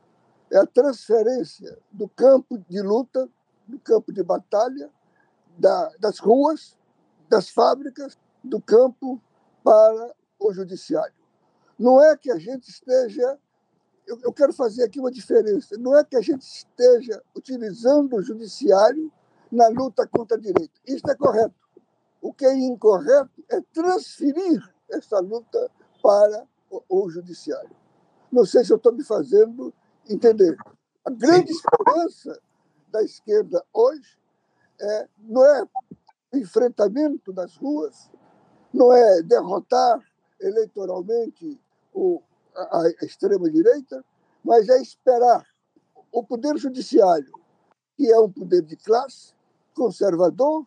é 0.51 0.59
a 0.59 0.67
transferência 0.67 1.79
do 1.91 2.09
campo 2.09 2.59
de 2.69 2.81
luta, 2.83 3.29
do 3.67 3.79
campo 3.79 4.13
de 4.13 4.23
batalha, 4.23 4.91
da, 5.57 5.91
das 5.99 6.19
ruas, 6.19 6.77
das 7.29 7.49
fábricas, 7.49 8.19
do 8.43 8.61
campo 8.61 9.21
para 9.63 10.15
o 10.39 10.53
judiciário. 10.53 11.15
Não 11.79 12.03
é 12.03 12.17
que 12.17 12.31
a 12.31 12.39
gente 12.39 12.69
esteja. 12.69 13.39
Eu, 14.07 14.19
eu 14.23 14.33
quero 14.33 14.53
fazer 14.53 14.85
aqui 14.85 14.99
uma 14.99 15.11
diferença. 15.11 15.77
Não 15.79 15.97
é 15.97 16.05
que 16.05 16.17
a 16.17 16.21
gente 16.21 16.43
esteja 16.43 17.23
utilizando 17.35 18.17
o 18.17 18.23
judiciário 18.23 19.13
na 19.51 19.69
luta 19.69 20.07
contra 20.07 20.37
a 20.37 20.41
direita. 20.41 20.81
Isso 20.87 21.09
é 21.09 21.15
correto. 21.15 21.55
O 22.21 22.33
que 22.33 22.45
é 22.45 22.55
incorreto 22.55 23.45
é 23.49 23.61
transferir 23.73 24.63
essa 24.91 25.21
luta 25.21 25.71
para 26.03 26.47
o, 26.71 26.83
o 26.89 27.11
judiciário. 27.11 27.80
Não 28.31 28.45
sei 28.45 28.65
se 28.65 28.73
eu 28.73 28.77
estou 28.77 28.93
me 28.93 29.05
fazendo 29.05 29.73
entender. 30.09 30.57
A 31.05 31.11
grande 31.11 31.51
esperança 31.51 32.41
da 32.89 33.03
esquerda 33.03 33.65
hoje 33.73 34.19
é, 34.81 35.09
não 35.19 35.45
é 35.45 35.65
o 36.33 36.37
enfrentamento 36.37 37.33
nas 37.33 37.57
ruas, 37.57 38.11
não 38.73 38.93
é 38.93 39.23
derrotar 39.23 40.01
eleitoralmente 40.41 41.61
o, 41.93 42.23
a, 42.55 42.83
a 42.83 43.05
extrema-direita, 43.05 44.05
mas 44.45 44.69
é 44.69 44.81
esperar 44.81 45.45
o 46.13 46.25
Poder 46.25 46.57
Judiciário, 46.57 47.33
que 47.97 48.11
é 48.11 48.19
um 48.19 48.31
poder 48.31 48.63
de 48.63 48.77
classe, 48.77 49.35
conservador, 49.75 50.67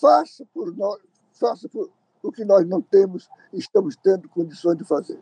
faça 0.00 0.44
por 0.52 0.74
nós, 0.76 1.00
faça 1.32 1.68
por 1.68 1.90
o 2.22 2.30
que 2.30 2.44
nós 2.44 2.66
não 2.66 2.80
temos 2.80 3.28
e 3.52 3.58
estamos 3.58 3.96
tendo 3.96 4.28
condições 4.28 4.76
de 4.76 4.84
fazer. 4.84 5.18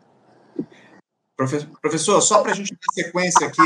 Professor, 1.81 2.19
só 2.21 2.41
para 2.41 2.51
a 2.51 2.55
gente 2.55 2.71
dar 2.73 3.03
sequência 3.03 3.47
aqui, 3.47 3.61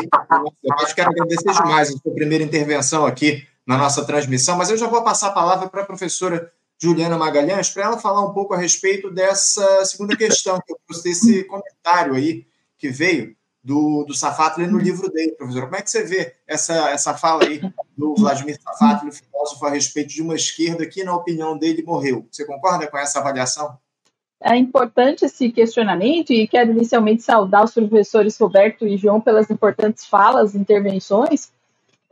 eu 0.63 0.95
quero 0.95 1.09
agradecer 1.09 1.51
demais 1.53 1.89
a 1.89 1.91
sua 1.93 2.13
primeira 2.13 2.43
intervenção 2.43 3.03
aqui 3.03 3.47
na 3.65 3.77
nossa 3.77 4.05
transmissão, 4.05 4.55
mas 4.55 4.69
eu 4.69 4.77
já 4.77 4.87
vou 4.87 5.03
passar 5.03 5.29
a 5.29 5.31
palavra 5.31 5.67
para 5.67 5.81
a 5.81 5.85
professora 5.85 6.51
Juliana 6.79 7.17
Magalhães 7.17 7.69
para 7.69 7.85
ela 7.85 7.97
falar 7.97 8.21
um 8.21 8.33
pouco 8.33 8.53
a 8.53 8.57
respeito 8.57 9.09
dessa 9.09 9.85
segunda 9.85 10.15
questão, 10.15 10.59
que 10.61 10.71
eu 10.71 10.77
trouxe 10.85 11.03
desse 11.03 11.43
comentário 11.45 12.13
aí 12.13 12.45
que 12.77 12.89
veio 12.89 13.35
do, 13.63 14.03
do 14.03 14.13
Safatli 14.13 14.67
no 14.67 14.77
livro 14.77 15.09
dele, 15.09 15.31
professor. 15.31 15.63
Como 15.63 15.75
é 15.75 15.81
que 15.81 15.89
você 15.89 16.03
vê 16.03 16.35
essa, 16.45 16.91
essa 16.91 17.13
fala 17.13 17.45
aí 17.45 17.61
do 17.97 18.13
Vladimir 18.15 18.59
Safatli, 18.61 19.11
filósofo, 19.11 19.65
a 19.65 19.69
respeito 19.69 20.09
de 20.09 20.21
uma 20.21 20.35
esquerda 20.35 20.85
que, 20.85 21.03
na 21.03 21.15
opinião 21.15 21.57
dele, 21.57 21.81
morreu? 21.81 22.27
Você 22.29 22.45
concorda 22.45 22.85
com 22.87 22.97
essa 22.97 23.19
avaliação? 23.19 23.77
É 24.43 24.57
importante 24.57 25.23
esse 25.23 25.49
questionamento 25.49 26.33
e 26.33 26.45
quero 26.47 26.71
inicialmente 26.71 27.23
saudar 27.23 27.63
os 27.63 27.73
professores 27.73 28.37
Roberto 28.37 28.85
e 28.85 28.97
João 28.97 29.21
pelas 29.21 29.49
importantes 29.49 30.05
falas, 30.05 30.53
intervenções, 30.53 31.49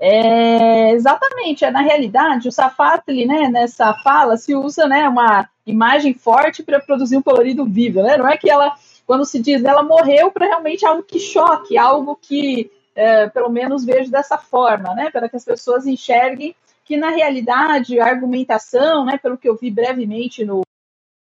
é, 0.04 0.94
exatamente, 0.94 1.64
é, 1.64 1.70
na 1.70 1.82
realidade, 1.82 2.48
o 2.48 2.52
Safatli, 2.52 3.28
né, 3.28 3.50
nessa 3.50 3.94
fala, 3.94 4.36
se 4.36 4.56
usa 4.56 4.88
né, 4.88 5.08
uma 5.08 5.48
imagem 5.64 6.12
forte 6.16 6.64
para 6.64 6.80
produzir 6.80 7.18
um 7.18 7.22
colorido 7.22 7.64
vivo, 7.66 8.02
né? 8.02 8.18
Não 8.18 8.28
é 8.28 8.36
que 8.36 8.50
ela, 8.50 8.74
quando 9.06 9.24
se 9.26 9.40
diz 9.40 9.64
ela 9.64 9.84
morreu 9.84 10.32
para 10.32 10.48
realmente 10.48 10.84
algo 10.84 11.04
que 11.04 11.20
choque, 11.20 11.78
algo 11.78 12.18
que, 12.20 12.72
é, 12.96 13.30
pelo 13.30 13.52
menos, 13.52 13.86
vejo 13.86 14.10
dessa 14.10 14.40
forma, 14.40 14.96
né? 14.96 15.12
Para 15.12 15.30
que 15.30 15.36
as 15.36 15.46
pessoas 15.46 15.86
enxerguem 15.86 16.56
que, 16.84 16.98
na 16.98 17.12
realidade, 17.12 18.00
a 18.00 18.06
argumentação, 18.08 19.06
né, 19.06 19.20
pelo 19.20 19.38
que 19.38 19.48
eu 19.48 19.56
vi 19.56 19.70
brevemente 19.70 20.44
no 20.44 20.64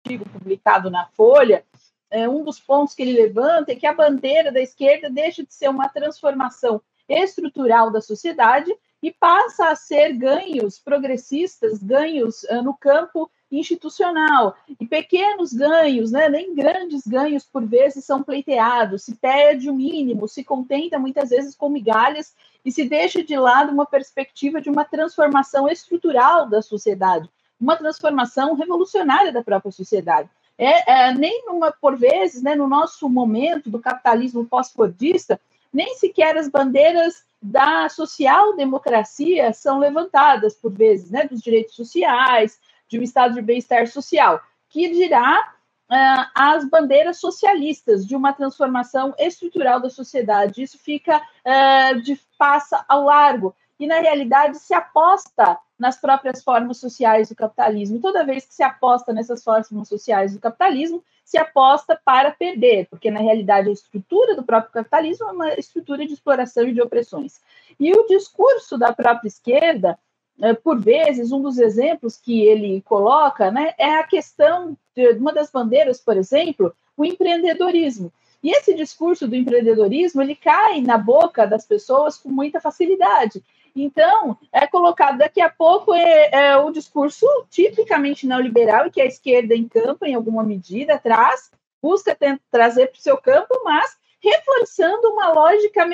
artigo 0.08 0.30
publicado 0.30 0.90
na 0.90 1.06
Folha, 1.08 1.66
é, 2.10 2.30
um 2.30 2.42
dos 2.44 2.58
pontos 2.58 2.96
que 2.96 3.02
ele 3.02 3.22
levanta 3.22 3.74
é 3.74 3.76
que 3.76 3.86
a 3.86 3.94
bandeira 3.94 4.52
da 4.52 4.62
esquerda 4.62 5.10
deixa 5.10 5.44
de 5.44 5.54
ser 5.54 5.70
uma 5.70 5.90
transformação 5.90 6.82
estrutural 7.10 7.92
da 7.92 8.00
sociedade 8.00 8.74
e 9.04 9.12
passa 9.12 9.70
a 9.70 9.76
ser 9.76 10.14
ganhos 10.14 10.80
progressistas, 10.80 11.84
ganhos 11.84 12.44
uh, 12.44 12.64
no 12.64 12.74
campo 12.74 13.30
institucional. 13.52 14.56
E 14.80 14.88
pequenos 14.88 15.54
ganhos, 15.54 16.12
né, 16.12 16.30
nem 16.30 16.56
grandes 16.56 17.06
ganhos 17.06 17.44
por 17.44 17.66
vezes 17.66 18.06
são 18.06 18.24
pleiteados, 18.24 19.04
se 19.04 19.16
pede 19.16 19.70
o 19.70 19.76
mínimo, 19.76 20.28
se 20.28 20.44
contenta 20.44 20.98
muitas 20.98 21.30
vezes 21.30 21.56
com 21.56 21.70
migalhas 21.70 22.34
e 22.66 22.72
se 22.72 22.86
deixa 22.86 23.24
de 23.24 23.38
lado 23.38 23.72
uma 23.72 23.86
perspectiva 23.86 24.60
de 24.60 24.70
uma 24.70 24.84
transformação 24.84 25.68
estrutural 25.70 26.50
da 26.50 26.62
sociedade, 26.62 27.30
uma 27.60 27.76
transformação 27.76 28.54
revolucionária 28.54 29.32
da 29.32 29.44
própria 29.44 29.72
sociedade. 29.72 30.30
É, 30.58 31.10
é 31.10 31.14
nem 31.14 31.46
numa, 31.46 31.72
por 31.72 31.96
vezes, 31.96 32.42
né, 32.42 32.56
no 32.56 32.68
nosso 32.68 33.08
momento 33.10 33.70
do 33.70 33.80
capitalismo 33.80 34.46
pós-fordista, 34.46 35.40
nem 35.72 35.96
sequer 35.96 36.38
as 36.38 36.48
bandeiras 36.48 37.24
da 37.42 37.88
social-democracia 37.90 39.54
são 39.54 39.80
levantadas, 39.80 40.56
por 40.56 40.72
vezes, 40.72 41.12
né, 41.12 41.28
dos 41.28 41.42
direitos 41.42 41.76
sociais, 41.76 42.60
de 42.88 43.00
um 43.00 43.04
estado 43.04 43.36
de 43.36 43.42
bem-estar 43.42 43.88
social, 43.88 44.42
que 44.70 44.90
dirá 44.90 45.54
uh, 45.90 46.32
as 46.34 46.66
bandeiras 46.66 47.20
socialistas 47.20 48.06
de 48.06 48.16
uma 48.16 48.34
transformação 48.34 49.14
estrutural 49.18 49.80
da 49.80 49.90
sociedade. 49.90 50.64
Isso 50.64 50.78
fica 50.80 51.18
uh, 51.18 52.02
de 52.02 52.20
passa 52.38 52.84
ao 52.88 53.04
largo 53.04 53.56
e 53.80 53.86
na 53.86 54.00
realidade 54.00 54.58
se 54.58 54.74
aposta 54.74 55.58
nas 55.78 56.00
próprias 56.00 56.44
formas 56.44 56.78
sociais 56.78 57.30
do 57.30 57.36
capitalismo. 57.36 58.00
Toda 58.00 58.26
vez 58.26 58.46
que 58.46 58.54
se 58.54 58.64
aposta 58.64 59.14
nessas 59.14 59.44
formas 59.44 59.88
sociais 59.88 60.34
do 60.34 60.40
capitalismo, 60.40 61.04
se 61.24 61.38
aposta 61.38 62.00
para 62.04 62.32
perder, 62.32 62.88
porque 62.90 63.12
na 63.12 63.20
realidade 63.20 63.70
a 63.70 63.74
estrutura 63.74 64.36
do 64.36 64.44
próprio 64.44 64.72
capitalismo 64.72 65.28
é 65.28 65.32
uma 65.32 65.54
estrutura 65.56 66.06
de 66.08 66.14
exploração 66.14 66.64
e 66.64 66.74
de 66.74 66.82
opressões. 66.82 67.42
E 67.80 67.92
o 67.92 68.08
discurso 68.08 68.78
da 68.78 68.94
própria 68.94 69.28
esquerda, 69.28 70.00
eh, 70.42 70.54
por 70.54 70.80
vezes, 70.80 71.32
um 71.32 71.42
dos 71.42 71.58
exemplos 71.58 72.18
que 72.18 72.42
ele 72.42 72.82
coloca 72.82 73.52
né, 73.52 73.74
é 73.78 73.96
a 73.96 74.08
questão 74.08 74.78
de 74.96 75.10
uma 75.12 75.34
das 75.34 75.52
bandeiras, 75.52 76.00
por 76.00 76.16
exemplo, 76.16 76.74
o 76.96 77.04
empreendedorismo. 77.04 78.12
E 78.42 78.52
esse 78.52 78.74
discurso 78.74 79.28
do 79.28 79.36
empreendedorismo 79.36 80.22
ele 80.22 80.36
cai 80.36 80.82
na 80.82 80.98
boca 80.98 81.46
das 81.46 81.66
pessoas 81.66 82.18
com 82.18 82.30
muita 82.30 82.62
facilidade. 82.62 83.44
Então, 83.84 84.38
é 84.52 84.66
colocado 84.66 85.20
daqui 85.20 85.40
a 85.40 85.50
pouco 85.50 85.94
é, 85.94 86.30
é 86.32 86.58
o 86.58 86.72
discurso 86.72 87.26
tipicamente 87.50 88.26
neoliberal 88.26 88.88
e 88.88 88.92
que 88.92 89.00
a 89.00 89.06
esquerda 89.06 89.56
encampa 89.56 90.08
em 90.08 90.16
alguma 90.16 90.44
medida, 90.44 90.98
traz, 90.98 91.52
busca 91.82 92.18
trazer 92.50 92.88
para 92.88 92.98
o 92.98 93.02
seu 93.02 93.18
campo, 93.18 93.62
mas 93.64 93.96
reforçando 94.20 95.10
uma 95.10 95.32
lógica 95.32 95.88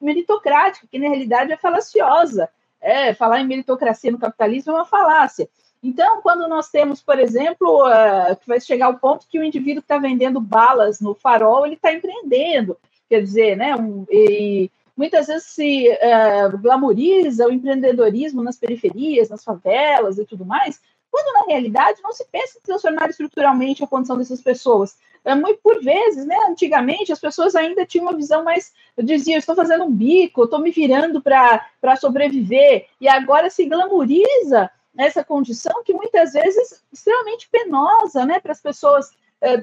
meritocrática, 0.00 0.86
que 0.88 0.98
na 0.98 1.08
realidade 1.08 1.52
é 1.52 1.56
falaciosa. 1.56 2.48
É, 2.80 3.14
falar 3.14 3.40
em 3.40 3.46
meritocracia 3.46 4.12
no 4.12 4.18
capitalismo 4.18 4.72
é 4.72 4.76
uma 4.76 4.84
falácia. 4.84 5.48
Então, 5.82 6.22
quando 6.22 6.48
nós 6.48 6.70
temos, 6.70 7.02
por 7.02 7.18
exemplo, 7.18 7.86
uh, 7.86 8.36
que 8.36 8.46
vai 8.46 8.60
chegar 8.60 8.86
ao 8.86 8.98
ponto 8.98 9.26
que 9.28 9.38
o 9.38 9.44
indivíduo 9.44 9.82
que 9.82 9.86
está 9.86 9.98
vendendo 9.98 10.40
balas 10.40 11.00
no 11.00 11.14
farol, 11.14 11.66
ele 11.66 11.74
está 11.74 11.92
empreendendo, 11.92 12.76
quer 13.08 13.20
dizer, 13.20 13.56
né, 13.56 13.74
um, 13.74 14.06
e, 14.10 14.70
muitas 14.96 15.26
vezes 15.26 15.46
se 15.46 15.88
uh, 15.88 16.56
glamoriza 16.58 17.46
o 17.46 17.52
empreendedorismo 17.52 18.42
nas 18.42 18.56
periferias, 18.56 19.28
nas 19.28 19.44
favelas 19.44 20.18
e 20.18 20.24
tudo 20.24 20.44
mais, 20.44 20.80
quando 21.10 21.32
na 21.34 21.46
realidade 21.46 22.02
não 22.02 22.12
se 22.12 22.24
pensa 22.30 22.58
em 22.58 22.62
transformar 22.62 23.08
estruturalmente 23.08 23.84
a 23.84 23.86
condição 23.86 24.18
dessas 24.18 24.40
pessoas. 24.40 24.96
É, 25.24 25.34
muito 25.34 25.60
por 25.62 25.82
vezes, 25.82 26.26
né, 26.26 26.36
antigamente, 26.48 27.12
as 27.12 27.20
pessoas 27.20 27.54
ainda 27.54 27.86
tinham 27.86 28.06
uma 28.06 28.16
visão 28.16 28.44
mais, 28.44 28.72
eu 28.96 29.04
dizia, 29.04 29.38
estou 29.38 29.54
fazendo 29.54 29.84
um 29.84 29.90
bico, 29.90 30.44
estou 30.44 30.58
me 30.58 30.70
virando 30.70 31.22
para 31.22 31.96
sobreviver, 31.96 32.86
e 33.00 33.08
agora 33.08 33.48
se 33.48 33.64
glamoriza 33.64 34.70
essa 34.98 35.24
condição 35.24 35.82
que 35.84 35.94
muitas 35.94 36.32
vezes 36.32 36.72
é 36.72 36.76
extremamente 36.92 37.48
penosa 37.48 38.26
né, 38.26 38.38
para 38.38 38.52
as 38.52 38.60
pessoas 38.60 39.10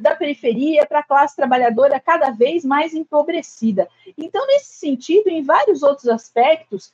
da 0.02 0.16
periferia 0.16 0.86
para 0.86 1.00
a 1.00 1.04
classe 1.04 1.36
trabalhadora 1.36 2.00
cada 2.00 2.30
vez 2.32 2.64
mais 2.64 2.94
empobrecida. 2.94 3.88
Então, 4.18 4.46
nesse 4.48 4.74
sentido, 4.74 5.28
em 5.30 5.44
vários 5.44 5.84
outros 5.84 6.08
aspectos, 6.08 6.94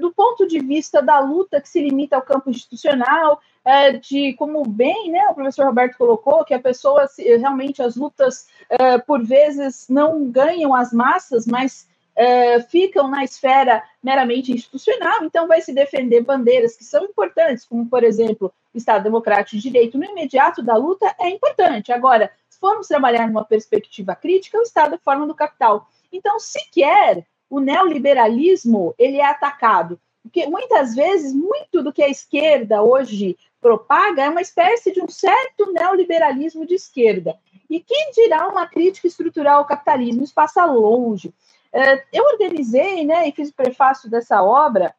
do 0.00 0.12
ponto 0.12 0.46
de 0.46 0.60
vista 0.60 1.02
da 1.02 1.18
luta 1.20 1.60
que 1.60 1.68
se 1.68 1.80
limita 1.80 2.16
ao 2.16 2.22
campo 2.22 2.50
institucional, 2.50 3.40
de 4.00 4.32
como 4.34 4.62
bem 4.66 5.10
né, 5.10 5.26
o 5.28 5.34
professor 5.34 5.66
Roberto 5.66 5.98
colocou, 5.98 6.44
que 6.44 6.54
a 6.54 6.60
pessoa 6.60 7.08
realmente 7.18 7.82
as 7.82 7.96
lutas 7.96 8.46
por 9.06 9.24
vezes 9.24 9.86
não 9.88 10.30
ganham 10.30 10.74
as 10.74 10.92
massas, 10.92 11.46
mas 11.46 11.86
uh, 12.18 12.62
ficam 12.68 13.08
na 13.08 13.22
esfera 13.22 13.82
meramente 14.02 14.52
institucional, 14.52 15.24
então 15.24 15.46
vai 15.46 15.60
se 15.60 15.72
defender 15.72 16.22
bandeiras 16.22 16.76
que 16.76 16.84
são 16.84 17.04
importantes, 17.04 17.64
como, 17.64 17.86
por 17.88 18.02
exemplo, 18.02 18.52
Estado 18.74 19.04
Democrático 19.04 19.56
de 19.56 19.62
Direito 19.62 19.96
no 19.96 20.04
imediato 20.04 20.62
da 20.62 20.76
luta 20.76 21.14
é 21.20 21.28
importante. 21.28 21.92
Agora, 21.92 22.30
se 22.48 22.58
formos 22.58 22.88
trabalhar 22.88 23.26
numa 23.26 23.44
perspectiva 23.44 24.14
crítica, 24.14 24.58
o 24.58 24.62
Estado 24.62 24.96
é 24.96 24.98
forma 24.98 25.26
do 25.26 25.34
capital. 25.34 25.88
Então, 26.12 26.38
sequer 26.38 27.24
o 27.48 27.60
neoliberalismo 27.60 28.94
ele 28.98 29.18
é 29.18 29.24
atacado, 29.24 29.98
porque 30.22 30.46
muitas 30.46 30.94
vezes 30.94 31.32
muito 31.32 31.82
do 31.82 31.92
que 31.92 32.02
a 32.02 32.08
esquerda 32.08 32.82
hoje 32.82 33.36
propaga 33.60 34.22
é 34.22 34.28
uma 34.28 34.42
espécie 34.42 34.92
de 34.92 35.00
um 35.00 35.08
certo 35.08 35.72
neoliberalismo 35.72 36.66
de 36.66 36.74
esquerda. 36.74 37.36
E 37.68 37.80
quem 37.80 38.10
dirá 38.12 38.48
uma 38.48 38.66
crítica 38.66 39.06
estrutural 39.06 39.58
ao 39.58 39.66
capitalismo? 39.66 40.22
Isso 40.22 40.34
passa 40.34 40.64
longe. 40.64 41.32
É, 41.72 42.04
eu 42.12 42.24
organizei, 42.24 43.04
né, 43.04 43.28
e 43.28 43.32
fiz 43.32 43.50
o 43.50 43.54
prefácio 43.54 44.10
dessa 44.10 44.42
obra, 44.42 44.94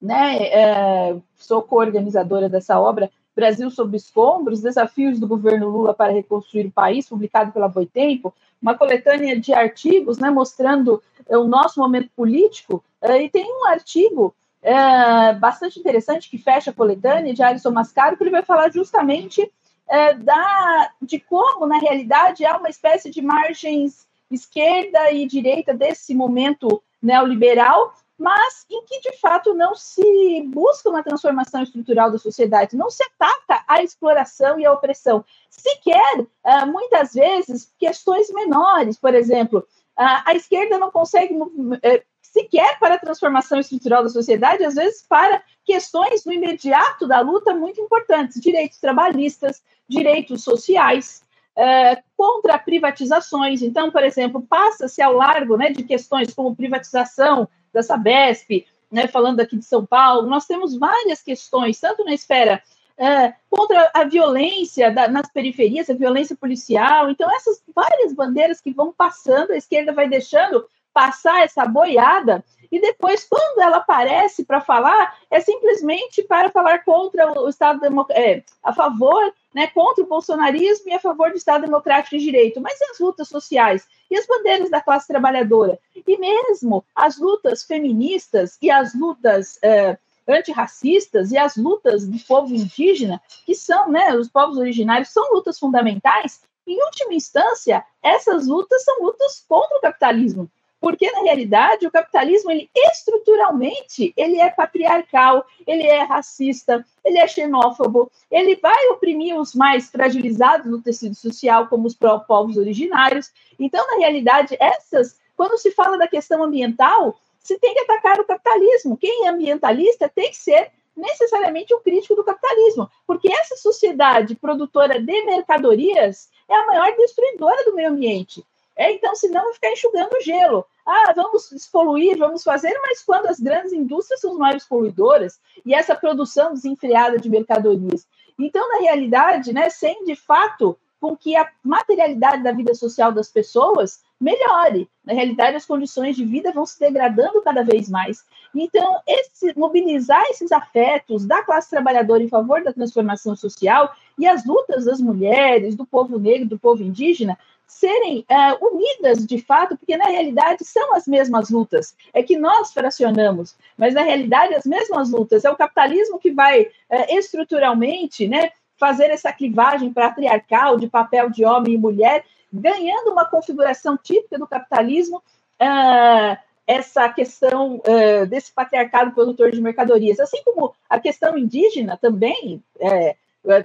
né, 0.00 0.42
é, 0.46 1.16
sou 1.36 1.62
co-organizadora 1.62 2.48
dessa 2.48 2.78
obra, 2.80 3.10
Brasil 3.34 3.70
sob 3.70 3.96
escombros, 3.96 4.60
desafios 4.60 5.18
do 5.20 5.26
governo 5.26 5.68
Lula 5.68 5.94
para 5.94 6.12
reconstruir 6.12 6.66
o 6.66 6.72
país, 6.72 7.08
publicado 7.08 7.52
pela 7.52 7.68
Boitempo, 7.68 8.34
uma 8.60 8.76
coletânea 8.76 9.38
de 9.38 9.54
artigos, 9.54 10.18
né, 10.18 10.30
mostrando 10.30 11.02
é, 11.28 11.38
o 11.38 11.46
nosso 11.46 11.80
momento 11.80 12.10
político, 12.14 12.82
e 13.02 13.28
tem 13.30 13.46
um 13.46 13.66
artigo 13.66 14.34
é, 14.62 15.32
bastante 15.34 15.78
interessante 15.78 16.28
que 16.28 16.36
fecha 16.36 16.70
a 16.70 16.74
coletânea 16.74 17.32
de 17.32 17.42
Alisson 17.42 17.70
Mascaro, 17.70 18.16
que 18.16 18.22
ele 18.22 18.30
vai 18.30 18.42
falar 18.42 18.70
justamente 18.70 19.50
é, 19.88 20.14
da, 20.14 20.90
de 21.00 21.18
como, 21.18 21.66
na 21.66 21.78
realidade, 21.78 22.44
há 22.44 22.56
uma 22.56 22.68
espécie 22.68 23.10
de 23.10 23.22
margens 23.22 24.06
esquerda 24.30 25.10
e 25.10 25.26
direita 25.26 25.74
desse 25.74 26.14
momento 26.14 26.82
neoliberal, 27.02 27.94
mas 28.18 28.66
em 28.70 28.84
que 28.84 29.00
de 29.00 29.16
fato 29.16 29.54
não 29.54 29.74
se 29.74 30.42
busca 30.48 30.90
uma 30.90 31.02
transformação 31.02 31.62
estrutural 31.62 32.10
da 32.10 32.18
sociedade, 32.18 32.76
não 32.76 32.90
se 32.90 33.02
ataca 33.02 33.64
a 33.66 33.82
exploração 33.82 34.60
e 34.60 34.66
a 34.66 34.72
opressão. 34.72 35.24
Sequer, 35.48 36.26
ah, 36.44 36.66
muitas 36.66 37.14
vezes, 37.14 37.72
questões 37.78 38.30
menores, 38.30 38.98
por 38.98 39.14
exemplo, 39.14 39.66
a 39.96 40.34
esquerda 40.34 40.78
não 40.78 40.90
consegue 40.90 41.34
eh, 41.82 42.02
sequer 42.22 42.78
para 42.78 42.94
a 42.94 42.98
transformação 42.98 43.58
estrutural 43.58 44.02
da 44.02 44.08
sociedade, 44.08 44.64
às 44.64 44.74
vezes 44.74 45.04
para 45.06 45.42
questões 45.64 46.24
no 46.24 46.32
imediato 46.32 47.06
da 47.06 47.20
luta 47.20 47.52
muito 47.54 47.80
importantes, 47.80 48.40
direitos 48.40 48.78
trabalhistas, 48.78 49.62
direitos 49.88 50.42
sociais, 50.42 51.22
é, 51.56 52.02
contra 52.16 52.58
privatizações. 52.58 53.62
Então, 53.62 53.90
por 53.90 54.02
exemplo, 54.02 54.42
passa-se 54.42 55.02
ao 55.02 55.14
largo 55.14 55.56
né, 55.56 55.70
de 55.70 55.82
questões 55.82 56.32
como 56.32 56.56
privatização 56.56 57.48
da 57.72 57.82
Sabesp, 57.82 58.66
né, 58.90 59.06
falando 59.06 59.40
aqui 59.40 59.56
de 59.56 59.64
São 59.64 59.86
Paulo, 59.86 60.28
nós 60.28 60.46
temos 60.46 60.76
várias 60.76 61.22
questões, 61.22 61.78
tanto 61.78 62.04
na 62.04 62.12
esfera 62.12 62.60
é, 62.98 63.34
contra 63.48 63.90
a 63.94 64.04
violência 64.04 64.90
da, 64.90 65.08
nas 65.08 65.30
periferias, 65.30 65.88
a 65.88 65.94
violência 65.94 66.36
policial. 66.36 67.10
Então, 67.10 67.30
essas 67.34 67.62
várias 67.74 68.12
bandeiras 68.12 68.60
que 68.60 68.72
vão 68.72 68.92
passando, 68.92 69.52
a 69.52 69.56
esquerda 69.56 69.92
vai 69.92 70.08
deixando 70.08 70.66
passar 70.92 71.42
essa 71.42 71.64
boiada, 71.64 72.44
e 72.70 72.80
depois, 72.80 73.26
quando 73.28 73.60
ela 73.60 73.78
aparece 73.78 74.44
para 74.44 74.60
falar, 74.60 75.18
é 75.28 75.40
simplesmente 75.40 76.22
para 76.22 76.50
falar 76.50 76.84
contra 76.84 77.40
o 77.40 77.48
Estado 77.48 77.80
é, 78.10 78.44
a 78.62 78.72
favor, 78.72 79.34
né, 79.52 79.66
contra 79.66 80.04
o 80.04 80.06
bolsonarismo 80.06 80.88
e 80.88 80.94
a 80.94 81.00
favor 81.00 81.30
do 81.30 81.36
Estado 81.36 81.62
Democrático 81.62 82.16
de 82.16 82.24
Direito. 82.24 82.60
Mas 82.60 82.80
e 82.80 82.84
as 82.84 83.00
lutas 83.00 83.28
sociais? 83.28 83.88
E 84.08 84.16
as 84.16 84.26
bandeiras 84.26 84.70
da 84.70 84.80
classe 84.80 85.08
trabalhadora? 85.08 85.80
E 86.06 86.16
mesmo 86.16 86.84
as 86.94 87.18
lutas 87.18 87.64
feministas 87.64 88.56
e 88.62 88.70
as 88.70 88.94
lutas 88.94 89.58
é, 89.62 89.98
antirracistas 90.28 91.32
e 91.32 91.38
as 91.38 91.56
lutas 91.56 92.06
do 92.06 92.18
povo 92.20 92.54
indígena, 92.54 93.20
que 93.44 93.54
são, 93.56 93.88
né, 93.88 94.14
os 94.14 94.28
povos 94.28 94.58
originários, 94.58 95.08
são 95.08 95.32
lutas 95.32 95.58
fundamentais. 95.58 96.40
Em 96.64 96.80
última 96.84 97.14
instância, 97.14 97.84
essas 98.00 98.46
lutas 98.46 98.84
são 98.84 99.02
lutas 99.02 99.44
contra 99.48 99.76
o 99.76 99.80
capitalismo 99.80 100.48
porque 100.80 101.10
na 101.10 101.22
realidade 101.22 101.86
o 101.86 101.90
capitalismo 101.90 102.50
ele 102.50 102.70
estruturalmente 102.74 104.12
ele 104.16 104.40
é 104.40 104.48
patriarcal, 104.50 105.44
ele 105.66 105.86
é 105.86 106.02
racista, 106.02 106.84
ele 107.04 107.18
é 107.18 107.28
xenófobo, 107.28 108.10
ele 108.30 108.56
vai 108.56 108.88
oprimir 108.88 109.38
os 109.38 109.54
mais 109.54 109.90
fragilizados 109.90 110.70
no 110.70 110.80
tecido 110.80 111.14
social, 111.14 111.68
como 111.68 111.86
os 111.86 111.94
povos 111.94 112.56
originários. 112.56 113.30
Então, 113.58 113.86
na 113.86 113.98
realidade, 113.98 114.56
essas, 114.58 115.18
quando 115.36 115.58
se 115.58 115.70
fala 115.72 115.98
da 115.98 116.08
questão 116.08 116.42
ambiental, 116.42 117.18
se 117.38 117.58
tem 117.58 117.74
que 117.74 117.80
atacar 117.80 118.20
o 118.20 118.24
capitalismo. 118.24 118.96
Quem 118.96 119.26
é 119.26 119.30
ambientalista 119.30 120.08
tem 120.08 120.30
que 120.30 120.36
ser 120.36 120.70
necessariamente 120.96 121.74
um 121.74 121.80
crítico 121.80 122.14
do 122.14 122.24
capitalismo, 122.24 122.90
porque 123.06 123.32
essa 123.32 123.56
sociedade 123.56 124.34
produtora 124.34 125.00
de 125.00 125.24
mercadorias 125.24 126.28
é 126.48 126.54
a 126.54 126.66
maior 126.66 126.94
destruidora 126.96 127.64
do 127.64 127.74
meio 127.74 127.90
ambiente. 127.90 128.44
É, 128.80 128.92
então, 128.92 129.14
senão 129.14 129.44
vai 129.44 129.52
ficar 129.52 129.72
enxugando 129.72 130.22
gelo. 130.22 130.64
Ah, 130.86 131.12
vamos 131.14 131.50
despoluir, 131.50 132.16
vamos 132.16 132.42
fazer, 132.42 132.72
mas 132.80 133.04
quando 133.04 133.26
as 133.26 133.38
grandes 133.38 133.74
indústrias 133.74 134.22
são 134.22 134.32
as 134.32 134.38
maiores 134.38 134.64
poluidoras 134.64 135.38
e 135.66 135.74
essa 135.74 135.94
produção 135.94 136.54
desenfreada 136.54 137.18
de 137.18 137.28
mercadorias. 137.28 138.08
Então, 138.38 138.66
na 138.70 138.80
realidade, 138.80 139.52
né, 139.52 139.68
sem 139.68 140.02
de 140.06 140.16
fato 140.16 140.78
com 140.98 141.14
que 141.14 141.36
a 141.36 141.46
materialidade 141.62 142.42
da 142.42 142.52
vida 142.52 142.74
social 142.74 143.12
das 143.12 143.28
pessoas 143.28 144.00
melhore. 144.18 144.88
Na 145.04 145.12
realidade, 145.12 145.56
as 145.56 145.66
condições 145.66 146.16
de 146.16 146.24
vida 146.24 146.50
vão 146.50 146.64
se 146.64 146.80
degradando 146.80 147.42
cada 147.42 147.62
vez 147.62 147.86
mais. 147.86 148.24
Então, 148.54 148.98
esse, 149.06 149.58
mobilizar 149.58 150.22
esses 150.30 150.52
afetos 150.52 151.26
da 151.26 151.42
classe 151.42 151.68
trabalhadora 151.68 152.22
em 152.22 152.28
favor 152.28 152.62
da 152.62 152.72
transformação 152.72 153.36
social 153.36 153.94
e 154.18 154.26
as 154.26 154.46
lutas 154.46 154.86
das 154.86 155.00
mulheres, 155.00 155.76
do 155.76 155.84
povo 155.84 156.18
negro, 156.18 156.48
do 156.48 156.58
povo 156.58 156.82
indígena, 156.82 157.38
serem 157.70 158.26
uh, 158.28 158.66
unidas 158.66 159.24
de 159.24 159.40
fato, 159.40 159.76
porque 159.76 159.96
na 159.96 160.06
realidade 160.06 160.64
são 160.64 160.94
as 160.94 161.06
mesmas 161.06 161.50
lutas. 161.50 161.94
É 162.12 162.22
que 162.22 162.36
nós 162.36 162.72
fracionamos, 162.72 163.56
mas 163.78 163.94
na 163.94 164.02
realidade 164.02 164.54
as 164.54 164.64
mesmas 164.64 165.10
lutas. 165.10 165.44
É 165.44 165.50
o 165.50 165.56
capitalismo 165.56 166.18
que 166.18 166.32
vai 166.32 166.62
uh, 166.62 166.70
estruturalmente 167.10 168.26
né, 168.26 168.50
fazer 168.76 169.10
essa 169.10 169.32
clivagem 169.32 169.92
patriarcal 169.92 170.76
de 170.78 170.88
papel 170.88 171.30
de 171.30 171.44
homem 171.44 171.74
e 171.74 171.78
mulher, 171.78 172.24
ganhando 172.52 173.12
uma 173.12 173.24
configuração 173.24 173.96
típica 173.96 174.36
do 174.36 174.48
capitalismo. 174.48 175.22
Uh, 175.60 176.36
essa 176.66 177.08
questão 177.08 177.76
uh, 177.76 178.26
desse 178.26 178.52
patriarcado 178.52 179.12
produtor 179.12 179.50
de 179.50 179.60
mercadorias, 179.60 180.20
assim 180.20 180.42
como 180.44 180.74
a 180.88 181.00
questão 181.00 181.36
indígena 181.36 181.96
também, 181.96 182.62
é, 182.78 183.16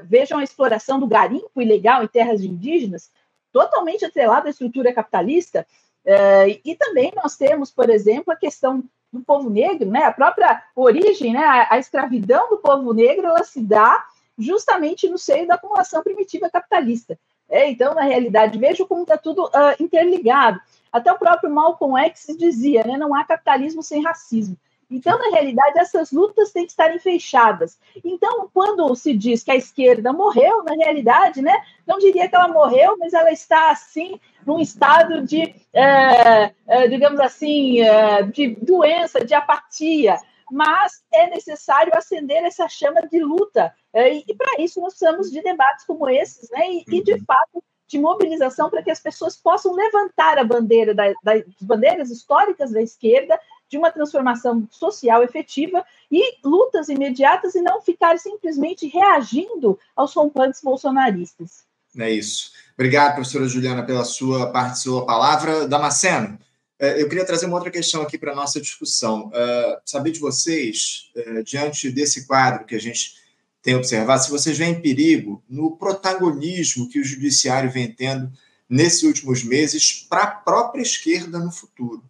vejam 0.04 0.40
a 0.40 0.44
exploração 0.44 1.00
do 1.00 1.06
garimpo 1.06 1.62
ilegal 1.62 2.04
em 2.04 2.08
terras 2.08 2.42
indígenas, 2.42 3.12
totalmente 3.56 4.04
atrelado 4.04 4.48
à 4.48 4.50
estrutura 4.50 4.92
capitalista. 4.92 5.66
Uh, 6.06 6.60
e 6.66 6.76
também 6.76 7.14
nós 7.16 7.38
temos, 7.38 7.72
por 7.72 7.90
exemplo, 7.90 8.34
a 8.34 8.36
questão 8.36 8.84
do 9.14 9.22
povo 9.22 9.50
negro, 9.50 9.90
né? 9.90 10.04
A 10.04 10.12
própria 10.12 10.62
origem, 10.76 11.32
né? 11.32 11.68
A, 11.70 11.80
escravidão 11.80 12.50
do 12.50 12.58
povo 12.58 12.94
negro, 12.94 13.28
ela 13.28 13.46
se 13.46 13.62
dá 13.62 14.06
justamente 14.38 15.08
no 15.08 15.18
seio 15.18 15.48
da 15.48 15.56
acumulação 15.56 16.04
primitiva 16.04 16.50
capitalista. 16.50 17.18
É, 17.48 17.70
então, 17.70 17.96
na 17.96 18.02
realidade, 18.02 18.60
vejo 18.60 18.86
como 18.86 19.04
está 19.04 19.18
tudo 19.18 19.46
uh, 19.46 19.82
interligado. 19.82 20.60
Até 20.92 21.14
o 21.14 21.18
próprio 21.18 21.50
Malcolm 21.50 21.98
X 22.08 22.36
dizia, 22.38 22.84
né? 22.84 22.98
Não 22.98 23.16
há 23.16 23.24
capitalismo 23.24 23.82
sem 23.82 24.04
racismo. 24.04 24.58
Então, 24.90 25.18
na 25.18 25.30
realidade, 25.30 25.80
essas 25.80 26.12
lutas 26.12 26.52
têm 26.52 26.66
que 26.66 26.72
estar 26.72 26.92
fechadas. 27.00 27.80
Então, 28.04 28.50
quando 28.54 28.96
se 28.96 29.14
diz 29.14 29.44
que 29.44 29.52
a 29.52 29.56
esquerda 29.56 30.14
morreu, 30.14 30.64
na 30.64 30.74
realidade, 30.74 31.42
né, 31.42 31.54
não 31.86 31.98
diria 31.98 32.30
que 32.30 32.36
ela 32.36 32.48
morreu, 32.48 32.96
mas 32.98 33.14
ela 33.14 33.32
está, 33.32 33.72
assim, 33.72 34.20
num 34.46 34.60
estado 34.60 35.22
de, 35.24 35.56
é, 35.74 36.54
é, 36.68 36.88
digamos 36.88 37.20
assim, 37.20 37.82
é, 37.82 38.24
de 38.24 38.56
doença, 38.62 39.26
de 39.26 39.34
apatia. 39.34 40.18
Mas 40.52 41.04
é 41.12 41.28
necessário 41.30 41.92
acender 41.98 42.44
essa 42.44 42.70
chama 42.70 43.02
de 43.08 43.20
luta. 43.20 43.74
E, 43.94 44.24
e 44.28 44.36
para 44.36 44.62
isso 44.62 44.80
nós 44.80 44.94
precisamos 44.94 45.32
de 45.32 45.42
debates 45.42 45.86
como 45.86 46.08
esses, 46.08 46.50
né, 46.52 46.70
e, 46.70 46.86
e 46.88 47.04
de 47.04 47.14
uhum. 47.14 47.24
fato, 47.26 47.64
de 47.88 48.00
mobilização 48.00 48.70
para 48.70 48.82
que 48.82 48.92
as 48.92 49.00
pessoas 49.00 49.38
possam 49.38 49.74
levantar 49.74 50.38
a 50.38 50.44
bandeira 50.44 50.94
da, 50.94 51.14
das 51.24 51.44
bandeiras 51.62 52.10
históricas 52.10 52.72
da 52.72 52.82
esquerda 52.82 53.40
de 53.70 53.78
uma 53.78 53.92
transformação 53.92 54.68
social 54.72 55.24
efetiva 55.24 55.84
e 56.12 56.38
lutas 56.44 56.90
imediatas 56.90 57.56
e 57.56 57.62
não 57.62 57.82
ficar 57.82 58.18
simplesmente 58.20 58.88
reagindo 58.88 59.80
aos 59.96 60.14
rompantes 60.14 60.62
bolsonaristas. 60.62 61.66
É 61.98 62.12
isso. 62.12 62.52
Obrigado, 62.74 63.16
professora 63.16 63.48
Juliana, 63.48 63.86
pela 63.86 64.04
sua 64.04 64.52
parte, 64.52 64.80
sua 64.80 65.06
palavra. 65.06 65.68
Damasceno, 65.68 66.38
é, 66.78 67.02
eu 67.02 67.08
queria 67.08 67.26
trazer 67.26 67.46
uma 67.46 67.56
outra 67.56 67.72
questão 67.72 68.02
aqui 68.02 68.18
para 68.18 68.34
a 68.34 68.36
nossa 68.36 68.60
discussão. 68.60 69.28
Uh, 69.28 69.80
saber 69.86 70.12
de 70.12 70.20
vocês, 70.20 71.10
uh, 71.16 71.44
diante 71.44 71.90
desse 71.90 72.28
quadro 72.28 72.66
que 72.66 72.76
a 72.76 72.80
gente 72.80 73.14
tem 73.62 73.76
observado, 73.76 74.24
se 74.24 74.30
vocês 74.30 74.58
veem 74.58 74.82
perigo 74.82 75.42
no 75.50 75.78
protagonismo 75.78 76.90
que 76.90 77.00
o 77.00 77.04
judiciário 77.04 77.72
vem 77.72 77.92
tendo 77.92 78.32
nesses 78.70 79.04
últimos 79.04 79.44
meses 79.44 80.06
para 80.10 80.24
a 80.24 80.28
própria 80.28 80.82
esquerda 80.82 81.40
no 81.40 81.52
futuro. 81.52 82.04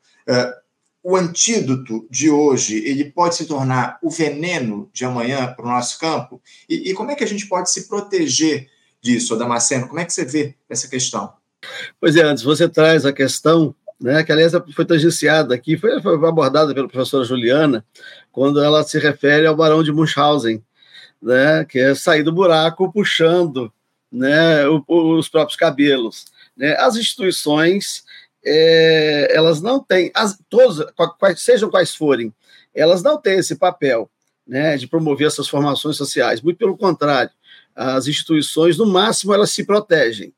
O 1.07 1.15
antídoto 1.15 2.07
de 2.09 2.31
hoje 2.31 2.83
ele 2.83 3.11
pode 3.11 3.35
se 3.35 3.45
tornar 3.45 3.99
o 4.01 4.09
veneno 4.09 4.89
de 4.91 5.05
amanhã 5.05 5.53
para 5.53 5.63
o 5.63 5.69
nosso 5.69 5.99
campo? 5.99 6.41
E, 6.67 6.89
e, 6.89 6.93
como 6.95 7.11
é 7.11 7.15
que 7.15 7.23
a 7.23 7.27
gente 7.27 7.45
pode 7.45 7.69
se 7.69 7.87
proteger 7.87 8.67
disso, 8.99 9.37
Damasceno? 9.37 9.87
Como 9.87 9.99
é 9.99 10.05
que 10.05 10.11
você 10.11 10.25
vê 10.25 10.55
essa 10.67 10.87
questão? 10.87 11.31
Pois 12.01 12.15
é, 12.15 12.23
antes 12.23 12.43
você 12.43 12.67
traz 12.67 13.05
a 13.05 13.13
questão 13.13 13.75
né, 14.01 14.23
que 14.23 14.31
aliás 14.31 14.51
foi 14.73 14.83
tangenciada 14.83 15.53
aqui, 15.53 15.77
foi, 15.77 16.01
foi 16.01 16.15
abordada 16.27 16.73
pela 16.73 16.87
professora 16.87 17.23
Juliana, 17.23 17.85
quando 18.31 18.59
ela 18.59 18.81
se 18.83 18.97
refere 18.97 19.45
ao 19.45 19.55
Barão 19.55 19.83
de 19.83 19.91
Munchausen, 19.91 20.59
né, 21.21 21.63
que 21.65 21.77
é 21.77 21.93
sair 21.93 22.23
do 22.23 22.33
buraco 22.33 22.91
puxando 22.91 23.71
né, 24.11 24.67
os 24.67 25.29
próprios 25.29 25.55
cabelos. 25.55 26.25
Né? 26.57 26.75
As 26.79 26.95
instituições, 26.95 28.04
é, 28.45 29.35
elas 29.35 29.61
não 29.61 29.79
têm, 29.79 30.11
as, 30.13 30.37
todas, 30.49 30.85
quais, 31.19 31.41
sejam 31.41 31.69
quais 31.69 31.95
forem, 31.95 32.33
elas 32.73 33.01
não 33.01 33.19
têm 33.19 33.39
esse 33.39 33.55
papel 33.55 34.09
né, 34.47 34.77
de 34.77 34.87
promover 34.87 35.27
essas 35.27 35.47
formações 35.47 35.97
sociais, 35.97 36.41
muito 36.41 36.57
pelo 36.57 36.77
contrário, 36.77 37.31
as 37.75 38.07
instituições, 38.07 38.77
no 38.77 38.85
máximo, 38.85 39.33
elas 39.33 39.51
se 39.51 39.65
protegem, 39.65 40.33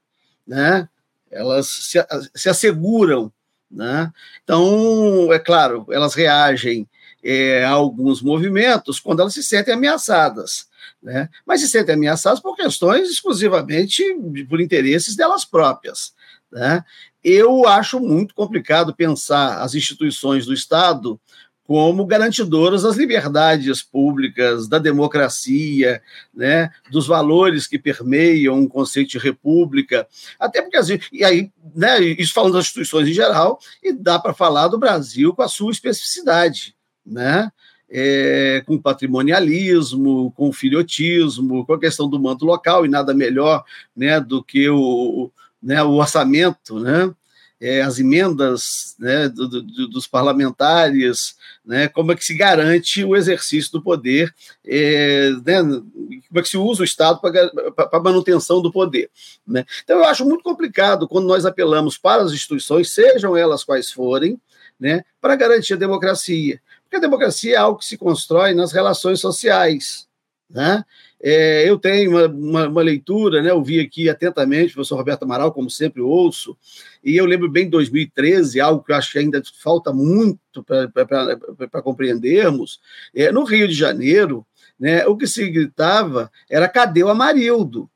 né? 0.45 0.88
elas 1.30 1.68
se, 1.68 1.99
se 2.34 2.49
asseguram 2.49 3.32
né? 3.70 4.12
Então, 4.43 5.32
é 5.32 5.39
claro, 5.39 5.86
elas 5.91 6.14
reagem 6.14 6.88
é, 7.24 7.66
a 7.66 7.72
alguns 7.72 8.22
movimentos 8.22 8.99
quando 8.99 9.22
elas 9.22 9.34
se 9.34 9.43
sentem 9.43 9.74
ameaçadas. 9.74 10.68
Né? 11.03 11.30
Mas 11.45 11.62
se 11.62 11.68
sentem 11.68 11.95
ameaçadas 11.95 12.39
por 12.39 12.55
questões 12.55 13.10
exclusivamente 13.10 14.03
por 14.49 14.62
interesses 14.62 15.16
delas 15.16 15.43
próprias. 15.45 16.14
Né? 16.51 16.84
Eu 17.30 17.67
acho 17.67 17.99
muito 17.99 18.34
complicado 18.34 18.95
pensar 18.95 19.61
as 19.61 19.75
instituições 19.75 20.45
do 20.45 20.53
Estado 20.53 21.19
como 21.65 22.05
garantidoras 22.05 22.84
das 22.84 22.95
liberdades 22.95 23.84
públicas, 23.84 24.69
da 24.69 24.80
democracia, 24.80 26.01
né, 26.34 26.71
dos 26.89 27.05
valores 27.05 27.67
que 27.67 27.78
permeiam 27.78 28.63
o 28.63 28.69
conceito 28.69 29.09
de 29.09 29.17
república, 29.17 30.07
até 30.39 30.61
porque 30.61 30.78
assim, 30.78 31.01
e 31.11 31.25
aí, 31.25 31.51
né, 31.75 31.99
isso 32.01 32.32
falando 32.32 32.53
das 32.53 32.67
instituições 32.67 33.09
em 33.09 33.13
geral, 33.13 33.59
e 33.84 33.91
dá 33.91 34.17
para 34.17 34.34
falar 34.34 34.69
do 34.69 34.78
Brasil 34.78 35.34
com 35.34 35.41
a 35.41 35.49
sua 35.49 35.73
especificidade, 35.73 36.78
né? 37.05 37.51
É, 37.89 38.63
com 38.65 38.78
patrimonialismo, 38.78 40.32
com 40.36 40.51
filhotismo, 40.51 41.65
com 41.65 41.73
a 41.73 41.80
questão 41.80 42.09
do 42.09 42.19
manto 42.19 42.45
local, 42.45 42.86
e 42.86 42.89
nada 42.89 43.13
melhor 43.13 43.63
né, 43.95 44.19
do 44.19 44.43
que 44.43 44.69
o, 44.69 45.32
né, 45.62 45.82
o 45.84 45.93
orçamento, 45.93 46.80
né? 46.80 47.14
é, 47.60 47.82
as 47.82 47.99
emendas 47.99 48.95
né, 48.99 49.28
do, 49.30 49.47
do, 49.47 49.88
dos 49.88 50.08
parlamentares, 50.08 51.36
né, 51.66 51.88
como 51.88 52.12
é 52.12 52.16
que 52.16 52.24
se 52.24 52.36
garante 52.36 53.03
o 53.03 53.16
exercício 53.16 53.72
do 53.72 53.82
poder, 53.82 54.34
é, 54.66 55.32
né, 55.43 55.62
como 55.64 56.39
é 56.39 56.41
que 56.41 56.49
se 56.49 56.58
usa 56.58 56.82
o 56.82 56.86
Estado 56.86 57.20
para 57.20 57.99
manutenção 57.99 58.62
do 58.62 58.72
poder. 58.72 59.10
Né? 59.45 59.66
Então, 59.84 59.97
eu 59.97 60.05
acho 60.05 60.26
muito 60.26 60.43
complicado 60.43 61.08
quando 61.08 61.28
nós 61.28 61.45
apelamos 61.45 61.97
para 61.97 62.22
as 62.22 62.32
instituições, 62.32 62.91
sejam 62.91 63.36
elas 63.36 63.64
quais 63.64 63.91
forem, 63.91 64.39
né, 64.80 65.03
para 65.20 65.36
garantir 65.36 65.74
a 65.74 65.78
democracia. 65.78 66.62
Porque 66.84 66.97
a 66.97 67.01
democracia 67.01 67.55
é 67.55 67.58
algo 67.58 67.80
que 67.80 67.86
se 67.86 67.97
constrói 67.97 68.53
nas 68.53 68.72
relações 68.72 69.20
sociais. 69.20 70.08
Né? 70.49 70.86
É, 71.22 71.68
eu 71.68 71.80
tenho 71.80 72.11
uma, 72.11 72.28
uma, 72.28 72.68
uma, 72.68 72.82
leitura, 72.82 73.41
né, 73.41 73.51
ouvi 73.51 73.80
aqui 73.80 74.07
atentamente 74.07 74.72
o 74.72 74.74
professor 74.76 74.97
Roberto 74.97 75.24
Amaral, 75.24 75.51
como 75.51 75.70
sempre 75.70 76.01
ouço, 76.01 76.55
e 77.03 77.18
eu 77.18 77.26
lembro 77.26 77.49
bem 77.49 77.65
de 77.65 77.72
2013, 77.72 78.61
algo 78.61 78.84
que 78.84 78.91
eu 78.91 78.95
acho 78.95 79.11
que 79.11 79.20
ainda 79.20 79.41
falta 79.59 79.91
muito 79.91 80.63
para 80.63 81.82
compreendermos. 81.82 82.80
É, 83.15 83.32
no 83.32 83.43
Rio 83.43 83.68
de 83.68 83.74
Janeiro, 83.74 84.45
né, 84.80 85.07
o 85.07 85.18
que 85.18 85.26
se 85.26 85.49
gritava 85.49 86.32
era 86.49 86.68
cadê 86.68 87.03
o 87.03 87.09
Amarildo? 87.09 87.89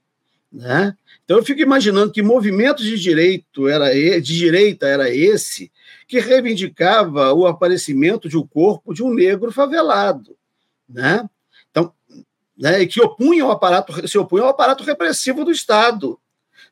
Né? 0.52 0.96
Então 1.24 1.38
eu 1.38 1.46
fico 1.46 1.62
imaginando 1.62 2.12
que 2.12 2.22
movimento 2.22 2.84
de 2.84 3.00
direito 3.00 3.70
era 3.70 3.94
de 3.94 4.36
direita 4.36 4.86
era 4.86 5.10
esse 5.10 5.72
que 6.08 6.20
reivindicava 6.20 7.32
o 7.34 7.48
aparecimento 7.48 8.28
de 8.28 8.38
um 8.38 8.46
corpo 8.46 8.94
de 8.94 9.02
um 9.02 9.14
negro 9.14 9.50
favelado, 9.50 10.36
né? 10.90 11.24
Né, 12.58 12.82
e 12.82 12.88
que 12.88 13.02
opunham 13.02 13.48
ao 13.48 13.54
aparato, 13.54 14.08
se 14.08 14.18
opunham 14.18 14.46
ao 14.46 14.52
aparato 14.52 14.84
repressivo 14.84 15.44
do 15.44 15.52
Estado. 15.52 16.20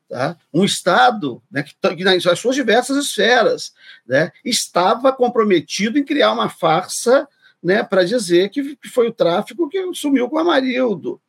Tá? 0.08 0.36
Um 0.52 0.64
Estado 0.64 1.42
né, 1.50 1.62
que, 1.62 1.74
que, 1.96 2.04
nas 2.04 2.38
suas 2.38 2.56
diversas 2.56 2.96
esferas 2.96 3.72
né, 4.06 4.32
estava 4.44 5.12
comprometido 5.12 5.98
em 5.98 6.04
criar 6.04 6.32
uma 6.32 6.48
farsa 6.48 7.28
né, 7.62 7.82
para 7.82 8.04
dizer 8.04 8.48
que, 8.48 8.76
que, 8.76 8.88
foi 8.88 9.08
o 9.08 9.12
tráfico 9.12 9.68
que 9.68 9.94
sumiu 9.94 10.28
com 10.28 10.38
a 10.38 10.44
Marildo. 10.44 11.20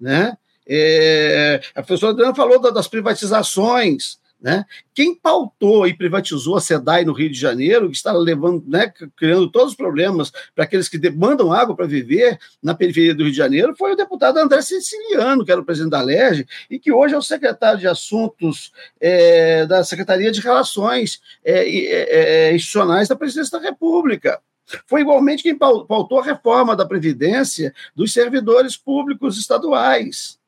Né? 0.00 0.36
É, 0.66 1.60
a 1.74 1.82
professora 1.82 2.12
Adriana 2.12 2.34
falou 2.34 2.58
das 2.72 2.88
privatizações. 2.88 4.18
Né? 4.44 4.62
Quem 4.92 5.14
pautou 5.14 5.86
e 5.86 5.96
privatizou 5.96 6.54
a 6.54 6.60
SEDAI 6.60 7.02
no 7.02 7.14
Rio 7.14 7.30
de 7.30 7.40
Janeiro, 7.40 7.88
que 7.88 7.96
está 7.96 8.12
levando, 8.12 8.62
né, 8.66 8.92
criando 9.16 9.50
todos 9.50 9.70
os 9.70 9.74
problemas 9.74 10.30
para 10.54 10.64
aqueles 10.64 10.86
que 10.86 10.98
demandam 10.98 11.50
água 11.50 11.74
para 11.74 11.86
viver 11.86 12.38
na 12.62 12.74
periferia 12.74 13.14
do 13.14 13.22
Rio 13.22 13.32
de 13.32 13.38
Janeiro, 13.38 13.74
foi 13.74 13.92
o 13.92 13.96
deputado 13.96 14.36
André 14.36 14.60
Siciliano, 14.60 15.46
que 15.46 15.50
era 15.50 15.62
o 15.62 15.64
presidente 15.64 15.92
da 15.92 16.02
LERJ, 16.02 16.46
e 16.68 16.78
que 16.78 16.92
hoje 16.92 17.14
é 17.14 17.16
o 17.16 17.22
secretário 17.22 17.80
de 17.80 17.88
Assuntos 17.88 18.70
é, 19.00 19.64
da 19.64 19.82
Secretaria 19.82 20.30
de 20.30 20.42
Relações 20.42 21.22
é, 21.42 21.66
é, 21.66 22.48
é 22.50 22.54
Institucionais 22.54 23.08
da 23.08 23.16
Presidência 23.16 23.58
da 23.58 23.66
República. 23.66 24.38
Foi 24.86 25.00
igualmente 25.00 25.42
quem 25.42 25.56
pautou 25.56 26.20
a 26.20 26.24
reforma 26.24 26.76
da 26.76 26.84
Previdência 26.84 27.72
dos 27.96 28.12
servidores 28.12 28.76
públicos 28.76 29.38
estaduais. 29.38 30.38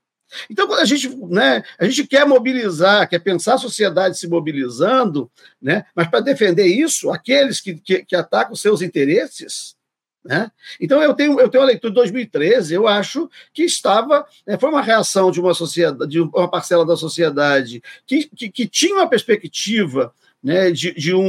Então, 0.51 0.67
quando 0.67 0.81
a 0.81 0.85
gente, 0.85 1.09
né, 1.29 1.63
a 1.79 1.85
gente 1.85 2.07
quer 2.07 2.27
mobilizar, 2.27 3.09
quer 3.09 3.19
pensar 3.19 3.55
a 3.55 3.59
sociedade 3.59 4.19
se 4.19 4.29
mobilizando, 4.29 5.31
né, 5.61 5.85
mas 5.95 6.09
para 6.09 6.21
defender 6.21 6.67
isso, 6.67 7.11
aqueles 7.11 7.61
que, 7.61 7.75
que, 7.75 8.05
que 8.05 8.17
atacam 8.17 8.55
seus 8.55 8.83
interesses, 8.83 9.77
né? 10.27 10.51
Então, 10.81 11.01
eu 11.01 11.15
tenho, 11.15 11.39
eu 11.41 11.49
tenho 11.49 11.63
uma 11.63 11.69
leitura 11.69 11.93
de 11.93 11.95
2013, 11.95 12.75
eu 12.75 12.89
acho 12.89 13.31
que 13.55 13.63
estava. 13.63 14.27
Né, 14.45 14.59
foi 14.59 14.69
uma 14.69 14.83
reação 14.83 15.31
de 15.31 15.41
uma 15.41 15.55
sociedade, 15.55 16.11
de 16.11 16.21
uma 16.21 16.51
parcela 16.51 16.85
da 16.85 16.97
sociedade 16.97 17.81
que, 18.05 18.29
que, 18.35 18.49
que 18.49 18.67
tinha 18.67 18.97
uma 18.97 19.09
perspectiva 19.09 20.13
né, 20.43 20.71
de, 20.71 20.93
de 20.95 21.15
um, 21.15 21.23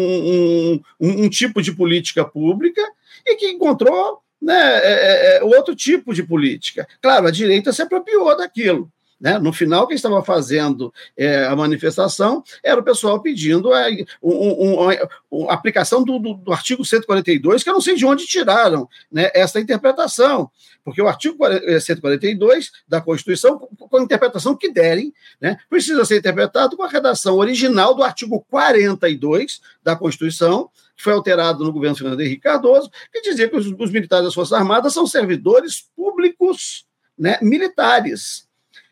um, 0.74 0.82
um, 1.00 1.30
tipo 1.30 1.62
de 1.62 1.72
política 1.72 2.26
pública 2.26 2.82
e 3.26 3.36
que 3.36 3.50
encontrou 3.50 4.22
né, 4.42 4.78
é, 4.78 4.92
é, 4.92 5.38
é, 5.38 5.44
outro 5.44 5.76
tipo 5.76 6.14
de 6.14 6.24
política. 6.24 6.88
Claro, 7.02 7.28
a 7.28 7.32
direita 7.32 7.74
se 7.74 7.82
apropriou 7.82 8.36
daquilo. 8.38 8.92
Né? 9.20 9.40
No 9.40 9.52
final, 9.52 9.88
quem 9.88 9.96
estava 9.96 10.24
fazendo 10.24 10.94
é, 11.18 11.46
a 11.46 11.56
manifestação 11.56 12.44
era 12.64 12.80
o 12.80 12.84
pessoal 12.84 13.20
pedindo 13.20 13.74
a, 13.74 13.88
um, 14.22 14.90
um, 15.32 15.50
a 15.50 15.54
aplicação 15.54 16.04
do, 16.04 16.20
do, 16.20 16.34
do, 16.36 16.54
artigo 16.54 16.86
142, 16.86 17.64
que 17.64 17.70
eu 17.70 17.74
não 17.74 17.82
sei 17.82 17.96
de 17.96 18.06
onde 18.06 18.28
tiraram 18.28 18.88
né, 19.12 19.32
essa 19.34 19.60
interpretação, 19.60 20.52
porque 20.84 21.02
o 21.02 21.08
artigo 21.08 21.38
142 21.80 22.72
da 22.88 23.02
Constituição, 23.02 23.58
com 23.58 23.98
a 23.98 24.04
interpretação 24.04 24.56
que 24.56 24.72
derem, 24.72 25.12
né, 25.42 25.58
precisa 25.68 26.06
ser 26.06 26.20
interpretado 26.20 26.78
com 26.78 26.84
a 26.84 26.88
redação 26.88 27.38
original 27.38 27.96
do 27.96 28.04
artigo 28.04 28.46
42 28.50 29.62
da 29.84 29.96
Constituição, 29.96 30.70
que 30.96 31.04
foi 31.04 31.14
alterado 31.14 31.64
no 31.64 31.74
governo 31.74 31.96
Fernando 31.96 32.22
Henrique 32.22 32.42
Cardoso, 32.42 32.92
que 33.12 33.22
dizia 33.22 33.50
que 33.50 33.56
os, 33.56 33.66
os 33.66 33.92
militares 33.92 34.26
das 34.26 34.34
Forças 34.34 34.54
Armadas 34.54 34.94
são 34.94 35.08
servidores 35.08 35.90
públicos 35.96 36.86
né, 37.18 37.40
militares. 37.42 38.47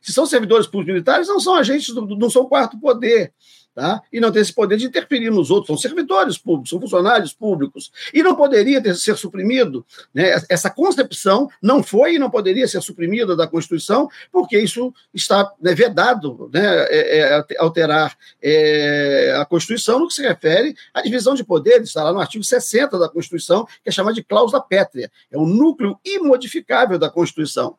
Se 0.05 0.13
são 0.13 0.23
servidores 0.27 0.67
públicos 0.67 0.93
militares, 0.93 1.27
não 1.27 1.39
são 1.39 1.55
agentes, 1.55 1.89
do, 1.89 2.05
não 2.15 2.29
são 2.29 2.45
quarto 2.45 2.79
poder. 2.79 3.33
Tá? 3.73 4.01
E 4.13 4.21
não 4.21 4.31
tem 4.31 4.41
esse 4.41 4.53
poder 4.53 4.77
de 4.77 4.85
interferir 4.85 5.31
nos 5.31 5.49
outros, 5.49 5.67
são 5.67 5.77
servidores 5.77 6.37
públicos, 6.37 6.69
são 6.69 6.79
funcionários 6.79 7.33
públicos, 7.33 7.91
e 8.13 8.23
não 8.23 8.33
poderia 8.33 8.81
ter, 8.81 8.95
ser 8.95 9.17
suprimido. 9.17 9.85
Né? 10.13 10.39
Essa 10.47 10.69
concepção 10.69 11.49
não 11.61 11.83
foi 11.83 12.15
e 12.15 12.19
não 12.19 12.29
poderia 12.29 12.67
ser 12.67 12.81
suprimida 12.81 13.35
da 13.35 13.47
Constituição, 13.47 14.07
porque 14.31 14.57
isso 14.57 14.93
está 15.13 15.51
né, 15.59 15.73
vedado, 15.73 16.49
né, 16.53 16.61
é, 16.63 17.19
é, 17.19 17.45
alterar 17.57 18.15
é, 18.41 19.35
a 19.41 19.43
Constituição 19.43 19.99
no 19.99 20.07
que 20.07 20.13
se 20.13 20.21
refere 20.21 20.73
à 20.93 21.01
divisão 21.01 21.33
de 21.33 21.43
poderes, 21.43 21.89
está 21.89 22.03
lá 22.03 22.13
no 22.13 22.19
artigo 22.21 22.43
60 22.45 22.97
da 22.97 23.09
Constituição, 23.09 23.65
que 23.65 23.89
é 23.89 23.91
chamado 23.91 24.13
de 24.13 24.23
cláusula 24.23 24.61
pétrea, 24.61 25.11
é 25.29 25.37
o 25.37 25.45
núcleo 25.45 25.99
imodificável 26.05 26.97
da 26.97 27.09
Constituição. 27.09 27.75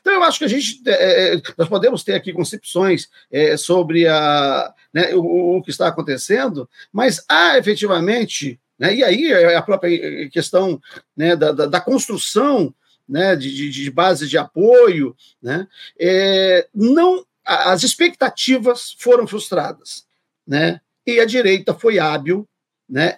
Então, 0.00 0.12
eu 0.12 0.22
acho 0.22 0.38
que 0.38 0.44
a 0.44 0.48
gente 0.48 0.80
é, 0.86 1.34
é, 1.34 1.42
nós 1.56 1.68
podemos 1.68 2.04
ter 2.04 2.14
aqui 2.14 2.32
concepções 2.32 3.08
é, 3.30 3.56
sobre 3.56 4.06
a, 4.06 4.74
né, 4.92 5.14
o, 5.14 5.56
o, 5.56 5.62
que 5.62 5.70
está 5.70 5.88
acontecendo, 5.88 6.68
mas 6.92 7.24
há 7.28 7.56
efetivamente, 7.58 8.60
né, 8.78 8.94
e 8.94 9.04
aí 9.04 9.32
é 9.32 9.56
a 9.56 9.62
própria 9.62 10.28
questão 10.30 10.80
né, 11.16 11.36
da, 11.36 11.52
da, 11.52 11.66
da 11.66 11.80
construção 11.80 12.74
né, 13.08 13.34
de, 13.34 13.70
de, 13.70 13.90
bases 13.90 14.28
de 14.28 14.38
apoio, 14.38 15.16
né, 15.42 15.66
é, 15.98 16.68
não 16.74 17.24
as 17.44 17.82
expectativas 17.82 18.94
foram 18.98 19.26
frustradas, 19.26 20.04
né, 20.46 20.80
e 21.06 21.18
a 21.18 21.24
direita 21.24 21.74
foi 21.74 21.98
hábil 21.98 22.46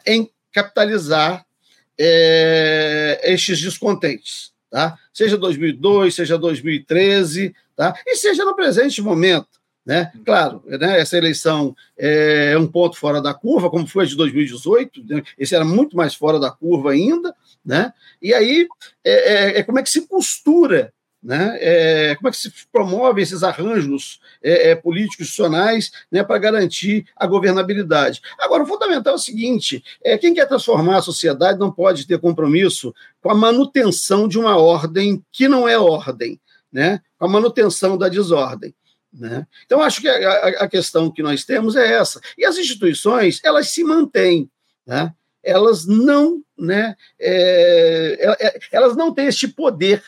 em 0.07 0.31
capitalizar 0.53 1.45
é, 1.99 3.21
estes 3.25 3.61
descontentes, 3.61 4.53
tá? 4.73 4.99
seja 5.13 5.37
2002, 5.37 6.15
seja 6.15 6.39
2013, 6.39 7.55
tá? 7.77 7.95
e 8.07 8.17
seja 8.17 8.43
no 8.43 8.57
presente 8.57 9.03
momento. 9.03 9.61
Né? 9.85 10.11
Claro, 10.25 10.63
né, 10.67 11.01
essa 11.01 11.19
eleição 11.19 11.77
é 11.99 12.57
um 12.57 12.69
ponto 12.69 12.97
fora 12.97 13.21
da 13.21 13.35
curva, 13.35 13.69
como 13.69 13.87
foi 13.87 14.05
a 14.05 14.07
de 14.07 14.17
2018, 14.17 15.05
né? 15.05 15.23
esse 15.37 15.55
era 15.55 15.65
muito 15.65 15.97
mais 15.97 16.15
fora 16.15 16.39
da 16.39 16.51
curva 16.51 16.93
ainda, 16.93 17.35
né? 17.65 17.93
e 18.21 18.33
aí 18.33 18.67
é, 19.05 19.13
é, 19.13 19.59
é 19.59 19.63
como 19.65 19.81
é 19.81 19.83
que 19.83 19.91
se 19.91 20.07
costura 20.07 20.93
né? 21.23 21.57
É, 21.61 22.15
como 22.17 22.29
é 22.29 22.31
que 22.33 22.37
se 22.37 22.53
promove 22.73 23.23
esses 23.23 23.45
arranjos 23.45 24.21
é, 24.43 24.71
é, 24.71 24.75
políticos 24.75 25.27
institucionais 25.27 25.93
né, 26.11 26.25
para 26.25 26.39
garantir 26.39 27.07
a 27.15 27.27
governabilidade? 27.27 28.21
Agora, 28.39 28.65
o 28.65 28.67
fundamental 28.67 29.13
é 29.13 29.17
o 29.17 29.21
seguinte: 29.21 29.85
é, 30.03 30.19
quem 30.19 30.35
quer 30.35 30.49
transformar 30.49 30.97
a 30.97 31.03
sociedade 31.03 31.61
não 31.61 31.71
pode 31.71 32.07
ter 32.07 32.19
compromisso 32.19 32.93
com 33.21 33.31
a 33.31 33.35
manutenção 33.35 34.27
de 34.27 34.39
uma 34.39 34.57
ordem 34.57 35.25
que 35.31 35.47
não 35.47 35.69
é 35.69 35.79
ordem, 35.79 36.41
né? 36.73 37.01
com 37.17 37.27
a 37.27 37.29
manutenção 37.29 37.97
da 37.97 38.09
desordem. 38.09 38.75
Né? 39.13 39.47
Então, 39.65 39.81
acho 39.81 40.01
que 40.01 40.09
a, 40.09 40.65
a, 40.65 40.69
questão 40.69 41.11
que 41.11 41.23
nós 41.23 41.45
temos 41.45 41.77
é 41.77 41.93
essa. 41.93 42.21
E 42.37 42.45
as 42.47 42.57
instituições, 42.57 43.41
elas 43.45 43.69
se 43.69 43.85
mantêm. 43.85 44.51
Né? 44.87 45.13
Elas 45.45 45.87
não, 45.87 46.43
né, 46.59 46.97
é, 47.21 48.37
é 48.41 48.59
elas 48.73 48.97
não 48.97 49.13
têm 49.13 49.27
este 49.27 49.47
poder 49.47 50.03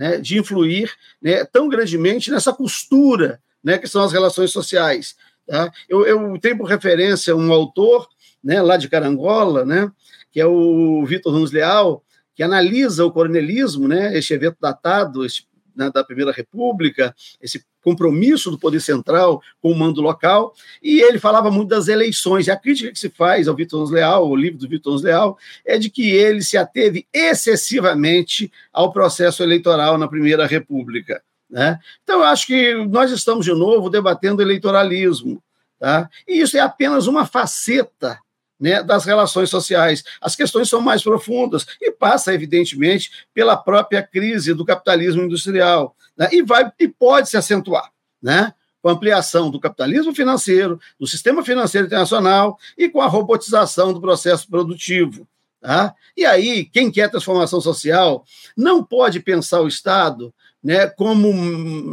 né, 0.00 0.16
de 0.16 0.38
influir 0.38 0.90
né, 1.20 1.44
tão 1.44 1.68
grandemente 1.68 2.30
nessa 2.30 2.54
costura 2.54 3.38
né, 3.62 3.76
que 3.76 3.86
são 3.86 4.02
as 4.02 4.12
relações 4.12 4.50
sociais. 4.50 5.14
Tá? 5.46 5.70
Eu, 5.86 6.06
eu 6.06 6.38
tenho 6.40 6.56
por 6.56 6.64
referência 6.64 7.36
um 7.36 7.52
autor 7.52 8.08
né, 8.42 8.62
lá 8.62 8.78
de 8.78 8.88
Carangola, 8.88 9.62
né, 9.62 9.92
que 10.32 10.40
é 10.40 10.46
o 10.46 11.04
Vitor 11.04 11.34
Nunes 11.34 11.52
Leal, 11.52 12.02
que 12.34 12.42
analisa 12.42 13.04
o 13.04 13.12
coronelismo, 13.12 13.86
né, 13.86 14.16
este 14.16 14.32
evento 14.32 14.56
datado, 14.58 15.22
este 15.22 15.46
né, 15.80 15.90
da 15.90 16.04
Primeira 16.04 16.30
República, 16.30 17.14
esse 17.40 17.64
compromisso 17.82 18.50
do 18.50 18.58
poder 18.58 18.80
central 18.80 19.40
com 19.62 19.72
o 19.72 19.74
mando 19.74 20.02
local, 20.02 20.52
e 20.82 21.00
ele 21.00 21.18
falava 21.18 21.50
muito 21.50 21.70
das 21.70 21.88
eleições. 21.88 22.46
E 22.46 22.50
a 22.50 22.56
crítica 22.56 22.92
que 22.92 22.98
se 22.98 23.08
faz 23.08 23.48
ao 23.48 23.56
Vitor 23.56 23.90
Leal, 23.90 24.28
o 24.28 24.36
livro 24.36 24.58
do 24.58 24.68
Vitor 24.68 25.02
Leal, 25.02 25.38
é 25.64 25.78
de 25.78 25.88
que 25.88 26.10
ele 26.10 26.42
se 26.42 26.58
ateve 26.58 27.06
excessivamente 27.12 28.52
ao 28.70 28.92
processo 28.92 29.42
eleitoral 29.42 29.96
na 29.96 30.06
Primeira 30.06 30.46
República. 30.46 31.22
Né? 31.48 31.78
Então, 32.02 32.18
eu 32.20 32.26
acho 32.26 32.46
que 32.46 32.74
nós 32.84 33.10
estamos, 33.10 33.46
de 33.46 33.52
novo, 33.52 33.88
debatendo 33.88 34.42
eleitoralismo. 34.42 35.42
Tá? 35.78 36.10
E 36.28 36.42
isso 36.42 36.58
é 36.58 36.60
apenas 36.60 37.06
uma 37.06 37.24
faceta 37.24 38.18
né, 38.60 38.82
das 38.82 39.04
relações 39.04 39.48
sociais. 39.48 40.04
As 40.20 40.36
questões 40.36 40.68
são 40.68 40.80
mais 40.80 41.02
profundas 41.02 41.66
e 41.80 41.90
passa, 41.90 42.34
evidentemente, 42.34 43.10
pela 43.32 43.56
própria 43.56 44.02
crise 44.02 44.52
do 44.52 44.64
capitalismo 44.64 45.22
industrial. 45.22 45.96
Né, 46.16 46.28
e, 46.32 46.42
vai, 46.42 46.70
e 46.78 46.86
pode 46.86 47.28
se 47.28 47.36
acentuar. 47.36 47.90
Né? 48.22 48.52
com 48.82 48.88
a 48.88 48.92
ampliação 48.92 49.50
do 49.50 49.60
capitalismo 49.60 50.14
financeiro, 50.14 50.80
do 50.98 51.06
sistema 51.06 51.44
financeiro 51.44 51.86
internacional 51.86 52.58
e 52.78 52.88
com 52.88 53.00
a 53.00 53.06
robotização 53.06 53.92
do 53.92 54.00
processo 54.00 54.48
produtivo. 54.48 55.28
Tá? 55.60 55.94
E 56.16 56.24
aí, 56.24 56.64
quem 56.64 56.90
quer 56.90 57.10
transformação 57.10 57.60
social 57.60 58.24
não 58.56 58.82
pode 58.82 59.20
pensar 59.20 59.60
o 59.60 59.68
Estado 59.68 60.32
né, 60.62 60.86
como 60.86 61.32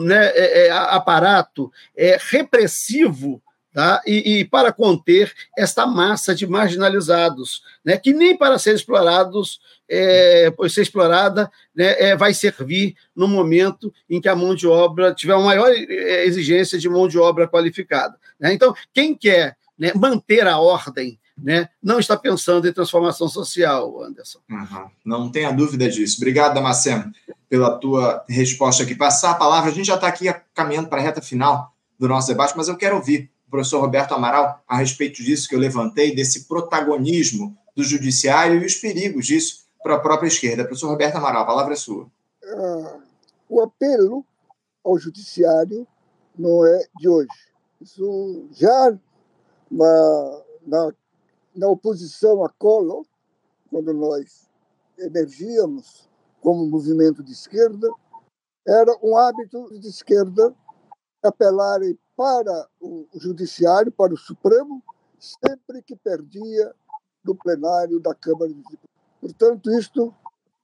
né, 0.04 0.28
é, 0.28 0.68
é, 0.68 0.72
aparato 0.72 1.72
é, 1.96 2.18
repressivo 2.30 3.42
tá? 3.78 4.02
E, 4.08 4.40
e, 4.40 4.44
para 4.44 4.72
conter 4.72 5.32
esta 5.56 5.86
massa 5.86 6.34
de 6.34 6.48
marginalizados, 6.48 7.62
né? 7.86 7.96
que 7.96 8.12
nem 8.12 8.36
para 8.36 8.58
ser 8.58 8.74
explorados, 8.74 9.60
é, 9.88 10.52
ser 10.68 10.82
explorada, 10.82 11.52
né, 11.76 11.94
é, 12.00 12.16
vai 12.16 12.34
servir 12.34 12.96
no 13.16 13.28
momento 13.28 13.94
em 14.10 14.20
que 14.20 14.28
a 14.28 14.36
mão 14.36 14.56
de 14.56 14.66
obra 14.66 15.14
tiver 15.14 15.36
uma 15.36 15.46
maior 15.46 15.70
é, 15.70 16.26
exigência 16.26 16.80
de 16.80 16.90
mão 16.90 17.08
de 17.08 17.20
obra 17.20 17.48
qualificada. 17.48 18.18
Né? 18.40 18.52
Então, 18.52 18.74
quem 18.92 19.14
quer 19.14 19.56
né, 19.78 19.92
manter 19.94 20.48
a 20.48 20.58
ordem 20.58 21.20
né, 21.38 21.70
não 21.82 22.00
está 22.00 22.18
pensando 22.18 22.68
em 22.68 22.74
transformação 22.74 23.30
social, 23.30 24.02
Anderson. 24.02 24.40
Uhum. 24.50 24.90
Não 25.06 25.30
tenha 25.30 25.52
dúvida 25.52 25.88
disso. 25.88 26.18
Obrigado, 26.18 26.56
Damasceno, 26.56 27.12
pela 27.48 27.78
tua 27.78 28.26
resposta 28.28 28.82
aqui. 28.82 28.96
Passar 28.96 29.30
a 29.30 29.36
palavra, 29.36 29.70
a 29.70 29.74
gente 29.74 29.86
já 29.86 29.94
está 29.94 30.08
aqui 30.08 30.34
caminhando 30.56 30.90
para 30.90 30.98
a 31.00 31.04
reta 31.04 31.22
final 31.22 31.76
do 32.00 32.08
nosso 32.08 32.28
debate, 32.28 32.56
mas 32.58 32.68
eu 32.68 32.76
quero 32.76 32.96
ouvir 32.96 33.30
o 33.48 33.52
professor 33.52 33.80
Roberto 33.80 34.14
Amaral 34.14 34.62
a 34.68 34.78
respeito 34.78 35.24
disso 35.24 35.48
que 35.48 35.56
eu 35.56 35.60
levantei, 35.60 36.14
desse 36.14 36.46
protagonismo 36.46 37.58
do 37.76 37.84
judiciário 37.84 38.62
e 38.62 38.66
os 38.66 38.76
perigos 38.76 39.26
disso 39.26 39.66
para 39.82 39.96
a 39.96 40.00
própria 40.00 40.28
esquerda. 40.28 40.66
Professor 40.66 40.90
Roberto 40.90 41.16
Amaral, 41.16 41.44
a 41.44 41.46
palavra 41.46 41.74
é 41.74 41.78
sua. 41.78 42.06
Uh, 42.44 43.02
o 43.50 43.62
apelo 43.62 44.26
ao 44.84 44.98
judiciário 45.00 45.88
não 46.38 46.66
é 46.66 46.86
de 46.98 47.08
hoje. 47.08 47.30
Isso 47.80 48.48
já 48.52 48.98
na, 49.72 50.42
na, 50.66 50.94
na 51.56 51.68
oposição 51.68 52.44
a 52.44 52.50
Collor, 52.50 53.06
quando 53.70 53.94
nós 53.94 54.48
emergíamos 54.98 56.10
como 56.42 56.66
movimento 56.66 57.24
de 57.24 57.32
esquerda, 57.32 57.90
era 58.68 58.94
um 59.02 59.16
hábito 59.16 59.80
de 59.80 59.88
esquerda 59.88 60.54
apelarem 61.24 61.98
para 62.18 62.68
o 62.82 63.08
Judiciário, 63.14 63.92
para 63.92 64.12
o 64.12 64.18
Supremo, 64.18 64.84
sempre 65.20 65.84
que 65.84 65.96
perdia 65.96 66.74
no 67.24 67.36
plenário 67.36 68.00
da 68.00 68.16
Câmara 68.16 68.52
dos 68.52 68.64
Deputados. 68.64 68.88
Portanto, 69.22 69.72
isto 69.78 70.14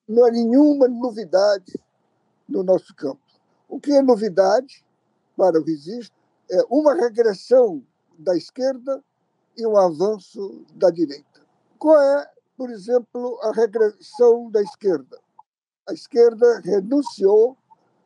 não 0.08 0.26
é 0.28 0.32
nenhuma 0.32 0.88
novidade 0.88 1.80
no 2.49 2.64
nosso 2.64 2.95
campo. 2.95 3.22
O 3.70 3.80
que 3.80 3.91
é 3.91 4.01
novidade 4.01 4.84
para 5.38 5.60
o 5.60 5.64
Resiste 5.64 6.14
é 6.49 6.60
uma 6.70 6.95
regressão 6.95 7.84
da 8.18 8.36
esquerda 8.36 9.04
e 9.56 9.66
um 9.66 9.78
avanço 9.78 10.66
da 10.74 10.89
direita. 10.89 11.41
Qual 11.78 12.01
é, 12.01 12.32
por 12.58 12.72
exemplo, 12.72 13.39
a 13.43 13.51
regressão 13.51 14.49
da 14.49 14.62
esquerda? 14.62 15.20
A 15.88 15.93
esquerda 15.93 16.62
renunciou 16.62 17.56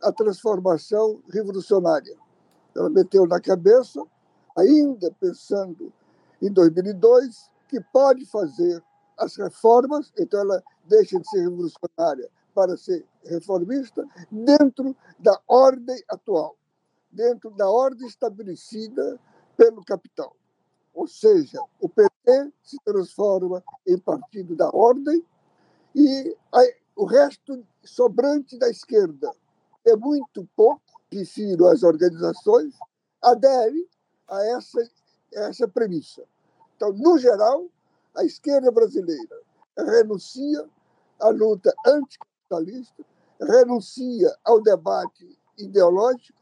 à 0.01 0.11
transformação 0.11 1.21
revolucionária 1.29 2.17
ela 2.77 2.89
meteu 2.89 3.25
na 3.25 3.41
cabeça, 3.41 4.01
ainda 4.55 5.11
pensando 5.19 5.91
em 6.41 6.51
2002, 6.51 7.49
que 7.67 7.81
pode 7.91 8.25
fazer 8.25 8.83
as 9.17 9.35
reformas, 9.35 10.13
então 10.17 10.39
ela 10.39 10.63
deixa 10.85 11.19
de 11.19 11.27
ser 11.27 11.41
revolucionária 11.41 12.29
para 12.53 12.77
ser 12.77 13.05
reformista, 13.25 14.05
dentro 14.31 14.95
da 15.19 15.39
ordem 15.47 16.01
atual, 16.09 16.55
dentro 17.11 17.49
da 17.51 17.69
ordem 17.69 18.07
estabelecida 18.07 19.19
pelo 19.55 19.83
capital. 19.83 20.35
Ou 20.93 21.07
seja, 21.07 21.59
o 21.79 21.89
PT 21.89 22.51
se 22.63 22.77
transforma 22.83 23.63
em 23.87 23.97
partido 23.97 24.55
da 24.55 24.69
ordem 24.69 25.23
e 25.95 26.35
o 26.95 27.05
resto 27.05 27.63
sobrante 27.83 28.57
da 28.57 28.69
esquerda 28.69 29.31
é 29.85 29.95
muito 29.95 30.47
pouco, 30.55 30.81
refiro 31.11 31.67
às 31.67 31.83
organizações, 31.83 32.73
adere 33.21 33.87
a 34.27 34.45
essa, 34.45 34.89
essa 35.33 35.67
premissa. 35.67 36.23
Então, 36.75 36.91
no 36.93 37.17
geral, 37.17 37.67
a 38.15 38.23
esquerda 38.23 38.71
brasileira 38.71 39.41
renuncia 39.77 40.67
à 41.19 41.29
luta 41.29 41.73
anticapitalista, 41.85 43.05
renuncia 43.39 44.35
ao 44.43 44.61
debate 44.61 45.37
ideológico, 45.57 46.37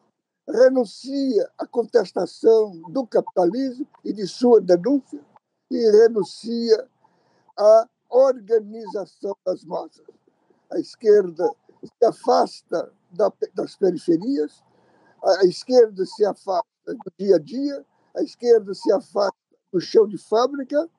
renuncia 0.47 1.49
à 1.57 1.65
contestação 1.65 2.81
do 2.91 3.05
capitalismo 3.07 3.87
e 4.03 4.13
de 4.13 4.27
sua 4.27 4.61
denúncia, 4.61 5.19
e 5.71 5.91
renuncia 5.91 6.87
à 7.57 7.87
organização 8.09 9.35
das 9.45 9.63
massas. 9.63 10.05
A 10.71 10.79
esquerda 10.79 11.49
se 11.83 12.05
afasta 12.05 12.91
das 13.53 13.75
periferias, 13.75 14.63
a 15.23 15.45
esquerda 15.45 16.05
se 16.05 16.25
afasta 16.25 16.65
do 16.85 17.11
dia 17.17 17.35
a 17.35 17.39
dia, 17.39 17.85
a 18.15 18.21
esquerda 18.21 18.73
se 18.73 18.91
afasta 18.91 19.35
do 19.71 19.81
chão 19.81 20.07
de 20.07 20.17
fábrica 20.17 20.89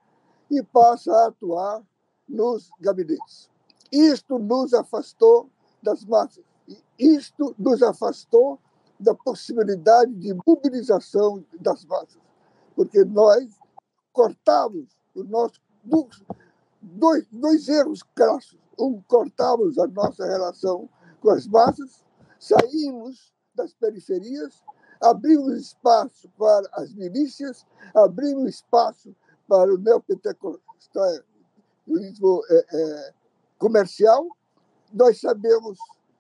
e 0.51 0.63
passa 0.63 1.13
a 1.13 1.29
atuar 1.29 1.83
nos 2.29 2.71
gabinetes. 2.81 3.51
Isto 3.93 4.39
nos 4.39 4.75
afastou 4.75 5.49
das 5.83 6.05
massas. 6.05 6.45
Isto 6.99 7.55
nos 7.59 7.83
afastou 7.83 8.59
da 8.99 9.15
possibilidade 9.15 10.13
de 10.15 10.35
mobilização 10.47 11.45
das 11.61 11.85
massas, 11.85 12.19
porque 12.75 13.05
nós 13.05 13.47
cortamos 14.13 14.89
o 15.15 15.23
nosso 15.23 15.61
dois, 16.83 17.27
dois 17.31 17.69
erros 17.69 18.03
crassos. 18.15 18.59
Um, 18.79 19.01
cortamos 19.03 19.79
a 19.79 19.87
nossa 19.87 20.27
relação 20.27 20.89
com 21.21 21.31
as 21.31 21.47
massas, 21.47 22.05
saímos 22.39 23.33
das 23.55 23.73
periferias, 23.75 24.63
abrimos 25.01 25.61
espaço 25.61 26.29
para 26.39 26.69
as 26.73 26.93
milícias, 26.95 27.67
abrimos 27.95 28.57
espaço 28.57 29.15
para 29.49 29.73
o 29.73 29.79
neopentecostalismo 29.79 32.43
é, 32.51 32.67
é, 32.73 33.15
comercial. 33.59 34.27
Nós 34.93 35.21
sabemos 35.21 35.79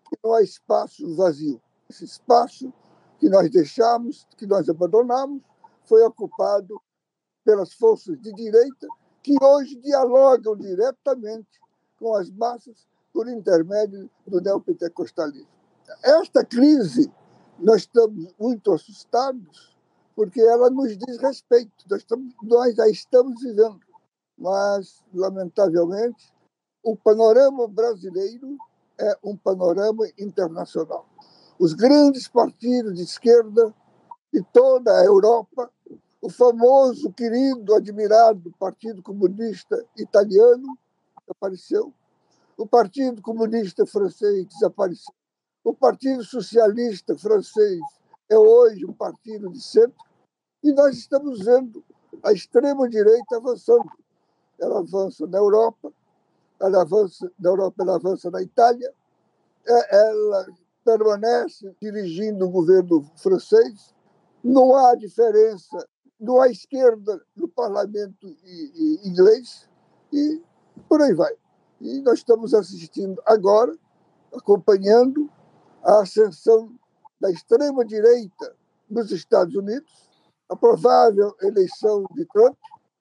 que 0.09 0.17
não 0.23 0.35
há 0.35 0.43
espaço 0.43 1.14
vazio. 1.14 1.61
Esse 1.89 2.05
espaço 2.05 2.73
que 3.19 3.29
nós 3.29 3.51
deixamos, 3.51 4.27
que 4.37 4.47
nós 4.47 4.69
abandonamos, 4.69 5.43
foi 5.85 6.03
ocupado 6.03 6.81
pelas 7.45 7.73
forças 7.73 8.21
de 8.21 8.33
direita 8.33 8.87
que 9.23 9.37
hoje 9.43 9.77
dialogam 9.77 10.57
diretamente 10.57 11.61
com 11.99 12.14
as 12.14 12.31
massas 12.31 12.87
por 13.12 13.29
intermédio 13.29 14.11
do 14.27 14.41
neopentecostalismo. 14.41 15.56
Esta 16.03 16.45
crise, 16.45 17.11
nós 17.59 17.82
estamos 17.82 18.34
muito 18.39 18.72
assustados, 18.72 19.76
porque 20.14 20.41
ela 20.41 20.70
nos 20.70 20.97
diz 20.97 21.18
respeito. 21.18 21.72
Nós, 21.89 22.01
estamos, 22.01 22.34
nós 22.43 22.74
já 22.74 22.89
estamos 22.89 23.41
vivendo, 23.43 23.80
mas, 24.37 25.03
lamentavelmente, 25.14 26.32
o 26.82 26.97
panorama 26.97 27.68
brasileiro 27.68 28.57
é 28.99 29.16
um 29.22 29.37
panorama 29.37 30.07
internacional. 30.18 31.07
Os 31.59 31.72
grandes 31.72 32.28
partidos 32.28 32.95
de 32.95 33.03
esquerda 33.03 33.74
de 34.32 34.43
toda 34.53 34.93
a 34.93 35.05
Europa, 35.05 35.70
o 36.20 36.30
famoso, 36.30 37.12
querido, 37.12 37.74
admirado 37.74 38.53
Partido 38.59 39.03
Comunista 39.03 39.84
Italiano 39.97 40.78
desapareceu, 41.26 41.93
o 42.57 42.66
Partido 42.66 43.20
Comunista 43.20 43.87
Francês 43.87 44.47
desapareceu, 44.47 45.14
o 45.67 45.75
Partido 45.75 46.23
Socialista 46.23 47.19
Francês 47.19 47.81
é 48.31 48.39
hoje 48.39 48.87
um 48.87 48.93
partido 48.93 49.51
de 49.51 49.61
centro, 49.61 49.99
e 50.62 50.73
nós 50.73 50.97
estamos 50.97 51.45
vendo 51.45 51.85
a 52.23 52.33
extrema-direita 52.33 53.37
avançando. 53.37 53.91
Ela 54.61 54.79
avança 54.79 55.27
na 55.27 55.39
Europa, 55.39 55.93
ela 56.61 56.83
avança 56.83 57.29
na 57.41 57.51
Europa, 57.51 57.83
ela 57.83 57.97
avança 57.97 58.31
na 58.31 58.41
Itália, 58.41 58.95
é, 59.67 60.09
ela 60.09 60.47
permanece 60.85 61.75
dirigindo 61.83 62.47
o 62.47 62.51
governo 62.51 63.05
francês. 63.17 63.93
Não 64.45 64.77
há 64.77 64.95
diferença, 64.95 65.85
não 66.21 66.41
há 66.41 66.49
esquerda 66.49 67.21
no 67.35 67.49
parlamento 67.49 68.25
inglês 69.03 69.69
e 70.12 70.41
por 70.89 71.03
aí 71.03 71.12
vai. 71.12 71.35
E 71.81 72.01
nós 72.03 72.21
estamos 72.21 72.55
assistindo 72.55 73.21
agora, 73.27 73.77
acompanhando 74.33 75.29
a 75.87 76.01
ascensão 76.01 76.76
da 77.20 77.30
extrema-direita 77.30 78.57
nos 78.91 79.12
Estados 79.12 79.55
Unidos, 79.55 80.11
a 80.49 80.57
provável 80.57 81.34
eleição 81.41 82.05
de 82.12 82.26
Trump, 82.26 82.57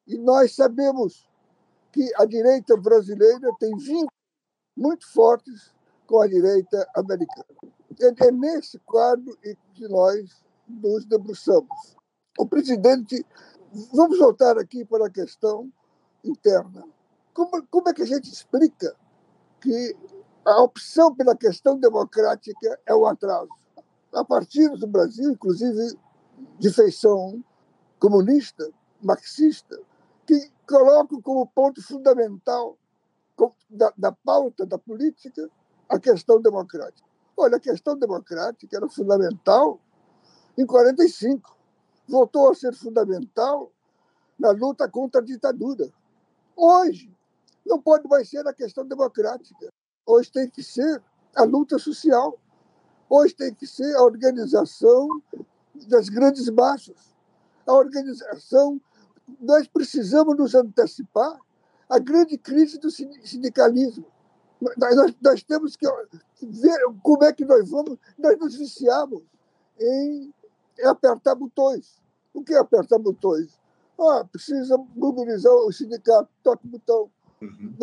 e 0.07 0.17
nós 0.19 0.55
sabemos 0.55 1.27
que 1.91 2.07
a 2.17 2.25
direita 2.25 2.77
brasileira 2.77 3.49
tem 3.59 3.75
vínculos 3.77 4.13
muito 4.77 5.11
fortes 5.11 5.73
com 6.05 6.21
a 6.21 6.27
direita 6.27 6.87
americana. 6.95 7.45
É, 7.99 8.27
é 8.27 8.31
nesse 8.31 8.77
quadro 8.79 9.35
que 9.73 9.87
nós 9.87 10.43
nos 10.67 11.05
debruçamos. 11.05 11.95
O 12.37 12.45
presidente. 12.45 13.25
Vamos 13.93 14.19
voltar 14.19 14.57
aqui 14.57 14.85
para 14.85 15.07
a 15.07 15.09
questão 15.09 15.71
interna. 16.23 16.85
Como, 17.33 17.65
como 17.67 17.89
é 17.89 17.93
que 17.93 18.03
a 18.03 18.07
gente 18.07 18.31
explica 18.31 18.95
que 19.59 19.95
a 20.45 20.61
opção 20.61 21.13
pela 21.15 21.35
questão 21.35 21.77
democrática 21.77 22.79
é 22.85 22.93
o 22.93 23.07
atraso? 23.07 23.49
Há 24.13 24.23
partidos 24.23 24.79
do 24.79 24.87
Brasil, 24.87 25.31
inclusive 25.31 25.97
de 26.59 26.71
feição 26.71 27.43
comunista, 27.99 28.69
marxista, 29.01 29.79
que 30.25 30.51
colocam 30.67 31.21
como 31.21 31.47
ponto 31.47 31.81
fundamental 31.81 32.77
da, 33.69 33.91
da 33.97 34.11
pauta 34.11 34.65
da 34.65 34.77
política 34.77 35.49
a 35.89 35.99
questão 35.99 36.39
democrática. 36.39 37.07
Olha, 37.35 37.57
a 37.57 37.59
questão 37.59 37.97
democrática 37.97 38.77
era 38.77 38.87
fundamental 38.87 39.79
em 40.57 40.65
45. 40.65 41.55
Voltou 42.07 42.49
a 42.49 42.55
ser 42.55 42.73
fundamental 42.73 43.71
na 44.39 44.51
luta 44.51 44.87
contra 44.87 45.21
a 45.21 45.23
ditadura. 45.23 45.89
Hoje, 46.55 47.11
não 47.65 47.81
pode 47.81 48.07
mais 48.07 48.29
ser 48.29 48.47
a 48.47 48.53
questão 48.53 48.85
democrática. 48.85 49.69
Hoje 50.05 50.31
tem 50.31 50.49
que 50.49 50.61
ser 50.61 51.01
a 51.35 51.43
luta 51.43 51.79
social. 51.79 52.39
Hoje 53.09 53.33
tem 53.35 53.53
que 53.53 53.65
ser 53.65 53.95
a 53.95 54.03
organização 54.03 55.21
das 55.87 56.09
grandes 56.09 56.49
massas. 56.49 57.15
A 57.65 57.73
organização. 57.73 58.79
Nós 59.39 59.67
precisamos 59.67 60.37
nos 60.37 60.53
antecipar 60.53 61.39
à 61.89 61.97
grande 61.97 62.37
crise 62.37 62.77
do 62.77 62.91
sindicalismo. 62.91 64.05
Nós, 64.77 64.95
nós 65.21 65.43
temos 65.43 65.75
que 65.75 65.87
ver 66.41 66.77
como 67.01 67.23
é 67.23 67.33
que 67.33 67.43
nós 67.43 67.69
vamos. 67.69 67.97
Nós 68.17 68.37
nos 68.37 68.55
viciamos 68.55 69.23
em 69.79 70.33
apertar 70.83 71.35
botões. 71.35 72.01
O 72.33 72.43
que 72.43 72.53
é 72.53 72.57
apertar 72.59 72.99
botões? 72.99 73.59
Ah, 73.99 74.25
precisa 74.29 74.77
mobilizar 74.95 75.53
o 75.53 75.71
sindicato, 75.71 76.29
toque 76.43 76.67
botão. 76.67 77.09
Uhum. 77.41 77.75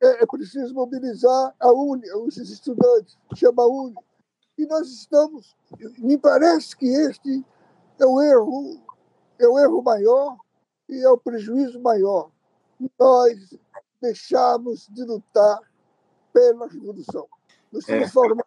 É, 0.00 0.22
é, 0.22 0.26
preciso 0.26 0.74
mobilizar 0.74 1.54
a 1.58 1.72
UNE, 1.72 2.10
os 2.14 2.36
estudantes, 2.36 3.18
chama 3.34 3.62
a 3.62 3.66
UNE. 3.66 3.96
E 4.58 4.66
nós 4.66 4.88
estamos. 4.88 5.56
Me 5.98 6.18
parece 6.18 6.76
que 6.76 6.86
este 6.86 7.44
é 7.98 8.06
o 8.06 8.20
erro, 8.20 8.80
é 9.38 9.46
o 9.46 9.58
erro 9.58 9.82
maior 9.82 10.36
e 10.88 11.02
é 11.02 11.08
o 11.08 11.18
prejuízo 11.18 11.80
maior. 11.80 12.30
Nós 12.98 13.58
deixamos 14.00 14.88
de 14.88 15.04
lutar 15.04 15.60
pela 16.32 16.68
revolução. 16.68 17.28
Nos 17.70 17.88
é. 17.88 17.98
transformamos 17.98 18.44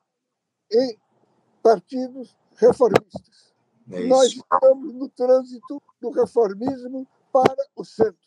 em 0.71 0.97
partidos 1.61 2.35
reformistas. 2.55 3.53
É 3.91 4.05
nós 4.07 4.33
estamos 4.33 4.93
no 4.93 5.09
trânsito 5.09 5.81
do 6.01 6.09
reformismo 6.09 7.07
para 7.31 7.55
o 7.75 7.83
centro. 7.83 8.24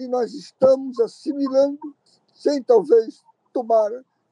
E 0.00 0.08
nós 0.08 0.32
estamos 0.32 0.98
assimilando, 0.98 1.94
sem 2.34 2.62
talvez 2.62 3.20
tomar 3.52 3.90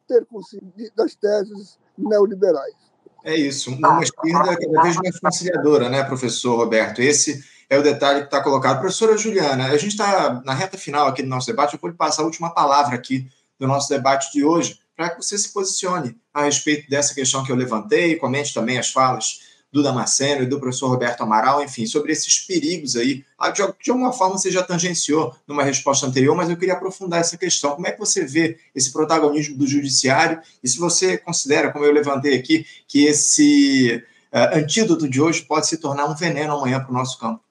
ter 0.09 0.25
conseguido 0.25 0.91
das 0.97 1.15
teses 1.15 1.79
neoliberais. 1.97 2.75
É 3.23 3.37
isso, 3.37 3.71
uma 3.71 4.03
esquerda 4.03 4.57
cada 4.57 4.83
vez 4.83 4.97
mais 4.97 5.21
conciliadora, 5.21 5.91
né, 5.91 6.03
professor 6.05 6.57
Roberto? 6.57 7.03
Esse 7.03 7.45
é 7.69 7.79
o 7.79 7.83
detalhe 7.83 8.21
que 8.21 8.29
está 8.29 8.43
colocado. 8.43 8.81
Professora 8.81 9.19
Juliana, 9.19 9.67
a 9.67 9.77
gente 9.77 9.91
está 9.91 10.41
na 10.43 10.55
reta 10.55 10.79
final 10.79 11.07
aqui 11.07 11.23
do 11.23 11.29
nosso 11.29 11.47
debate, 11.47 11.75
eu 11.75 11.81
vou 11.81 11.91
lhe 11.91 11.97
passar 11.97 12.23
a 12.23 12.25
última 12.25 12.49
palavra 12.49 12.95
aqui 12.95 13.29
do 13.59 13.67
nosso 13.67 13.91
debate 13.91 14.33
de 14.33 14.43
hoje, 14.43 14.81
para 14.97 15.11
que 15.11 15.23
você 15.23 15.37
se 15.37 15.53
posicione 15.53 16.19
a 16.33 16.45
respeito 16.45 16.89
dessa 16.89 17.15
questão 17.15 17.45
que 17.45 17.53
eu 17.53 17.57
levantei, 17.57 18.17
comente 18.17 18.55
também 18.55 18.79
as 18.79 18.91
falas 18.91 19.41
do 19.71 19.83
Damasceno 19.83 20.43
e 20.43 20.47
do 20.47 20.59
professor 20.59 20.89
Roberto 20.89 21.23
Amaral, 21.23 21.63
enfim, 21.63 21.87
sobre 21.87 22.13
esses 22.13 22.39
perigos 22.39 22.97
aí. 22.97 23.25
Ah, 23.39 23.51
de, 23.51 23.63
alguma 23.63 24.13
forma 24.13 24.39
você 24.39 24.51
já 24.51 24.63
tangenciou 24.63 25.35
numa 25.47 25.63
resposta 25.63 26.07
anterior, 26.07 26.35
mas 26.35 26.49
eu 26.49 26.57
queria 26.57 26.75
aprofundar 26.75 27.21
essa 27.21 27.37
questão. 27.37 27.75
Como 27.75 27.87
é 27.87 27.93
que 27.93 27.99
você 27.99 28.25
vê 28.25 28.59
esse 28.75 28.93
protagonismo 28.93 29.57
do 29.57 29.67
judiciário 29.67 30.41
e 30.63 30.69
se 30.69 30.79
você 30.79 31.19
considera, 31.19 31.71
como 31.71 31.85
eu 31.85 31.93
levantei 31.93 32.35
aqui, 32.35 32.67
que 32.87 33.05
esse 33.07 34.03
uh, 34.33 34.57
antídoto 34.57 35.09
de 35.09 35.21
hoje 35.21 35.43
pode 35.43 35.67
se 35.67 35.77
tornar 35.77 36.07
um 36.07 36.15
veneno 36.15 36.57
amanhã 36.57 36.81
para 36.81 36.91
o 36.91 36.95
nosso 36.95 37.19
campo? 37.19 37.43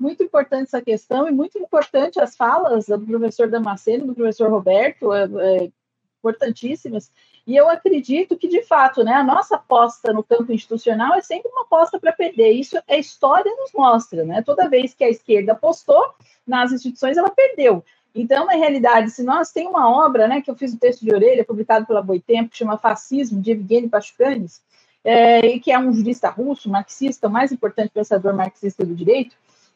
muito 0.00 0.22
importante 0.22 0.68
essa 0.68 0.80
questão 0.80 1.28
e 1.28 1.30
muito 1.30 1.58
importante 1.58 2.18
as 2.18 2.34
falas 2.34 2.86
do 2.86 2.98
professor 3.00 3.50
Damasceno, 3.50 4.06
do 4.06 4.14
professor 4.14 4.48
Roberto, 4.48 5.12
é, 5.12 5.24
é, 5.24 5.70
importantíssimas. 6.18 7.12
E 7.50 7.56
eu 7.56 7.68
acredito 7.68 8.36
que, 8.36 8.46
de 8.46 8.62
fato, 8.62 9.02
né, 9.02 9.12
a 9.12 9.24
nossa 9.24 9.56
aposta 9.56 10.12
no 10.12 10.22
campo 10.22 10.52
institucional 10.52 11.14
é 11.14 11.20
sempre 11.20 11.50
uma 11.50 11.62
aposta 11.62 11.98
para 11.98 12.12
perder. 12.12 12.52
Isso 12.52 12.80
a 12.88 12.96
história 12.96 13.52
nos 13.56 13.72
mostra. 13.74 14.24
Né? 14.24 14.40
Toda 14.40 14.68
vez 14.68 14.94
que 14.94 15.02
a 15.02 15.10
esquerda 15.10 15.50
apostou 15.50 16.14
nas 16.46 16.70
instituições, 16.70 17.16
ela 17.16 17.28
perdeu. 17.28 17.84
Então, 18.14 18.46
na 18.46 18.52
realidade, 18.52 19.10
se 19.10 19.24
nós 19.24 19.50
tem 19.50 19.66
uma 19.66 19.90
obra, 19.90 20.28
né, 20.28 20.40
que 20.40 20.48
eu 20.48 20.54
fiz 20.54 20.72
um 20.72 20.78
texto 20.78 21.04
de 21.04 21.12
orelha, 21.12 21.44
publicado 21.44 21.84
pela 21.86 22.00
Boitempo, 22.00 22.50
que 22.50 22.56
chama 22.56 22.78
Fascismo, 22.78 23.42
de 23.42 23.50
Evgeny 23.50 23.88
Pachucanes, 23.88 24.62
é, 25.02 25.44
e 25.44 25.58
que 25.58 25.72
é 25.72 25.78
um 25.80 25.92
jurista 25.92 26.30
russo, 26.30 26.70
marxista, 26.70 27.26
o 27.26 27.30
mais 27.32 27.50
importante 27.50 27.90
pensador 27.92 28.32
marxista 28.32 28.86
do 28.86 28.94
direito, 28.94 29.34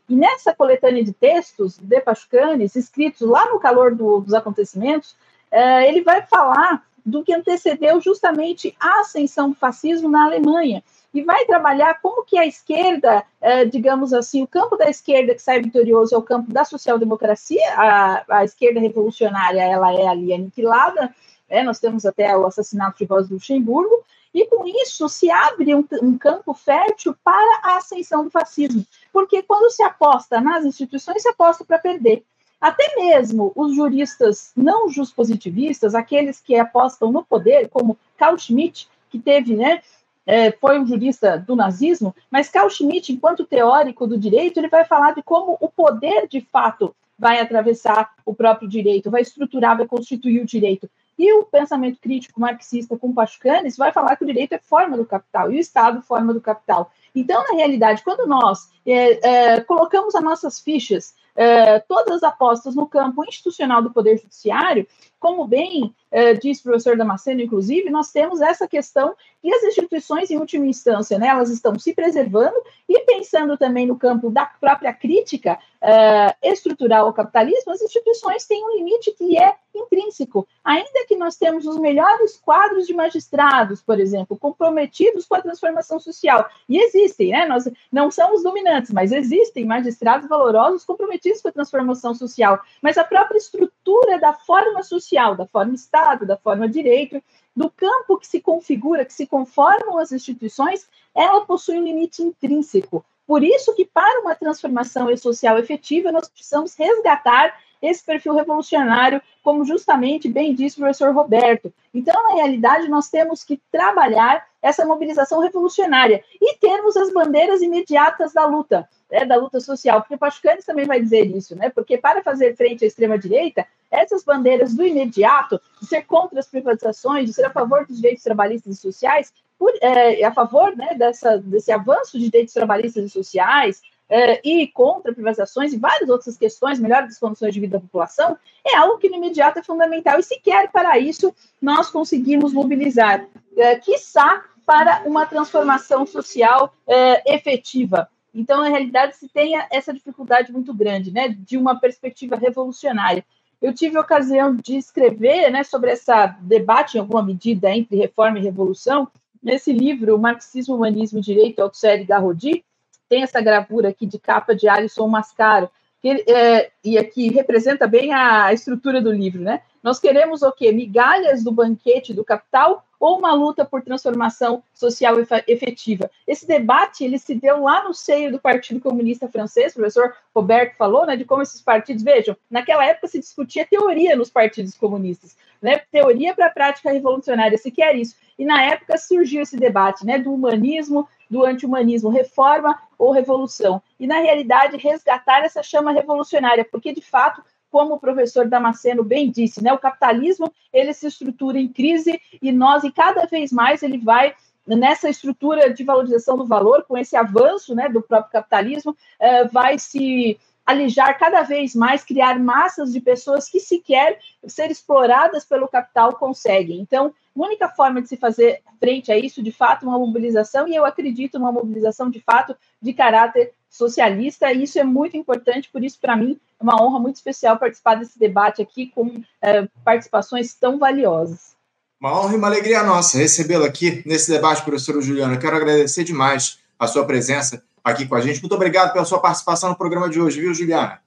e 0.09 0.15
nessa 0.15 0.55
coletânea 0.55 1.03
de 1.03 1.13
textos 1.13 1.77
de 1.77 2.01
Pachucanes, 2.01 2.77
escritos 2.77 3.29
lá 3.29 3.51
no 3.51 3.59
calor 3.59 3.97
do, 3.97 4.21
dos 4.21 4.33
acontecimentos, 4.33 5.17
uh, 5.51 5.81
ele 5.89 6.03
vai 6.03 6.23
falar 6.23 6.85
do 7.05 7.23
que 7.23 7.35
antecedeu 7.35 8.01
justamente 8.01 8.75
a 8.81 9.01
ascensão 9.01 9.51
do 9.51 9.57
fascismo 9.57 10.09
na 10.09 10.25
Alemanha 10.25 10.83
e 11.13 11.23
vai 11.23 11.45
trabalhar 11.45 12.01
como 12.01 12.25
que 12.25 12.37
a 12.37 12.45
esquerda, 12.45 13.25
eh, 13.41 13.65
digamos 13.67 14.13
assim, 14.13 14.43
o 14.43 14.49
campo 14.49 14.77
da 14.77 14.91
esquerda 14.91 15.35
que 15.35 15.43
sai 15.43 15.63
vitorioso 15.63 16.15
é 16.15 16.19
o 16.19 16.23
campo 16.23 16.53
da 16.53 16.65
social-democracia, 16.65 17.63
a, 17.77 18.25
a, 18.29 18.45
esquerda 18.45 18.81
revolucionária 18.81 19.63
ela 19.63 19.93
é 19.93 20.09
ali 20.09 20.35
aniquilada, 20.35 21.15
né? 21.49 21.63
nós 21.63 21.79
temos 21.79 22.05
até 22.05 22.37
o 22.37 22.47
assassinato 22.47 22.99
de 22.99 23.05
Rosa 23.05 23.33
Luxemburgo, 23.33 24.03
e 24.35 24.45
com 24.47 24.67
isso 24.67 25.09
se 25.09 25.31
abre 25.31 25.73
um, 25.73 25.85
um 26.03 26.19
campo 26.19 26.53
fértil 26.53 27.15
para 27.23 27.61
a 27.63 27.77
ascensão 27.77 28.25
do 28.25 28.31
fascismo, 28.31 28.85
porque 29.13 29.41
quando 29.45 29.71
se 29.71 29.85
aposta 29.85 30.41
nas 30.41 30.65
instituições, 30.65 31.23
se 31.23 31.29
aposta 31.29 31.65
para 31.65 31.79
perder. 31.79 32.25
Até 32.65 32.97
mesmo 32.97 33.53
os 33.55 33.77
juristas 33.77 34.51
não 34.57 34.87
positivistas, 35.15 35.95
aqueles 35.95 36.41
que 36.41 36.57
apostam 36.57 37.13
no 37.13 37.23
poder, 37.23 37.69
como 37.69 37.99
Carl 38.17 38.39
Schmitt, 38.39 38.89
que 39.11 39.19
teve 39.19 39.55
né, 39.55 39.83
é, 40.25 40.51
foi 40.51 40.81
um 40.81 40.87
jurista 40.87 41.37
do 41.37 41.55
nazismo, 41.55 42.17
mas 42.31 42.49
Carl 42.49 42.71
Schmitt, 42.71 43.13
enquanto 43.13 43.45
teórico 43.45 44.07
do 44.07 44.17
direito, 44.17 44.57
ele 44.57 44.69
vai 44.69 44.83
falar 44.83 45.11
de 45.11 45.23
como 45.23 45.59
o 45.61 45.69
poder, 45.69 46.27
de 46.27 46.41
fato, 46.41 46.97
vai 47.19 47.39
atravessar 47.39 48.15
o 48.25 48.35
próprio 48.35 48.67
direito, 48.67 49.11
vai 49.11 49.21
estruturar, 49.21 49.77
vai 49.77 49.87
constituir 49.87 50.41
o 50.41 50.47
direito. 50.47 50.89
E 51.19 51.31
o 51.35 51.45
pensamento 51.45 52.01
crítico 52.01 52.41
marxista 52.41 52.97
com 52.97 53.13
Pachucanes 53.13 53.77
vai 53.77 53.93
falar 53.93 54.17
que 54.17 54.25
o 54.25 54.27
direito 54.27 54.55
é 54.55 54.59
forma 54.59 54.97
do 54.97 55.05
capital 55.05 55.53
e 55.53 55.57
o 55.57 55.61
Estado 55.61 56.01
forma 56.01 56.33
do 56.33 56.41
capital. 56.41 56.91
Então, 57.15 57.45
na 57.47 57.59
realidade, 57.59 58.03
quando 58.03 58.27
nós 58.27 58.71
é, 58.87 59.53
é, 59.53 59.61
colocamos 59.61 60.15
as 60.15 60.25
nossas 60.25 60.59
fichas, 60.59 61.15
é, 61.35 61.79
todas 61.81 62.17
as 62.17 62.23
apostas 62.23 62.75
no 62.75 62.87
campo 62.87 63.25
institucional 63.25 63.83
do 63.83 63.93
Poder 63.93 64.19
Judiciário, 64.19 64.87
como 65.25 65.47
bem 65.47 65.85
uh, 66.13 66.39
disse 66.39 66.61
o 66.61 66.65
professor 66.65 66.99
Damasceno, 66.99 67.41
inclusive, 67.41 67.89
nós 67.89 68.13
temos 68.13 68.43
essa 68.43 68.69
questão 68.69 69.17
que 69.41 69.55
as 69.55 69.63
instituições, 69.63 70.31
em 70.31 70.37
última 70.37 70.67
instância, 70.67 71.19
né, 71.19 71.29
elas 71.29 71.49
estão 71.49 71.79
se 71.79 71.95
preservando 71.95 72.55
e 72.87 73.01
pensando 73.01 73.57
também 73.57 73.87
no 73.87 73.97
campo 73.97 74.31
da 74.31 74.45
própria 74.45 74.93
crítica 74.93 75.59
uh, 75.81 76.35
estrutural 76.43 77.07
ao 77.07 77.13
capitalismo, 77.15 77.73
as 77.73 77.81
instituições 77.81 78.45
têm 78.45 78.63
um 78.63 78.77
limite 78.77 79.13
que 79.13 79.39
é 79.39 79.55
intrínseco. 79.75 80.47
Ainda 80.63 81.07
que 81.09 81.17
nós 81.17 81.37
temos 81.37 81.67
os 81.67 81.79
melhores 81.79 82.37
quadros 82.37 82.87
de 82.87 82.93
magistrados, 82.93 83.83
por 83.83 83.99
exemplo, 83.99 84.37
comprometidos 84.37 85.27
com 85.27 85.37
a 85.37 85.43
transformação 85.43 85.99
social, 85.99 86.49
e 86.69 86.79
existem, 86.79 87.31
né, 87.31 87.47
nós 87.47 87.67
não 87.91 88.11
somos 88.11 88.43
dominantes, 88.43 88.93
mas 88.93 89.11
existem 89.11 89.65
magistrados 89.65 90.29
valorosos 90.29 90.85
comprometidos 90.85 91.41
com 91.41 91.49
a 91.49 91.53
transformação 91.53 92.15
social, 92.15 92.61
mas 92.83 92.99
a 92.99 93.05
própria 93.05 93.39
estrutura 93.39 94.19
da 94.19 94.35
forma 94.35 94.83
social 94.83 95.14
social, 95.15 95.37
da 95.37 95.47
forma 95.47 95.75
Estado, 95.75 96.27
da 96.27 96.37
forma 96.37 96.69
direito, 96.69 97.23
do 97.55 97.71
campo 97.71 98.19
que 98.19 98.27
se 98.27 98.41
configura, 98.41 99.05
que 99.05 99.13
se 99.13 99.27
conformam 99.27 99.99
as 99.99 100.11
instituições, 100.11 100.87
ela 101.15 101.45
possui 101.45 101.79
um 101.79 101.85
limite 101.85 102.23
intrínseco. 102.23 103.05
Por 103.27 103.43
isso 103.43 103.75
que, 103.75 103.87
para 103.87 104.21
uma 104.21 104.35
transformação 104.35 105.17
social 105.17 105.59
efetiva, 105.59 106.13
nós 106.13 106.29
precisamos 106.29 106.75
resgatar 106.75 107.59
esse 107.81 108.05
perfil 108.05 108.35
revolucionário, 108.35 109.21
como 109.43 109.65
justamente 109.65 110.29
bem 110.29 110.55
disse 110.55 110.77
o 110.77 110.81
professor 110.81 111.15
Roberto. 111.15 111.73
Então, 111.93 112.15
na 112.29 112.35
realidade, 112.37 112.89
nós 112.89 113.09
temos 113.09 113.45
que 113.45 113.61
trabalhar 113.71 114.47
essa 114.61 114.85
mobilização 114.85 115.41
revolucionária 115.41 116.25
e 116.41 116.57
termos 116.57 116.97
as 116.97 117.13
bandeiras 117.13 117.63
imediatas 117.63 118.33
da 118.33 118.47
luta, 118.47 118.89
né, 119.15 119.25
da 119.25 119.37
luta 119.37 119.61
social, 119.61 120.01
porque 120.01 120.17
o 120.17 120.19
Pachucanes 120.19 120.65
também 120.65 120.85
vai 120.85 121.01
dizer 121.01 121.25
isso, 121.25 121.55
né? 121.55 121.71
Porque 121.71 121.97
para 121.97 122.21
fazer 122.21 122.57
frente 122.57 122.85
à 122.85 122.89
extrema-direita, 122.89 123.65
essas 123.89 124.25
bandeiras 124.25 124.75
do 124.75 124.85
imediato, 124.85 125.61
de 125.81 125.87
ser 125.87 126.03
contra 126.03 126.41
as 126.41 126.49
privatizações, 126.49 127.27
de 127.27 127.33
ser 127.33 127.45
a 127.45 127.51
favor 127.51 127.87
dos 127.87 127.97
direitos 127.97 128.25
trabalhistas 128.25 128.77
e 128.77 128.81
sociais, 128.81 129.33
por, 129.57 129.73
é, 129.81 130.25
a 130.25 130.33
favor 130.33 130.75
né, 130.77 130.95
dessa, 130.99 131.39
desse 131.39 131.71
avanço 131.71 132.19
de 132.19 132.29
direitos 132.29 132.53
trabalhistas 132.53 133.05
e 133.05 133.09
sociais, 133.09 133.83
é, 134.09 134.41
e 134.45 134.67
contra 134.67 135.15
privatizações 135.15 135.73
e 135.73 135.79
várias 135.79 136.11
outras 136.11 136.37
questões, 136.37 136.81
melhor 136.81 137.05
das 137.05 137.19
condições 137.19 137.55
de 137.55 137.61
vida 137.61 137.79
da 137.79 137.81
população, 137.81 138.37
é 138.67 138.77
algo 138.77 138.99
que 138.99 139.09
no 139.09 139.15
imediato 139.15 139.61
é 139.61 139.63
fundamental. 139.63 140.19
E 140.19 140.25
sequer 140.25 140.73
para 140.73 140.99
isso 140.99 141.33
nós 141.63 141.89
conseguimos 141.89 142.53
mobilizar, 142.53 143.25
é, 143.57 143.77
quiçá 143.77 144.43
para 144.67 145.03
uma 145.07 145.25
transformação 145.25 146.05
social 146.05 146.75
é, 146.87 147.35
efetiva. 147.35 148.09
Então, 148.35 148.61
na 148.61 148.69
realidade, 148.69 149.17
se 149.17 149.29
tem 149.29 149.55
essa 149.71 149.93
dificuldade 149.93 150.53
muito 150.53 150.75
grande, 150.75 151.13
né, 151.13 151.29
de 151.29 151.57
uma 151.57 151.79
perspectiva 151.79 152.35
revolucionária. 152.35 153.25
Eu 153.63 153.73
tive 153.73 153.97
a 153.97 154.01
ocasião 154.01 154.57
de 154.57 154.77
escrever 154.77 155.51
né, 155.51 155.63
sobre 155.63 155.93
esse 155.93 156.11
debate, 156.41 156.97
em 156.97 157.01
alguma 157.01 157.23
medida, 157.23 157.71
entre 157.71 157.97
reforma 157.97 158.39
e 158.39 158.43
revolução, 158.43 159.09
nesse 159.43 159.73
livro, 159.73 160.19
Marxismo, 160.19 160.75
Humanismo 160.75 161.19
e 161.19 161.23
Direito, 161.23 161.61
Althusser 161.61 162.05
da 162.07 162.19
Rodi, 162.19 162.65
tem 163.09 163.23
essa 163.23 163.41
gravura 163.41 163.91
aqui 163.91 164.07
de 164.07 164.19
capa 164.19 164.55
de 164.55 164.69
Alisson 164.69 165.07
Mascaro, 165.07 165.71
que, 166.05 166.23
é, 166.31 166.71
e 166.85 166.99
aqui 166.99 167.31
representa 167.31 167.87
bem 167.87 168.13
a 168.13 168.53
estrutura 168.53 169.01
do 169.01 169.11
livro, 169.11 169.41
né? 169.41 169.63
Nós 169.83 169.99
queremos 169.99 170.43
o 170.43 170.53
quê? 170.53 170.71
Migalhas 170.71 171.43
do 171.43 171.51
banquete 171.51 172.13
do 172.13 172.23
capital 172.23 172.85
ou 173.01 173.19
uma 173.19 173.33
luta 173.33 173.65
por 173.65 173.81
transformação 173.81 174.63
social 174.75 175.17
efetiva? 175.49 176.11
Esse 176.27 176.47
debate 176.47 177.05
ele 177.05 177.19
se 177.19 177.35
deu 177.35 177.63
lá 177.63 177.85
no 177.85 177.95
seio 177.95 178.31
do 178.31 178.39
Partido 178.39 178.81
Comunista 178.81 179.29
Francês, 179.29 179.73
o 179.73 179.77
professor 179.77 180.15
Roberto 180.35 180.77
falou, 180.77 181.07
né, 181.07 181.17
de 181.17 181.25
como 181.25 181.41
esses 181.41 181.63
partidos, 181.63 182.03
vejam, 182.03 182.37
naquela 182.51 182.85
época 182.85 183.09
se 183.09 183.19
discutia 183.19 183.67
teoria 183.67 184.15
nos 184.15 184.29
partidos 184.29 184.75
comunistas, 184.75 185.35
né, 185.61 185.81
teoria 185.91 186.35
para 186.35 186.47
a 186.47 186.51
prática 186.51 186.93
revolucionária, 186.93 187.57
se 187.57 187.71
quer 187.71 187.97
isso. 187.97 188.15
E 188.39 188.45
na 188.45 188.63
época 188.63 188.99
surgiu 188.99 189.41
esse 189.41 189.57
debate, 189.57 190.05
né, 190.05 190.19
do 190.19 190.35
humanismo, 190.35 191.09
do 191.35 191.45
anti-humanismo, 191.45 192.11
reforma 192.11 192.81
ou 192.97 193.11
revolução. 193.11 193.83
E 193.99 194.07
na 194.07 194.21
realidade 194.21 194.77
resgatar 194.77 195.45
essa 195.45 195.65
chama 195.65 195.91
revolucionária, 195.91 196.65
porque 196.65 196.93
de 196.93 197.01
fato 197.01 197.43
como 197.73 197.95
o 197.95 197.99
professor 197.99 198.47
Damasceno 198.47 199.03
bem 199.03 199.33
disse, 199.33 199.61
né, 199.61 199.73
o 199.73 199.79
capitalismo 199.81 200.53
ele 200.73 200.95
se 200.95 201.09
estrutura 201.09 201.59
em 201.59 201.67
crise 201.67 202.21
e 202.41 202.53
nós 202.53 202.85
e 202.85 202.93
cada 202.93 203.27
vez 203.27 203.51
mais 203.51 203.83
ele 203.83 203.99
vai 203.99 204.33
nessa 204.65 205.11
estrutura 205.11 205.75
de 205.75 205.83
valorização 205.83 206.39
do 206.39 206.47
valor, 206.47 206.85
com 206.85 206.97
esse 206.97 207.17
avanço 207.17 207.75
né, 207.75 207.89
do 207.89 208.01
próprio 208.01 208.31
capitalismo, 208.31 208.97
eh, 209.19 209.45
vai 209.49 209.77
se 209.77 210.39
alijar 210.65 211.19
cada 211.19 211.43
vez 211.43 211.75
mais, 211.75 212.05
criar 212.05 212.39
massas 212.39 212.93
de 212.93 213.01
pessoas 213.01 213.49
que 213.49 213.59
sequer 213.59 214.19
ser 214.47 214.71
exploradas 214.71 215.45
pelo 215.45 215.69
capital 215.69 216.15
conseguem. 216.15 216.81
Então, 216.81 217.13
única 217.35 217.69
forma 217.69 218.01
de 218.01 218.09
se 218.09 218.17
fazer 218.17 218.63
frente 218.79 219.11
a 219.11 219.19
isso, 219.19 219.43
de 219.43 219.51
fato, 219.51 219.87
uma 219.87 219.99
mobilização, 219.99 220.69
e 220.69 220.75
eu 220.75 220.85
acredito 220.85 221.39
numa 221.39 221.53
mobilização 221.53 222.09
de 222.09 222.21
fato 222.21 222.57
de 222.81 222.93
caráter 222.93 223.53
socialista, 223.69 224.53
e 224.53 224.63
isso 224.63 224.79
é 224.79 224.85
muito 224.85 225.17
importante, 225.17 225.69
por 225.73 225.83
isso, 225.83 225.99
para 226.01 226.17
mim, 226.17 226.39
é 226.61 226.63
uma 226.63 226.81
honra 226.81 227.01
muito 227.01 227.17
especial 227.17 227.59
participar 227.59 227.97
desse 227.97 228.19
debate 228.19 228.63
aqui 228.63 228.87
com 228.87 229.23
é, 229.43 229.67
participações 229.85 230.55
tão 230.55 230.79
valiosas. 230.79 231.55
Uma 232.01 232.21
honra 232.21 232.35
e 232.35 232.37
uma 232.37 232.47
alegria 232.47 232.83
nossa 232.83 233.19
recebê-lo 233.19 233.65
aqui 233.65 234.03
nesse 234.07 234.31
debate, 234.31 234.63
professora 234.63 235.01
Juliana. 235.01 235.39
Quero 235.39 235.57
agradecer 235.57 236.05
demais 236.05 236.59
a 236.79 236.87
sua 236.87 237.05
presença 237.05 237.65
aqui 237.83 238.07
com 238.07 238.15
a 238.15 238.21
gente. 238.21 238.41
Muito 238.41 238.55
obrigado 238.55 238.93
pela 238.93 239.05
sua 239.05 239.21
participação 239.21 239.71
no 239.71 239.77
programa 239.77 240.09
de 240.09 240.21
hoje, 240.21 240.41
viu, 240.41 240.55
Juliana? 240.55 241.01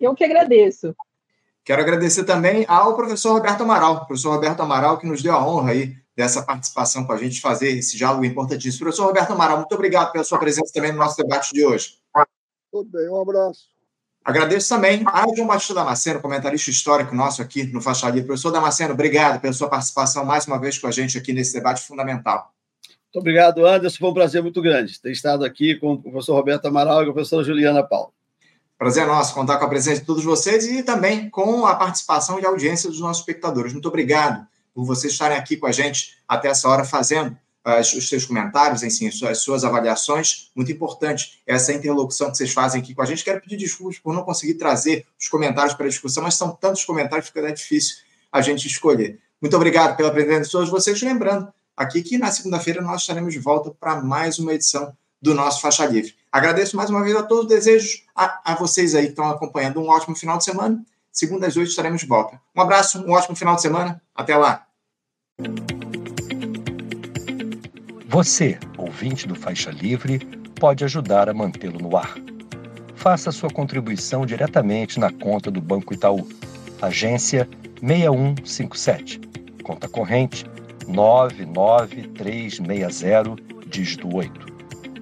Eu 0.00 0.14
que 0.14 0.24
agradeço. 0.24 0.94
Quero 1.66 1.82
agradecer 1.82 2.22
também 2.22 2.64
ao 2.68 2.94
professor 2.94 3.32
Roberto 3.32 3.62
Amaral, 3.62 4.06
professor 4.06 4.30
Roberto 4.30 4.60
Amaral, 4.60 4.98
que 4.98 5.06
nos 5.06 5.20
deu 5.20 5.34
a 5.34 5.44
honra 5.44 5.72
aí 5.72 5.96
dessa 6.14 6.40
participação 6.40 7.04
com 7.04 7.12
a 7.12 7.16
gente, 7.16 7.40
fazer 7.40 7.70
esse 7.70 7.96
diálogo 7.96 8.24
importantíssimo. 8.24 8.84
Professor 8.84 9.06
Roberto 9.06 9.32
Amaral, 9.32 9.58
muito 9.58 9.74
obrigado 9.74 10.12
pela 10.12 10.22
sua 10.22 10.38
presença 10.38 10.72
também 10.72 10.92
no 10.92 10.98
nosso 10.98 11.16
debate 11.16 11.52
de 11.52 11.66
hoje. 11.66 11.98
Tudo 12.70 12.88
bem, 12.88 13.08
um 13.10 13.20
abraço. 13.20 13.68
Agradeço 14.24 14.68
também 14.68 15.02
a 15.08 15.24
João 15.34 15.48
Batista 15.48 15.74
Damasceno, 15.74 16.20
comentarista 16.20 16.70
histórico 16.70 17.12
nosso 17.12 17.42
aqui 17.42 17.64
no 17.64 17.80
Faixa 17.80 18.08
Livre. 18.10 18.28
Professor 18.28 18.52
Damasceno, 18.52 18.94
obrigado 18.94 19.40
pela 19.40 19.52
sua 19.52 19.68
participação 19.68 20.24
mais 20.24 20.46
uma 20.46 20.60
vez 20.60 20.78
com 20.78 20.86
a 20.86 20.92
gente 20.92 21.18
aqui 21.18 21.32
nesse 21.32 21.52
debate 21.52 21.82
fundamental. 21.82 22.52
Muito 22.86 23.18
obrigado, 23.18 23.66
Anderson. 23.66 23.98
Foi 23.98 24.10
um 24.10 24.14
prazer 24.14 24.40
muito 24.40 24.62
grande 24.62 25.00
ter 25.00 25.10
estado 25.10 25.44
aqui 25.44 25.74
com 25.74 25.94
o 25.94 26.00
professor 26.00 26.36
Roberto 26.36 26.66
Amaral 26.66 27.00
e 27.00 27.08
a 27.08 27.12
professora 27.12 27.42
Juliana 27.42 27.82
Paulo. 27.82 28.15
Prazer 28.78 29.06
nosso 29.06 29.32
contar 29.32 29.56
com 29.56 29.64
a 29.64 29.68
presença 29.68 30.00
de 30.00 30.06
todos 30.06 30.22
vocês 30.22 30.66
e 30.66 30.82
também 30.82 31.30
com 31.30 31.64
a 31.64 31.74
participação 31.74 32.38
e 32.38 32.44
audiência 32.44 32.90
dos 32.90 33.00
nossos 33.00 33.20
espectadores. 33.20 33.72
Muito 33.72 33.88
obrigado 33.88 34.46
por 34.74 34.84
vocês 34.84 35.14
estarem 35.14 35.38
aqui 35.38 35.56
com 35.56 35.66
a 35.66 35.72
gente 35.72 36.18
até 36.28 36.48
essa 36.48 36.68
hora 36.68 36.84
fazendo 36.84 37.30
uh, 37.66 37.80
os 37.80 38.06
seus 38.06 38.26
comentários, 38.26 38.82
enfim, 38.82 39.08
as 39.08 39.38
suas 39.38 39.64
avaliações. 39.64 40.50
Muito 40.54 40.70
importante 40.70 41.40
essa 41.46 41.72
interlocução 41.72 42.30
que 42.30 42.36
vocês 42.36 42.52
fazem 42.52 42.82
aqui 42.82 42.94
com 42.94 43.00
a 43.00 43.06
gente. 43.06 43.24
Quero 43.24 43.40
pedir 43.40 43.56
desculpas 43.56 43.98
por 43.98 44.12
não 44.12 44.22
conseguir 44.22 44.54
trazer 44.54 45.06
os 45.18 45.26
comentários 45.26 45.72
para 45.72 45.86
a 45.86 45.88
discussão, 45.88 46.22
mas 46.22 46.34
são 46.34 46.50
tantos 46.50 46.84
comentários 46.84 47.30
que 47.30 47.32
fica 47.32 47.50
difícil 47.50 47.96
a 48.30 48.42
gente 48.42 48.66
escolher. 48.66 49.18
Muito 49.40 49.56
obrigado 49.56 49.96
pela 49.96 50.10
presença 50.10 50.42
de 50.42 50.50
todos 50.50 50.68
vocês. 50.68 51.00
Lembrando 51.00 51.50
aqui 51.74 52.02
que 52.02 52.18
na 52.18 52.30
segunda-feira 52.30 52.82
nós 52.82 53.00
estaremos 53.00 53.32
de 53.32 53.40
volta 53.40 53.70
para 53.70 54.02
mais 54.02 54.38
uma 54.38 54.52
edição 54.52 54.94
do 55.26 55.34
nosso 55.34 55.60
Faixa 55.60 55.84
Livre. 55.84 56.14
Agradeço 56.30 56.76
mais 56.76 56.88
uma 56.88 57.02
vez 57.02 57.16
a 57.16 57.24
todos, 57.24 57.48
desejo 57.48 57.98
a, 58.14 58.52
a 58.52 58.54
vocês 58.54 58.94
aí 58.94 59.06
que 59.06 59.10
estão 59.10 59.28
acompanhando 59.28 59.80
um 59.80 59.88
ótimo 59.88 60.14
final 60.14 60.38
de 60.38 60.44
semana. 60.44 60.80
Segunda 61.12 61.48
às 61.48 61.56
oito 61.56 61.70
estaremos 61.70 62.00
de 62.00 62.06
volta. 62.06 62.40
Um 62.54 62.60
abraço, 62.60 63.04
um 63.04 63.10
ótimo 63.10 63.34
final 63.34 63.56
de 63.56 63.62
semana. 63.62 64.00
Até 64.14 64.36
lá. 64.36 64.64
Você, 68.06 68.56
ouvinte 68.78 69.26
do 69.26 69.34
Faixa 69.34 69.70
Livre, 69.70 70.20
pode 70.60 70.84
ajudar 70.84 71.28
a 71.28 71.34
mantê-lo 71.34 71.80
no 71.80 71.96
ar. 71.96 72.14
Faça 72.94 73.32
sua 73.32 73.50
contribuição 73.50 74.24
diretamente 74.24 75.00
na 75.00 75.12
conta 75.12 75.50
do 75.50 75.60
Banco 75.60 75.92
Itaú, 75.92 76.28
agência 76.80 77.48
6157, 77.80 79.20
conta 79.62 79.88
corrente 79.88 80.46
99360, 80.86 83.36
dígito 83.66 84.14
8. 84.14 84.55